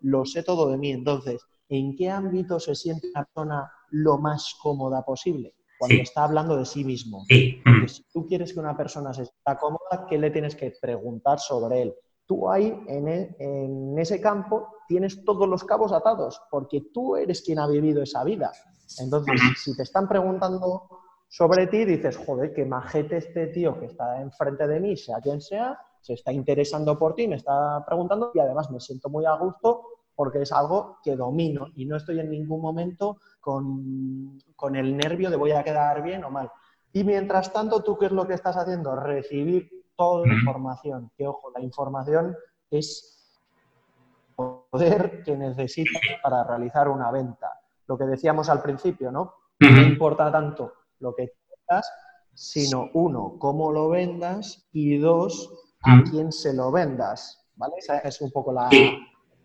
Lo 0.00 0.24
sé 0.24 0.42
todo 0.42 0.70
de 0.70 0.78
mí. 0.78 0.90
Entonces, 0.90 1.42
¿en 1.68 1.94
qué 1.96 2.10
ámbito 2.10 2.58
se 2.58 2.74
siente 2.74 3.08
una 3.08 3.24
persona 3.24 3.72
lo 3.90 4.18
más 4.18 4.54
cómoda 4.62 5.04
posible? 5.04 5.54
Cuando 5.78 6.02
está 6.02 6.24
hablando 6.24 6.56
de 6.56 6.64
sí 6.64 6.84
mismo. 6.84 7.24
Porque 7.28 7.88
si 7.88 8.02
tú 8.10 8.26
quieres 8.26 8.54
que 8.54 8.60
una 8.60 8.76
persona 8.76 9.12
se 9.12 9.26
sienta 9.26 9.58
cómoda, 9.58 10.06
¿qué 10.08 10.16
le 10.16 10.30
tienes 10.30 10.56
que 10.56 10.72
preguntar 10.80 11.38
sobre 11.38 11.82
él? 11.82 11.94
Tú 12.24 12.50
ahí, 12.50 12.74
en, 12.88 13.08
e, 13.08 13.36
en 13.38 13.98
ese 13.98 14.20
campo, 14.20 14.68
tienes 14.88 15.22
todos 15.24 15.46
los 15.46 15.64
cabos 15.64 15.92
atados, 15.92 16.40
porque 16.50 16.88
tú 16.94 17.16
eres 17.16 17.42
quien 17.42 17.58
ha 17.58 17.68
vivido 17.68 18.02
esa 18.02 18.24
vida. 18.24 18.52
Entonces, 18.98 19.40
si 19.62 19.76
te 19.76 19.82
están 19.82 20.08
preguntando 20.08 20.88
sobre 21.28 21.66
ti, 21.66 21.84
dices, 21.84 22.16
joder, 22.16 22.52
qué 22.52 22.64
majete 22.64 23.16
este 23.16 23.48
tío 23.48 23.78
que 23.78 23.86
está 23.86 24.20
enfrente 24.20 24.66
de 24.66 24.80
mí, 24.80 24.96
sea 24.96 25.20
quien 25.20 25.40
sea, 25.40 25.78
se 26.00 26.14
está 26.14 26.32
interesando 26.32 26.98
por 26.98 27.14
ti, 27.14 27.26
me 27.26 27.36
está 27.36 27.84
preguntando 27.84 28.30
y 28.34 28.38
además 28.38 28.70
me 28.70 28.80
siento 28.80 29.08
muy 29.08 29.24
a 29.26 29.34
gusto 29.34 29.82
porque 30.14 30.42
es 30.42 30.52
algo 30.52 30.98
que 31.02 31.16
domino 31.16 31.66
y 31.74 31.84
no 31.84 31.96
estoy 31.96 32.20
en 32.20 32.30
ningún 32.30 32.60
momento 32.60 33.18
con, 33.40 34.38
con 34.54 34.76
el 34.76 34.96
nervio 34.96 35.30
de 35.30 35.36
voy 35.36 35.52
a 35.52 35.62
quedar 35.62 36.02
bien 36.02 36.24
o 36.24 36.30
mal. 36.30 36.50
Y 36.92 37.04
mientras 37.04 37.52
tanto, 37.52 37.82
¿tú 37.82 37.98
qué 37.98 38.06
es 38.06 38.12
lo 38.12 38.26
que 38.26 38.34
estás 38.34 38.56
haciendo? 38.56 38.96
Recibir 38.96 39.68
toda 39.96 40.26
la 40.26 40.32
información. 40.32 41.10
Que 41.16 41.26
ojo, 41.26 41.50
la 41.54 41.60
información 41.60 42.34
es 42.70 43.36
poder 44.34 45.22
que 45.22 45.36
necesitas 45.36 46.00
para 46.22 46.44
realizar 46.44 46.88
una 46.88 47.10
venta. 47.10 47.60
Lo 47.86 47.98
que 47.98 48.04
decíamos 48.04 48.48
al 48.48 48.62
principio, 48.62 49.12
¿no? 49.12 49.34
No 49.60 49.82
importa 49.82 50.32
tanto 50.32 50.72
lo 51.00 51.14
que 51.14 51.28
vendas, 51.50 51.90
sino 52.34 52.90
uno, 52.94 53.36
cómo 53.38 53.72
lo 53.72 53.88
vendas 53.88 54.68
y 54.72 54.98
dos, 54.98 55.50
a 55.82 56.02
quién 56.10 56.32
se 56.32 56.54
lo 56.54 56.70
vendas. 56.70 57.42
¿Vale? 57.54 57.74
Esa 57.78 57.98
es 58.00 58.20
un 58.20 58.30
poco 58.30 58.52
la, 58.52 58.68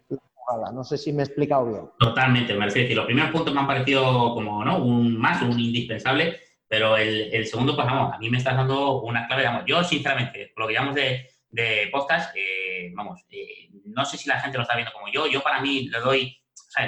jugada. 0.08 0.72
No 0.74 0.84
sé 0.84 0.98
si 0.98 1.14
me 1.14 1.24
he 1.24 1.26
explicado 1.26 1.66
bien. 1.66 1.90
Totalmente, 2.00 2.54
me 2.54 2.66
decir, 2.66 2.96
los 2.96 3.06
primeros 3.06 3.32
puntos 3.32 3.54
me 3.54 3.62
han 3.62 3.68
parecido 3.68 4.34
como, 4.34 4.66
¿no? 4.66 4.84
Un 4.84 5.18
más, 5.18 5.42
un 5.42 5.58
indispensable, 5.58 6.40
pero 6.68 6.98
el, 6.98 7.46
segundo, 7.48 7.76
pues 7.76 7.88
vamos, 7.88 8.14
a 8.14 8.18
mí 8.18 8.30
me 8.30 8.38
estás 8.38 8.58
dando 8.58 9.02
una 9.02 9.28
clave, 9.28 9.44
digamos, 9.44 9.64
yo 9.66 9.84
sinceramente, 9.84 10.52
lo 10.58 10.68
que 10.68 10.74
llamamos 10.74 10.96
de, 10.96 11.28
de 11.50 11.90
podcast, 11.92 12.36
eh, 12.36 12.92
vamos, 12.94 13.22
eh, 13.30 13.70
no 13.86 14.04
sé 14.04 14.18
si 14.18 14.28
la 14.28 14.40
gente 14.40 14.58
lo 14.58 14.64
está 14.64 14.76
viendo 14.76 14.92
como 14.92 15.08
yo, 15.12 15.28
yo 15.28 15.42
para 15.42 15.62
mí 15.62 15.88
le 15.90 16.00
doy 16.00 16.42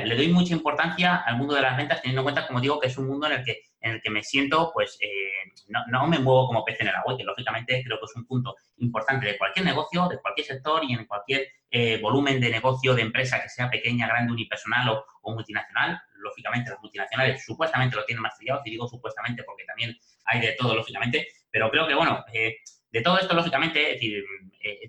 le 0.05 0.15
doy 0.15 0.29
mucha 0.29 0.53
importancia 0.53 1.17
al 1.17 1.37
mundo 1.37 1.55
de 1.55 1.61
las 1.61 1.75
ventas, 1.75 2.01
teniendo 2.01 2.21
en 2.21 2.25
cuenta, 2.25 2.47
como 2.47 2.61
digo, 2.61 2.79
que 2.79 2.87
es 2.87 2.97
un 2.97 3.07
mundo 3.07 3.27
en 3.27 3.33
el 3.33 3.43
que, 3.43 3.63
en 3.83 3.91
el 3.91 4.01
que 4.01 4.09
me 4.09 4.23
siento, 4.23 4.71
pues, 4.73 4.97
eh, 5.01 5.51
no, 5.89 6.07
me 6.07 6.17
muevo 6.17 6.47
como 6.47 6.63
pez 6.63 6.79
en 6.79 6.87
el 6.87 6.95
agua, 6.95 7.17
que 7.17 7.25
lógicamente 7.25 7.83
creo 7.85 7.99
que 7.99 8.05
es 8.05 8.15
un 8.15 8.25
punto 8.25 8.55
importante 8.77 9.27
de 9.27 9.37
cualquier 9.37 9.65
negocio, 9.65 10.07
de 10.07 10.19
cualquier 10.19 10.47
sector 10.47 10.81
y 10.87 10.93
en 10.93 11.05
cualquier 11.05 11.47
eh, 11.69 11.99
volumen 12.01 12.39
de 12.39 12.49
negocio, 12.49 12.95
de 12.95 13.01
empresa, 13.01 13.41
que 13.43 13.49
sea 13.49 13.69
pequeña, 13.69 14.07
grande, 14.07 14.31
unipersonal 14.31 15.03
o, 15.21 15.33
multinacional. 15.33 16.01
Lógicamente, 16.15 16.69
las 16.69 16.79
multinacionales 16.79 17.43
supuestamente 17.45 17.97
lo 17.97 18.05
tienen 18.05 18.21
más 18.21 18.37
trillado, 18.37 18.61
y 18.63 18.71
digo 18.71 18.87
supuestamente 18.87 19.43
porque 19.43 19.65
también 19.65 19.97
hay 20.25 20.39
de 20.39 20.55
todo, 20.57 20.75
lógicamente, 20.75 21.27
pero 21.51 21.69
creo 21.69 21.85
que, 21.85 21.93
bueno, 21.93 22.23
eh, 22.31 22.55
de 22.89 23.01
todo 23.01 23.19
esto, 23.19 23.33
lógicamente, 23.33 23.81
es 23.81 23.93
decir, 23.95 24.23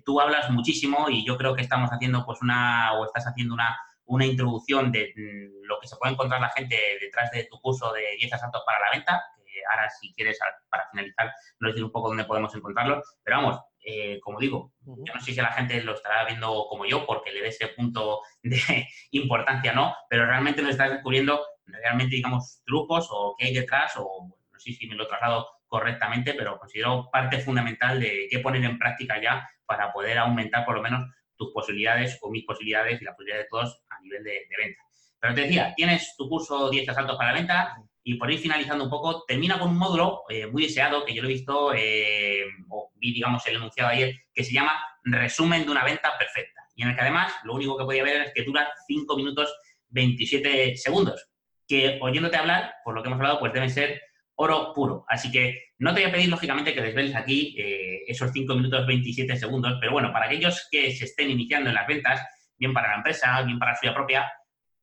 tú 0.05 0.21
hablas 0.21 0.49
muchísimo 0.51 1.09
y 1.09 1.25
yo 1.25 1.37
creo 1.37 1.53
que 1.53 1.63
estamos 1.63 1.89
haciendo, 1.89 2.25
pues, 2.25 2.41
una, 2.41 2.93
o 2.93 3.05
estás 3.05 3.27
haciendo 3.27 3.55
una 3.55 3.77
una 4.05 4.25
introducción 4.25 4.91
de 4.91 5.13
mm, 5.15 5.65
lo 5.67 5.79
que 5.79 5.87
se 5.87 5.95
puede 5.97 6.13
encontrar 6.13 6.41
la 6.41 6.49
gente 6.49 6.77
detrás 7.01 7.31
de 7.31 7.45
tu 7.45 7.59
curso 7.59 7.91
de 7.93 8.15
10 8.19 8.33
asaltos 8.33 8.63
para 8.65 8.79
la 8.79 8.91
venta, 8.91 9.23
ahora, 9.71 9.89
si 9.89 10.13
quieres, 10.13 10.39
para 10.69 10.87
finalizar, 10.89 11.33
nos 11.59 11.71
decir 11.71 11.83
un 11.83 11.91
poco 11.91 12.09
dónde 12.09 12.25
podemos 12.25 12.53
encontrarlo. 12.55 13.01
Pero 13.23 13.37
vamos, 13.37 13.61
eh, 13.85 14.19
como 14.21 14.39
digo, 14.39 14.73
yo 14.81 15.13
no 15.13 15.21
sé 15.21 15.33
si 15.33 15.41
la 15.41 15.51
gente 15.51 15.81
lo 15.83 15.93
estará 15.93 16.25
viendo 16.25 16.67
como 16.69 16.85
yo, 16.85 17.05
porque 17.05 17.31
le 17.31 17.41
dé 17.41 17.47
ese 17.49 17.67
punto 17.69 18.21
de 18.43 18.59
importancia, 19.11 19.73
¿no? 19.73 19.95
Pero 20.09 20.25
realmente 20.25 20.61
nos 20.61 20.71
está 20.71 20.89
descubriendo 20.89 21.39
realmente, 21.65 22.15
digamos, 22.15 22.61
trucos 22.65 23.07
o 23.11 23.35
qué 23.37 23.47
hay 23.47 23.53
detrás, 23.53 23.93
o 23.97 24.27
no 24.51 24.59
sé 24.59 24.73
si 24.73 24.87
me 24.87 24.95
lo 24.95 25.03
he 25.03 25.07
trazado 25.07 25.47
correctamente, 25.67 26.33
pero 26.33 26.57
considero 26.59 27.09
parte 27.11 27.39
fundamental 27.39 27.99
de 27.99 28.27
qué 28.29 28.39
poner 28.39 28.63
en 28.63 28.77
práctica 28.77 29.21
ya 29.21 29.49
para 29.65 29.91
poder 29.91 30.17
aumentar 30.19 30.63
por 30.63 30.75
lo 30.75 30.81
menos 30.81 31.05
tus 31.37 31.51
posibilidades 31.51 32.17
o 32.21 32.29
mis 32.29 32.45
posibilidades 32.45 33.01
y 33.01 33.05
la 33.05 33.15
posibilidad 33.15 33.43
de 33.43 33.47
todos 33.49 33.81
a 33.89 34.01
nivel 34.01 34.23
de, 34.23 34.41
venta. 34.57 34.81
Pero 35.19 35.33
te 35.33 35.41
decía, 35.41 35.73
tienes 35.75 36.15
tu 36.17 36.29
curso 36.29 36.69
10 36.69 36.89
asaltos 36.89 37.17
para 37.17 37.31
la 37.31 37.39
venta 37.39 37.75
y 38.03 38.15
por 38.15 38.31
ir 38.31 38.39
finalizando 38.39 38.83
un 38.83 38.89
poco, 38.89 39.23
termina 39.27 39.57
con 39.57 39.69
un 39.69 39.77
módulo 39.77 40.23
eh, 40.29 40.45
muy 40.45 40.63
deseado 40.63 41.03
que 41.03 41.13
yo 41.13 41.23
lo 41.23 41.29
he 41.29 41.33
visto, 41.33 41.73
eh, 41.73 42.45
o 42.69 42.91
vi, 42.95 43.13
digamos, 43.13 43.45
el 43.47 43.55
enunciado 43.55 43.89
ayer, 43.89 44.13
que 44.33 44.43
se 44.43 44.53
llama 44.53 44.73
Resumen 45.03 45.65
de 45.65 45.71
una 45.71 45.83
venta 45.83 46.15
perfecta. 46.17 46.61
Y 46.75 46.83
en 46.83 46.89
el 46.89 46.95
que 46.95 47.01
además 47.01 47.33
lo 47.43 47.55
único 47.55 47.77
que 47.77 47.85
podía 47.85 48.03
ver 48.03 48.21
es 48.21 48.33
que 48.33 48.43
dura 48.43 48.71
5 48.87 49.17
minutos 49.17 49.51
27 49.89 50.77
segundos, 50.77 51.29
que 51.67 51.97
oyéndote 52.01 52.37
hablar, 52.37 52.75
por 52.83 52.93
lo 52.93 53.01
que 53.01 53.07
hemos 53.07 53.17
hablado, 53.17 53.39
pues 53.39 53.53
deben 53.53 53.69
ser 53.69 54.01
oro 54.35 54.73
puro. 54.73 55.05
Así 55.07 55.31
que 55.31 55.71
no 55.79 55.93
te 55.93 56.01
voy 56.01 56.09
a 56.09 56.13
pedir, 56.13 56.29
lógicamente, 56.29 56.73
que 56.73 56.81
desveles 56.81 57.15
aquí 57.15 57.55
eh, 57.57 58.03
esos 58.07 58.31
5 58.31 58.55
minutos 58.55 58.85
27 58.87 59.35
segundos, 59.35 59.77
pero 59.79 59.91
bueno, 59.91 60.11
para 60.11 60.25
aquellos 60.25 60.67
que 60.69 60.91
se 60.91 61.05
estén 61.05 61.31
iniciando 61.31 61.69
en 61.69 61.75
las 61.75 61.87
ventas, 61.87 62.21
bien 62.57 62.73
para 62.73 62.89
la 62.89 62.95
empresa, 62.97 63.41
bien 63.43 63.59
para 63.59 63.71
la 63.71 63.77
suya 63.77 63.93
propia, 63.93 64.31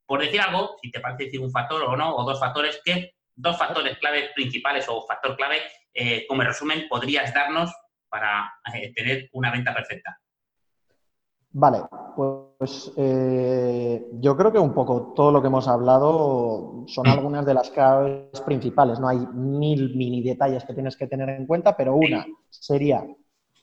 por 0.07 0.21
decir 0.21 0.41
algo, 0.41 0.77
si 0.83 0.91
te 0.91 1.01
parece 1.01 1.25
decir 1.25 1.41
un 1.41 1.51
factor 1.51 1.83
o 1.83 1.97
no, 1.97 2.15
o 2.15 2.25
dos 2.25 2.39
factores, 2.39 2.81
¿qué 2.85 3.15
dos 3.35 3.57
factores 3.57 3.99
clave 3.99 4.31
principales 4.35 4.87
o 4.89 5.07
factor 5.07 5.37
clave, 5.37 5.63
eh, 5.95 6.27
como 6.27 6.43
resumen, 6.43 6.87
podrías 6.89 7.33
darnos 7.33 7.73
para 8.09 8.53
eh, 8.75 8.93
tener 8.93 9.29
una 9.33 9.51
venta 9.51 9.73
perfecta? 9.73 10.19
Vale, 11.55 11.81
pues 12.59 12.93
eh, 12.97 14.09
yo 14.15 14.37
creo 14.37 14.53
que 14.53 14.59
un 14.59 14.73
poco 14.73 15.13
todo 15.15 15.31
lo 15.31 15.43
que 15.43 15.49
hemos 15.49 15.69
hablado 15.69 16.85
son 16.87 17.07
algunas 17.09 17.45
de 17.45 17.55
las 17.55 17.71
claves 17.71 18.41
principales. 18.41 18.99
No 18.99 19.09
hay 19.09 19.19
mil 19.19 19.95
mini 19.97 20.23
detalles 20.23 20.65
que 20.65 20.75
tienes 20.75 20.97
que 20.97 21.07
tener 21.07 21.29
en 21.29 21.47
cuenta, 21.47 21.77
pero 21.77 21.97
una 21.97 22.25
sería 22.49 23.05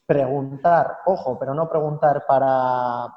preguntar, 0.06 0.98
ojo, 1.06 1.38
pero 1.38 1.54
no 1.54 1.68
preguntar 1.68 2.24
para 2.26 3.08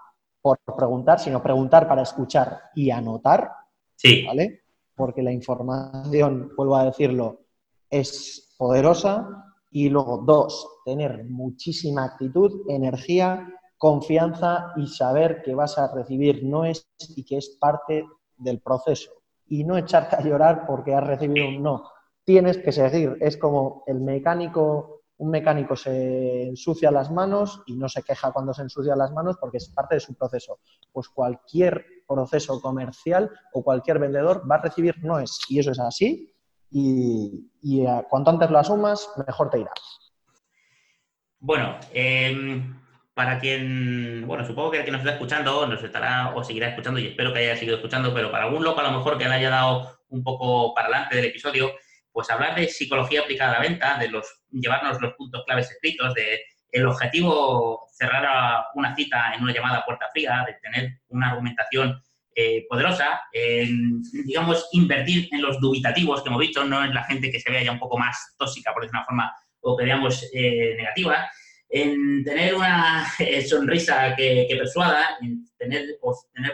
por 0.41 0.59
preguntar, 0.76 1.19
sino 1.19 1.41
preguntar 1.41 1.88
para 1.88 2.01
escuchar 2.01 2.59
y 2.76 2.91
anotar. 2.91 3.49
Sí. 3.95 4.26
¿Vale? 4.26 4.63
Porque 4.95 5.24
la 5.24 5.32
información, 5.32 6.51
vuelvo 6.57 6.76
a 6.76 6.86
decirlo, 6.86 7.45
es 7.89 8.53
poderosa. 8.57 9.28
Y 9.71 9.89
luego, 9.89 10.24
dos, 10.26 10.82
tener 10.86 11.26
muchísima 11.26 12.03
actitud, 12.03 12.69
energía 12.69 13.47
confianza 13.84 14.72
y 14.78 14.88
saber 14.88 15.42
que 15.44 15.54
vas 15.54 15.78
a 15.78 15.94
recibir 15.94 16.46
no 16.46 16.64
es 16.64 16.88
y 17.18 17.26
que 17.26 17.36
es 17.36 17.58
parte 17.60 18.06
del 18.38 18.62
proceso. 18.62 19.12
Y 19.46 19.66
no 19.66 19.78
echarte 19.78 20.16
a 20.16 20.22
llorar 20.22 20.66
porque 20.66 20.94
has 20.96 21.06
recibido 21.06 21.50
un 21.50 21.62
no. 21.62 21.92
Tienes 22.24 22.60
que 22.60 22.72
seguir. 22.72 23.18
Es 23.20 23.36
como 23.36 23.84
el 23.86 24.00
mecánico, 24.00 25.02
un 25.18 25.30
mecánico 25.30 25.76
se 25.76 26.44
ensucia 26.48 26.92
las 26.92 27.12
manos 27.12 27.62
y 27.66 27.76
no 27.76 27.90
se 27.90 28.04
queja 28.04 28.32
cuando 28.32 28.54
se 28.54 28.62
ensucia 28.62 28.96
las 28.96 29.12
manos 29.12 29.36
porque 29.38 29.58
es 29.58 29.68
parte 29.68 29.96
de 29.96 30.00
su 30.00 30.14
proceso. 30.14 30.60
Pues 30.94 31.10
cualquier 31.10 31.86
proceso 32.08 32.62
comercial 32.62 33.30
o 33.52 33.66
cualquier 33.66 34.00
vendedor 34.00 34.50
va 34.50 34.56
a 34.56 34.62
recibir 34.62 34.96
no 35.04 35.20
es. 35.20 35.42
Y 35.50 35.60
eso 35.60 35.72
es 35.72 35.80
así. 35.82 36.34
Y, 36.72 37.52
y 37.62 37.86
cuanto 38.10 38.30
antes 38.30 38.50
lo 38.50 38.60
asumas, 38.60 39.10
mejor 39.28 39.50
te 39.50 39.60
irá. 39.60 39.74
Bueno, 41.42 41.76
eh, 41.92 42.64
para 43.14 43.39
quien, 43.39 44.26
bueno, 44.26 44.45
supongo 44.45 44.72
que 44.72 44.80
el 44.80 44.86
que 44.86 44.91
nos 44.91 45.01
está 45.01 45.14
escuchando 45.14 45.68
nos 45.68 45.84
estará 45.84 46.34
o 46.36 46.43
seguirá 46.43 46.70
escuchando 46.70 46.99
y 46.99 47.07
espero 47.07 47.32
que 47.32 47.39
haya 47.39 47.55
seguido 47.55 47.76
escuchando, 47.76 48.14
pero 48.14 48.32
para 48.32 48.45
algún 48.45 48.64
loco 48.64 48.80
a 48.80 48.84
lo 48.84 48.97
mejor 48.97 49.18
que 49.18 49.26
le 49.26 49.36
haya 49.36 49.49
dado 49.49 49.99
un 50.09 50.24
poco 50.24 50.74
para 50.74 50.88
adelante 50.88 51.16
del 51.16 51.26
episodio, 51.26 51.74
pues 52.11 52.30
hablar 52.30 52.55
de 52.55 52.68
psicología 52.68 53.22
aplicada 53.22 53.51
a 53.51 53.53
la 53.55 53.68
venta, 53.68 53.97
de 53.97 54.09
los 54.09 54.41
llevarnos 54.51 55.01
los 55.01 55.14
puntos 55.14 55.43
claves 55.45 55.70
escritos, 55.72 56.14
de 56.14 56.41
el 56.72 56.88
objetivo 56.88 57.88
cerrar 57.91 58.66
una 58.74 58.95
cita 58.95 59.34
en 59.36 59.43
una 59.43 59.53
llamada 59.53 59.86
puerta 59.86 60.07
fría, 60.11 60.43
de 60.45 60.53
tener 60.53 61.01
una 61.09 61.30
argumentación 61.30 62.01
eh, 62.36 62.66
poderosa, 62.68 63.22
digamos, 64.26 64.68
invertir 64.72 65.30
en 65.32 65.43
los 65.43 65.59
dubitativos 65.59 66.24
que 66.24 66.30
hemos 66.30 66.41
visto, 66.41 66.64
no 66.64 66.84
en 66.84 66.93
la 66.93 67.03
gente 67.03 67.30
que 67.30 67.39
se 67.39 67.51
vea 67.51 67.64
ya 67.64 67.72
un 67.72 67.78
poco 67.78 67.99
más 67.99 68.34
tóxica, 68.39 68.74
por 68.74 68.82
decir 68.82 68.95
una 68.95 69.05
forma, 69.05 69.36
o 69.61 69.78
que 69.78 69.86
veamos 69.86 70.28
eh, 70.34 70.74
negativa, 70.76 71.30
en 71.74 72.24
tener 72.24 72.53
una 72.53 73.03
eh, 73.17 73.41
sonrisa 73.41 74.15
que, 74.15 74.45
persuada, 74.47 75.17
en 75.21 75.43
tener, 75.57 75.97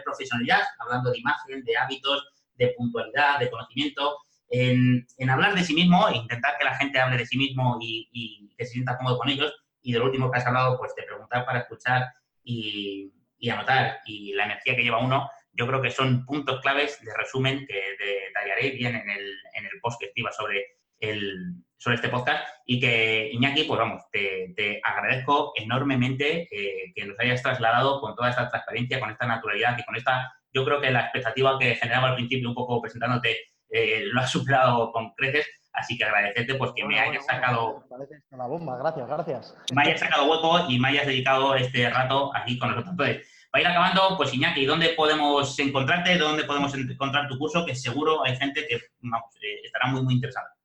profesionalidad, 0.05 0.61
hablando 0.79 1.11
de 1.11 1.19
imagen, 1.19 1.61
de 1.65 1.77
hábitos, 1.77 2.25
de 2.55 2.69
puntualidad, 2.69 3.37
de 3.37 3.49
conocimiento, 3.49 4.17
en, 4.49 5.05
hablar 5.29 5.55
de 5.55 5.63
sí 5.63 5.73
mismo, 5.73 6.07
e 6.07 6.15
intentar 6.15 6.57
que 6.57 6.63
la 6.63 6.75
gente 6.77 6.99
hable 6.99 7.17
de 7.17 7.25
sí 7.25 7.37
mismo 7.37 7.77
y, 7.81 8.49
que 8.57 8.65
se 8.65 8.71
sienta 8.71 8.97
cómodo 8.97 9.17
con 9.17 9.27
ellos. 9.27 9.53
Y 9.81 9.91
de 9.91 9.99
lo 9.99 10.05
último 10.05 10.31
que 10.31 10.37
has 10.37 10.45
hablado, 10.45 10.77
pues 10.77 10.95
de 10.95 11.03
preguntar 11.03 11.45
para 11.45 11.59
escuchar 11.59 12.07
y, 12.41 13.11
anotar. 13.51 13.99
Y 14.05 14.31
la 14.33 14.45
energía 14.45 14.77
que 14.77 14.83
lleva 14.83 15.03
uno, 15.03 15.29
yo 15.51 15.67
creo 15.67 15.81
que 15.81 15.91
son 15.91 16.25
puntos 16.25 16.61
claves 16.61 16.97
de 17.03 17.13
resumen 17.17 17.67
que 17.67 17.81
detallaré 17.99 18.71
bien 18.71 18.95
en 18.95 19.09
el, 19.09 19.33
en 19.53 19.65
el 19.65 19.81
post 19.81 19.99
que 19.99 20.05
escriba 20.05 20.31
sobre 20.31 20.78
el, 20.99 21.55
sobre 21.77 21.95
este 21.95 22.09
podcast 22.09 22.45
y 22.65 22.79
que, 22.79 23.29
Iñaki, 23.31 23.63
pues 23.63 23.79
vamos, 23.79 24.03
te, 24.11 24.81
agradezco 24.83 25.53
enormemente 25.55 26.47
eh, 26.51 26.91
que 26.93 27.05
nos 27.05 27.19
hayas 27.19 27.41
trasladado 27.41 28.01
con 28.01 28.15
toda 28.15 28.29
esta 28.29 28.49
transparencia, 28.49 28.99
con 28.99 29.09
esta 29.09 29.25
naturalidad 29.25 29.77
y 29.77 29.83
con 29.83 29.95
esta, 29.95 30.31
yo 30.53 30.65
creo 30.65 30.81
que 30.81 30.91
la 30.91 31.01
expectativa 31.01 31.57
que 31.57 31.75
generaba 31.75 32.09
al 32.09 32.15
principio 32.15 32.49
un 32.49 32.55
poco 32.55 32.81
presentándote 32.81 33.37
eh, 33.69 34.03
lo 34.11 34.19
has 34.19 34.29
superado 34.29 34.91
con 34.91 35.13
creces, 35.13 35.47
así 35.73 35.97
que 35.97 36.03
agradecerte 36.03 36.55
pues 36.55 36.71
que 36.75 36.85
me 36.85 36.99
hayas 36.99 37.25
sacado... 37.25 37.83
la 38.31 38.45
bomba, 38.45 38.77
gracias, 38.77 39.07
gracias. 39.07 39.57
Me 39.73 39.83
hayas 39.83 39.99
sacado 40.01 40.29
hueco 40.29 40.69
y 40.69 40.79
me 40.79 40.89
hayas 40.89 41.07
dedicado 41.07 41.55
este 41.55 41.89
rato 41.89 42.35
aquí 42.35 42.59
con 42.59 42.69
nosotros. 42.69 42.91
Entonces, 42.91 43.47
para 43.51 43.61
ir 43.61 43.67
acabando, 43.67 44.15
pues 44.17 44.33
Iñaki, 44.33 44.65
¿dónde 44.65 44.89
podemos 44.89 45.57
encontrarte? 45.57 46.17
¿Dónde 46.17 46.43
podemos 46.43 46.73
encontrar 46.75 47.27
tu 47.27 47.37
curso? 47.37 47.65
Que 47.65 47.73
seguro 47.73 48.23
hay 48.25 48.35
gente 48.35 48.67
que 48.67 48.79
vamos, 48.99 49.33
eh, 49.41 49.61
estará 49.63 49.87
muy, 49.87 50.03
muy 50.03 50.15
interesada. 50.15 50.58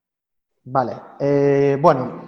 Vale, 0.67 0.93
eh, 1.19 1.77
bueno, 1.79 2.23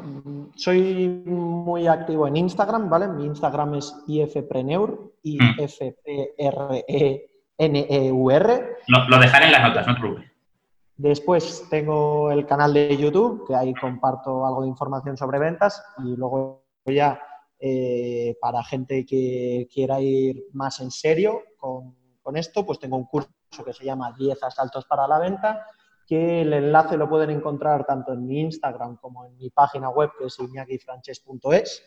soy 0.55 1.07
muy 1.25 1.87
activo 1.87 2.27
en 2.27 2.37
Instagram, 2.37 2.87
¿vale? 2.87 3.07
Mi 3.07 3.25
Instagram 3.25 3.73
es 3.73 3.95
ifpreneur, 4.05 5.11
i 5.23 5.39
f 5.57 5.97
p 6.03 6.35
r 6.37 6.85
e 6.87 7.29
n 7.57 7.87
e 7.89 8.11
u 8.11 8.29
r 8.29 8.77
Lo, 8.87 9.19
dejaré 9.19 9.47
en 9.47 9.51
las 9.51 9.63
notas, 9.63 9.87
no 9.87 9.95
te 9.95 9.99
preocupes. 9.99 10.31
Después 10.97 11.65
tengo 11.71 12.31
el 12.31 12.45
canal 12.45 12.73
de 12.73 12.95
YouTube, 12.95 13.43
que 13.47 13.55
ahí 13.55 13.73
comparto 13.73 14.45
algo 14.45 14.61
de 14.61 14.67
información 14.67 15.17
sobre 15.17 15.39
ventas 15.39 15.83
y 16.05 16.15
luego 16.15 16.63
ya 16.85 17.19
eh, 17.59 18.35
para 18.39 18.63
gente 18.63 19.03
que 19.03 19.67
quiera 19.73 19.99
ir 19.99 20.45
más 20.53 20.79
en 20.79 20.91
serio 20.91 21.41
con, 21.57 21.95
con 22.21 22.37
esto, 22.37 22.63
pues 22.63 22.77
tengo 22.79 22.97
un 22.97 23.05
curso 23.05 23.31
que 23.65 23.73
se 23.73 23.83
llama 23.83 24.13
10 24.15 24.43
asaltos 24.43 24.85
para 24.85 25.07
la 25.07 25.17
venta 25.17 25.65
que 26.07 26.41
el 26.41 26.53
enlace 26.53 26.95
lo 26.95 27.09
pueden 27.09 27.29
encontrar 27.31 27.85
tanto 27.85 28.13
en 28.13 28.25
mi 28.25 28.39
Instagram 28.39 28.95
como 28.95 29.25
en 29.25 29.37
mi 29.37 29.49
página 29.49 29.89
web, 29.89 30.11
que 30.17 30.25
es 30.25 30.39
iñakifranches.es. 30.39 31.83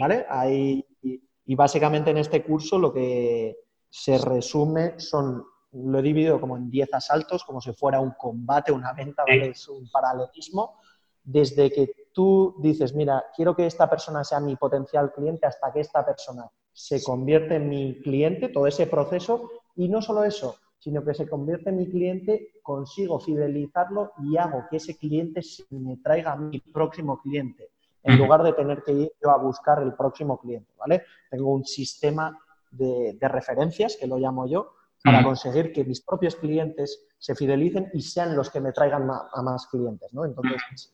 ¿vale? 0.00 0.26
Ahí, 0.28 0.84
y, 1.00 1.54
básicamente 1.54 2.10
en 2.10 2.18
este 2.18 2.42
curso 2.42 2.78
lo 2.78 2.92
que 2.92 3.56
se 3.88 4.18
resume 4.18 4.98
son, 4.98 5.44
lo 5.72 5.98
he 5.98 6.02
dividido 6.02 6.40
como 6.40 6.56
en 6.56 6.70
10 6.70 6.94
asaltos, 6.94 7.44
como 7.44 7.60
si 7.60 7.72
fuera 7.72 8.00
un 8.00 8.12
combate, 8.18 8.72
una 8.72 8.92
venta, 8.94 9.22
¿vale? 9.24 9.50
es 9.50 9.68
un 9.68 9.88
paralelismo. 9.90 10.80
Desde 11.22 11.70
que 11.70 12.08
tú 12.12 12.56
dices, 12.58 12.94
mira, 12.94 13.26
quiero 13.36 13.54
que 13.54 13.66
esta 13.66 13.88
persona 13.88 14.24
sea 14.24 14.40
mi 14.40 14.56
potencial 14.56 15.12
cliente 15.12 15.46
hasta 15.46 15.72
que 15.72 15.80
esta 15.80 16.04
persona 16.04 16.50
se 16.72 17.00
convierte 17.00 17.56
en 17.56 17.68
mi 17.68 18.00
cliente, 18.00 18.48
todo 18.48 18.66
ese 18.66 18.88
proceso, 18.88 19.50
y 19.76 19.88
no 19.88 20.02
solo 20.02 20.24
eso, 20.24 20.56
sino 20.82 21.04
que 21.04 21.14
se 21.14 21.28
convierte 21.28 21.70
en 21.70 21.76
mi 21.76 21.88
cliente, 21.88 22.54
consigo 22.60 23.20
fidelizarlo 23.20 24.14
y 24.18 24.36
hago 24.36 24.64
que 24.68 24.78
ese 24.78 24.96
cliente 24.96 25.40
me 25.70 25.98
traiga 25.98 26.32
a 26.32 26.36
mi 26.36 26.58
próximo 26.58 27.20
cliente, 27.22 27.70
en 28.02 28.18
lugar 28.18 28.42
de 28.42 28.52
tener 28.52 28.82
que 28.82 28.90
ir 28.90 29.12
yo 29.22 29.30
a 29.30 29.38
buscar 29.38 29.80
el 29.80 29.94
próximo 29.94 30.40
cliente, 30.40 30.72
¿vale? 30.76 31.04
Tengo 31.30 31.54
un 31.54 31.64
sistema 31.64 32.36
de, 32.72 33.16
referencias, 33.20 33.96
que 33.96 34.08
lo 34.08 34.18
llamo 34.18 34.48
yo, 34.48 34.72
para 35.04 35.22
conseguir 35.22 35.72
que 35.72 35.84
mis 35.84 36.00
propios 36.00 36.34
clientes 36.34 37.06
se 37.16 37.36
fidelicen 37.36 37.88
y 37.94 38.02
sean 38.02 38.34
los 38.34 38.50
que 38.50 38.60
me 38.60 38.72
traigan 38.72 39.08
a 39.08 39.42
más 39.42 39.68
clientes, 39.68 40.12
¿no? 40.12 40.24
Entonces, 40.24 40.92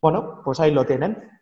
bueno, 0.00 0.40
pues 0.44 0.58
ahí 0.58 0.72
lo 0.72 0.84
tienen. 0.84 1.39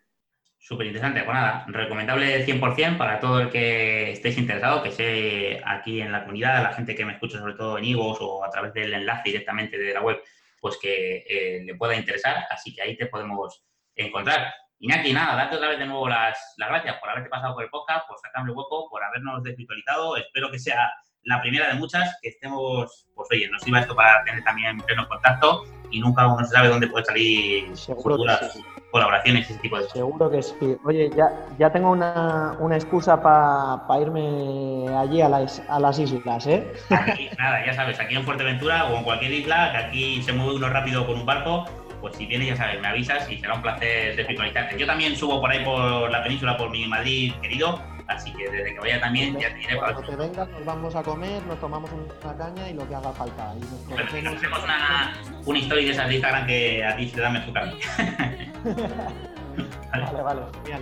Súper 0.59 0.87
interesante. 0.87 1.23
Pues 1.23 1.33
nada, 1.33 1.65
recomendable 1.67 2.45
100% 2.45 2.97
para 2.97 3.19
todo 3.19 3.39
el 3.39 3.49
que 3.49 4.11
estéis 4.11 4.37
interesado, 4.37 4.83
que 4.83 4.91
sé 4.91 5.61
aquí 5.65 6.01
en 6.01 6.11
la 6.11 6.21
comunidad, 6.21 6.61
la 6.61 6.73
gente 6.73 6.95
que 6.95 7.05
me 7.05 7.13
escucha 7.13 7.39
sobre 7.39 7.53
todo 7.53 7.77
en 7.77 7.85
Ivos 7.85 8.17
o 8.19 8.43
a 8.43 8.49
través 8.49 8.73
del 8.73 8.93
enlace 8.93 9.29
directamente 9.29 9.77
de 9.77 9.93
la 9.93 10.01
web, 10.01 10.21
pues 10.59 10.77
que 10.77 11.23
eh, 11.27 11.63
le 11.63 11.75
pueda 11.75 11.95
interesar, 11.95 12.45
así 12.49 12.75
que 12.75 12.81
ahí 12.81 12.97
te 12.97 13.05
podemos 13.05 13.63
encontrar. 13.95 14.53
Iñaki, 14.79 15.13
nada, 15.13 15.35
darte 15.35 15.55
otra 15.55 15.69
vez 15.69 15.79
de 15.79 15.85
nuevo 15.85 16.07
las, 16.07 16.53
las 16.57 16.69
gracias 16.69 16.97
por 16.99 17.09
haberte 17.09 17.29
pasado 17.29 17.53
por 17.53 17.63
el 17.63 17.69
podcast, 17.69 18.07
por 18.07 18.19
sacarme 18.19 18.51
hueco, 18.51 18.89
por 18.89 19.03
habernos 19.03 19.41
desvirtualizado. 19.43 20.17
Espero 20.17 20.51
que 20.51 20.59
sea 20.59 20.91
la 21.23 21.41
primera 21.41 21.69
de 21.69 21.75
muchas, 21.75 22.17
que 22.21 22.29
estemos, 22.29 23.07
pues 23.15 23.27
oye, 23.31 23.49
nos 23.49 23.61
sirva 23.61 23.79
esto 23.79 23.95
para 23.95 24.23
tener 24.23 24.43
también 24.43 24.77
pleno 24.79 25.07
contacto 25.07 25.63
y 25.89 25.99
nunca 25.99 26.27
uno 26.27 26.45
se 26.45 26.53
sabe 26.53 26.67
dónde 26.67 26.87
puede 26.87 27.05
salir 27.05 27.75
futuras 27.75 28.57
colaboraciones 28.91 29.49
y 29.49 29.53
ese 29.53 29.61
tipo 29.61 29.75
de 29.77 29.83
cosas. 29.83 29.97
Seguro 29.97 30.29
que 30.29 30.41
sí. 30.41 30.77
Oye, 30.83 31.09
ya, 31.15 31.45
ya 31.57 31.71
tengo 31.71 31.91
una, 31.91 32.55
una 32.59 32.75
excusa 32.75 33.21
para 33.21 34.01
irme 34.01 34.87
allí 34.97 35.21
a 35.21 35.29
las, 35.29 35.61
a 35.69 35.79
las 35.79 35.99
islas, 35.99 36.47
¿eh? 36.47 36.73
Aquí, 36.89 37.29
nada, 37.37 37.65
ya 37.65 37.73
sabes, 37.73 37.99
aquí 37.99 38.15
en 38.15 38.23
Fuerteventura 38.23 38.85
o 38.85 38.97
en 38.97 39.03
cualquier 39.03 39.31
isla, 39.31 39.71
que 39.71 39.77
aquí 39.77 40.21
se 40.23 40.33
mueve 40.33 40.55
uno 40.55 40.69
rápido 40.69 41.05
con 41.05 41.19
un 41.19 41.25
barco, 41.25 41.65
pues 41.99 42.15
si 42.15 42.25
vienes, 42.25 42.47
ya 42.49 42.55
sabes, 42.55 42.81
me 42.81 42.87
avisas 42.87 43.29
y 43.29 43.37
será 43.37 43.55
un 43.55 43.61
placer 43.61 44.15
desvirtualizarte. 44.15 44.77
Yo 44.77 44.85
también 44.85 45.15
subo 45.15 45.39
por 45.41 45.51
ahí 45.51 45.63
por 45.63 46.09
la 46.09 46.23
península, 46.23 46.57
por 46.57 46.69
mi 46.69 46.87
Madrid 46.87 47.33
querido, 47.41 47.81
Así 48.09 48.33
que 48.33 48.49
desde 48.49 48.73
que 48.73 48.79
vaya 48.79 48.99
también 48.99 49.37
ya 49.37 49.49
te 49.49 49.59
diré 49.59 49.77
Cuando 49.77 50.01
te 50.01 50.15
vengas, 50.15 50.49
nos 50.49 50.65
vamos 50.65 50.95
a 50.95 51.03
comer, 51.03 51.45
nos 51.45 51.59
tomamos 51.59 51.91
una 51.91 52.35
caña 52.35 52.67
y 52.67 52.73
lo 52.73 52.87
que 52.87 52.95
haga 52.95 53.11
falta. 53.11 53.53
Y 53.55 53.59
nos 54.23 54.33
hacemos 54.33 54.63
una, 54.63 55.13
una 55.45 55.59
historia 55.59 55.85
de 55.85 55.91
esas 55.91 56.07
de 56.07 56.15
Instagram 56.15 56.47
que 56.47 56.83
a 56.83 56.95
ti 56.97 57.05
te 57.05 57.21
da 57.21 57.29
mejor 57.29 57.53
vale. 57.53 57.71
vale, 59.91 60.21
vale, 60.23 60.41
genial. 60.63 60.81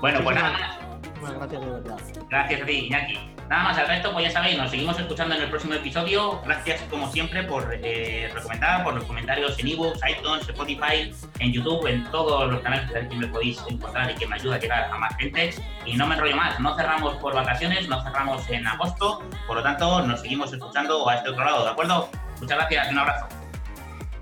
Bueno, 0.00 0.20
pues 0.22 0.36
nada 0.36 0.89
gracias 1.20 1.60
de 1.60 1.70
verdad. 1.70 1.98
Gracias 2.28 2.62
a 2.62 2.66
ti, 2.66 2.72
Iñaki. 2.72 3.18
Nada 3.48 3.64
más, 3.64 3.78
al 3.78 3.88
resto, 3.88 4.12
pues 4.12 4.26
ya 4.26 4.30
sabéis, 4.30 4.56
nos 4.58 4.70
seguimos 4.70 4.98
escuchando 4.98 5.34
en 5.34 5.42
el 5.42 5.50
próximo 5.50 5.74
episodio. 5.74 6.40
Gracias, 6.42 6.82
como 6.82 7.10
siempre, 7.10 7.42
por 7.42 7.68
eh, 7.82 8.30
recomendar, 8.32 8.84
por 8.84 8.94
los 8.94 9.04
comentarios 9.04 9.58
en 9.58 9.68
ebooks, 9.68 10.00
iTunes, 10.08 10.48
Spotify, 10.48 11.12
en 11.40 11.52
YouTube, 11.52 11.84
en 11.88 12.04
todos 12.12 12.48
los 12.48 12.60
canales 12.60 12.88
que 13.08 13.16
me 13.16 13.26
podéis 13.26 13.60
encontrar 13.68 14.08
y 14.08 14.14
que 14.14 14.26
me 14.28 14.36
ayuda 14.36 14.54
a 14.54 14.58
llegar 14.60 14.84
a 14.92 14.98
más 14.98 15.16
gente. 15.16 15.50
Y 15.84 15.96
no 15.96 16.06
me 16.06 16.14
enrollo 16.14 16.36
más, 16.36 16.60
no 16.60 16.76
cerramos 16.76 17.16
por 17.16 17.34
vacaciones, 17.34 17.88
no 17.88 18.00
cerramos 18.04 18.48
en 18.48 18.66
agosto, 18.68 19.20
por 19.48 19.56
lo 19.56 19.62
tanto, 19.64 20.06
nos 20.06 20.20
seguimos 20.20 20.52
escuchando 20.52 21.08
a 21.08 21.16
este 21.16 21.30
otro 21.30 21.44
lado, 21.44 21.64
¿de 21.64 21.70
acuerdo? 21.70 22.08
Muchas 22.40 22.56
gracias, 22.56 22.90
un 22.90 22.98
abrazo. 22.98 23.26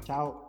Chao. 0.04 0.47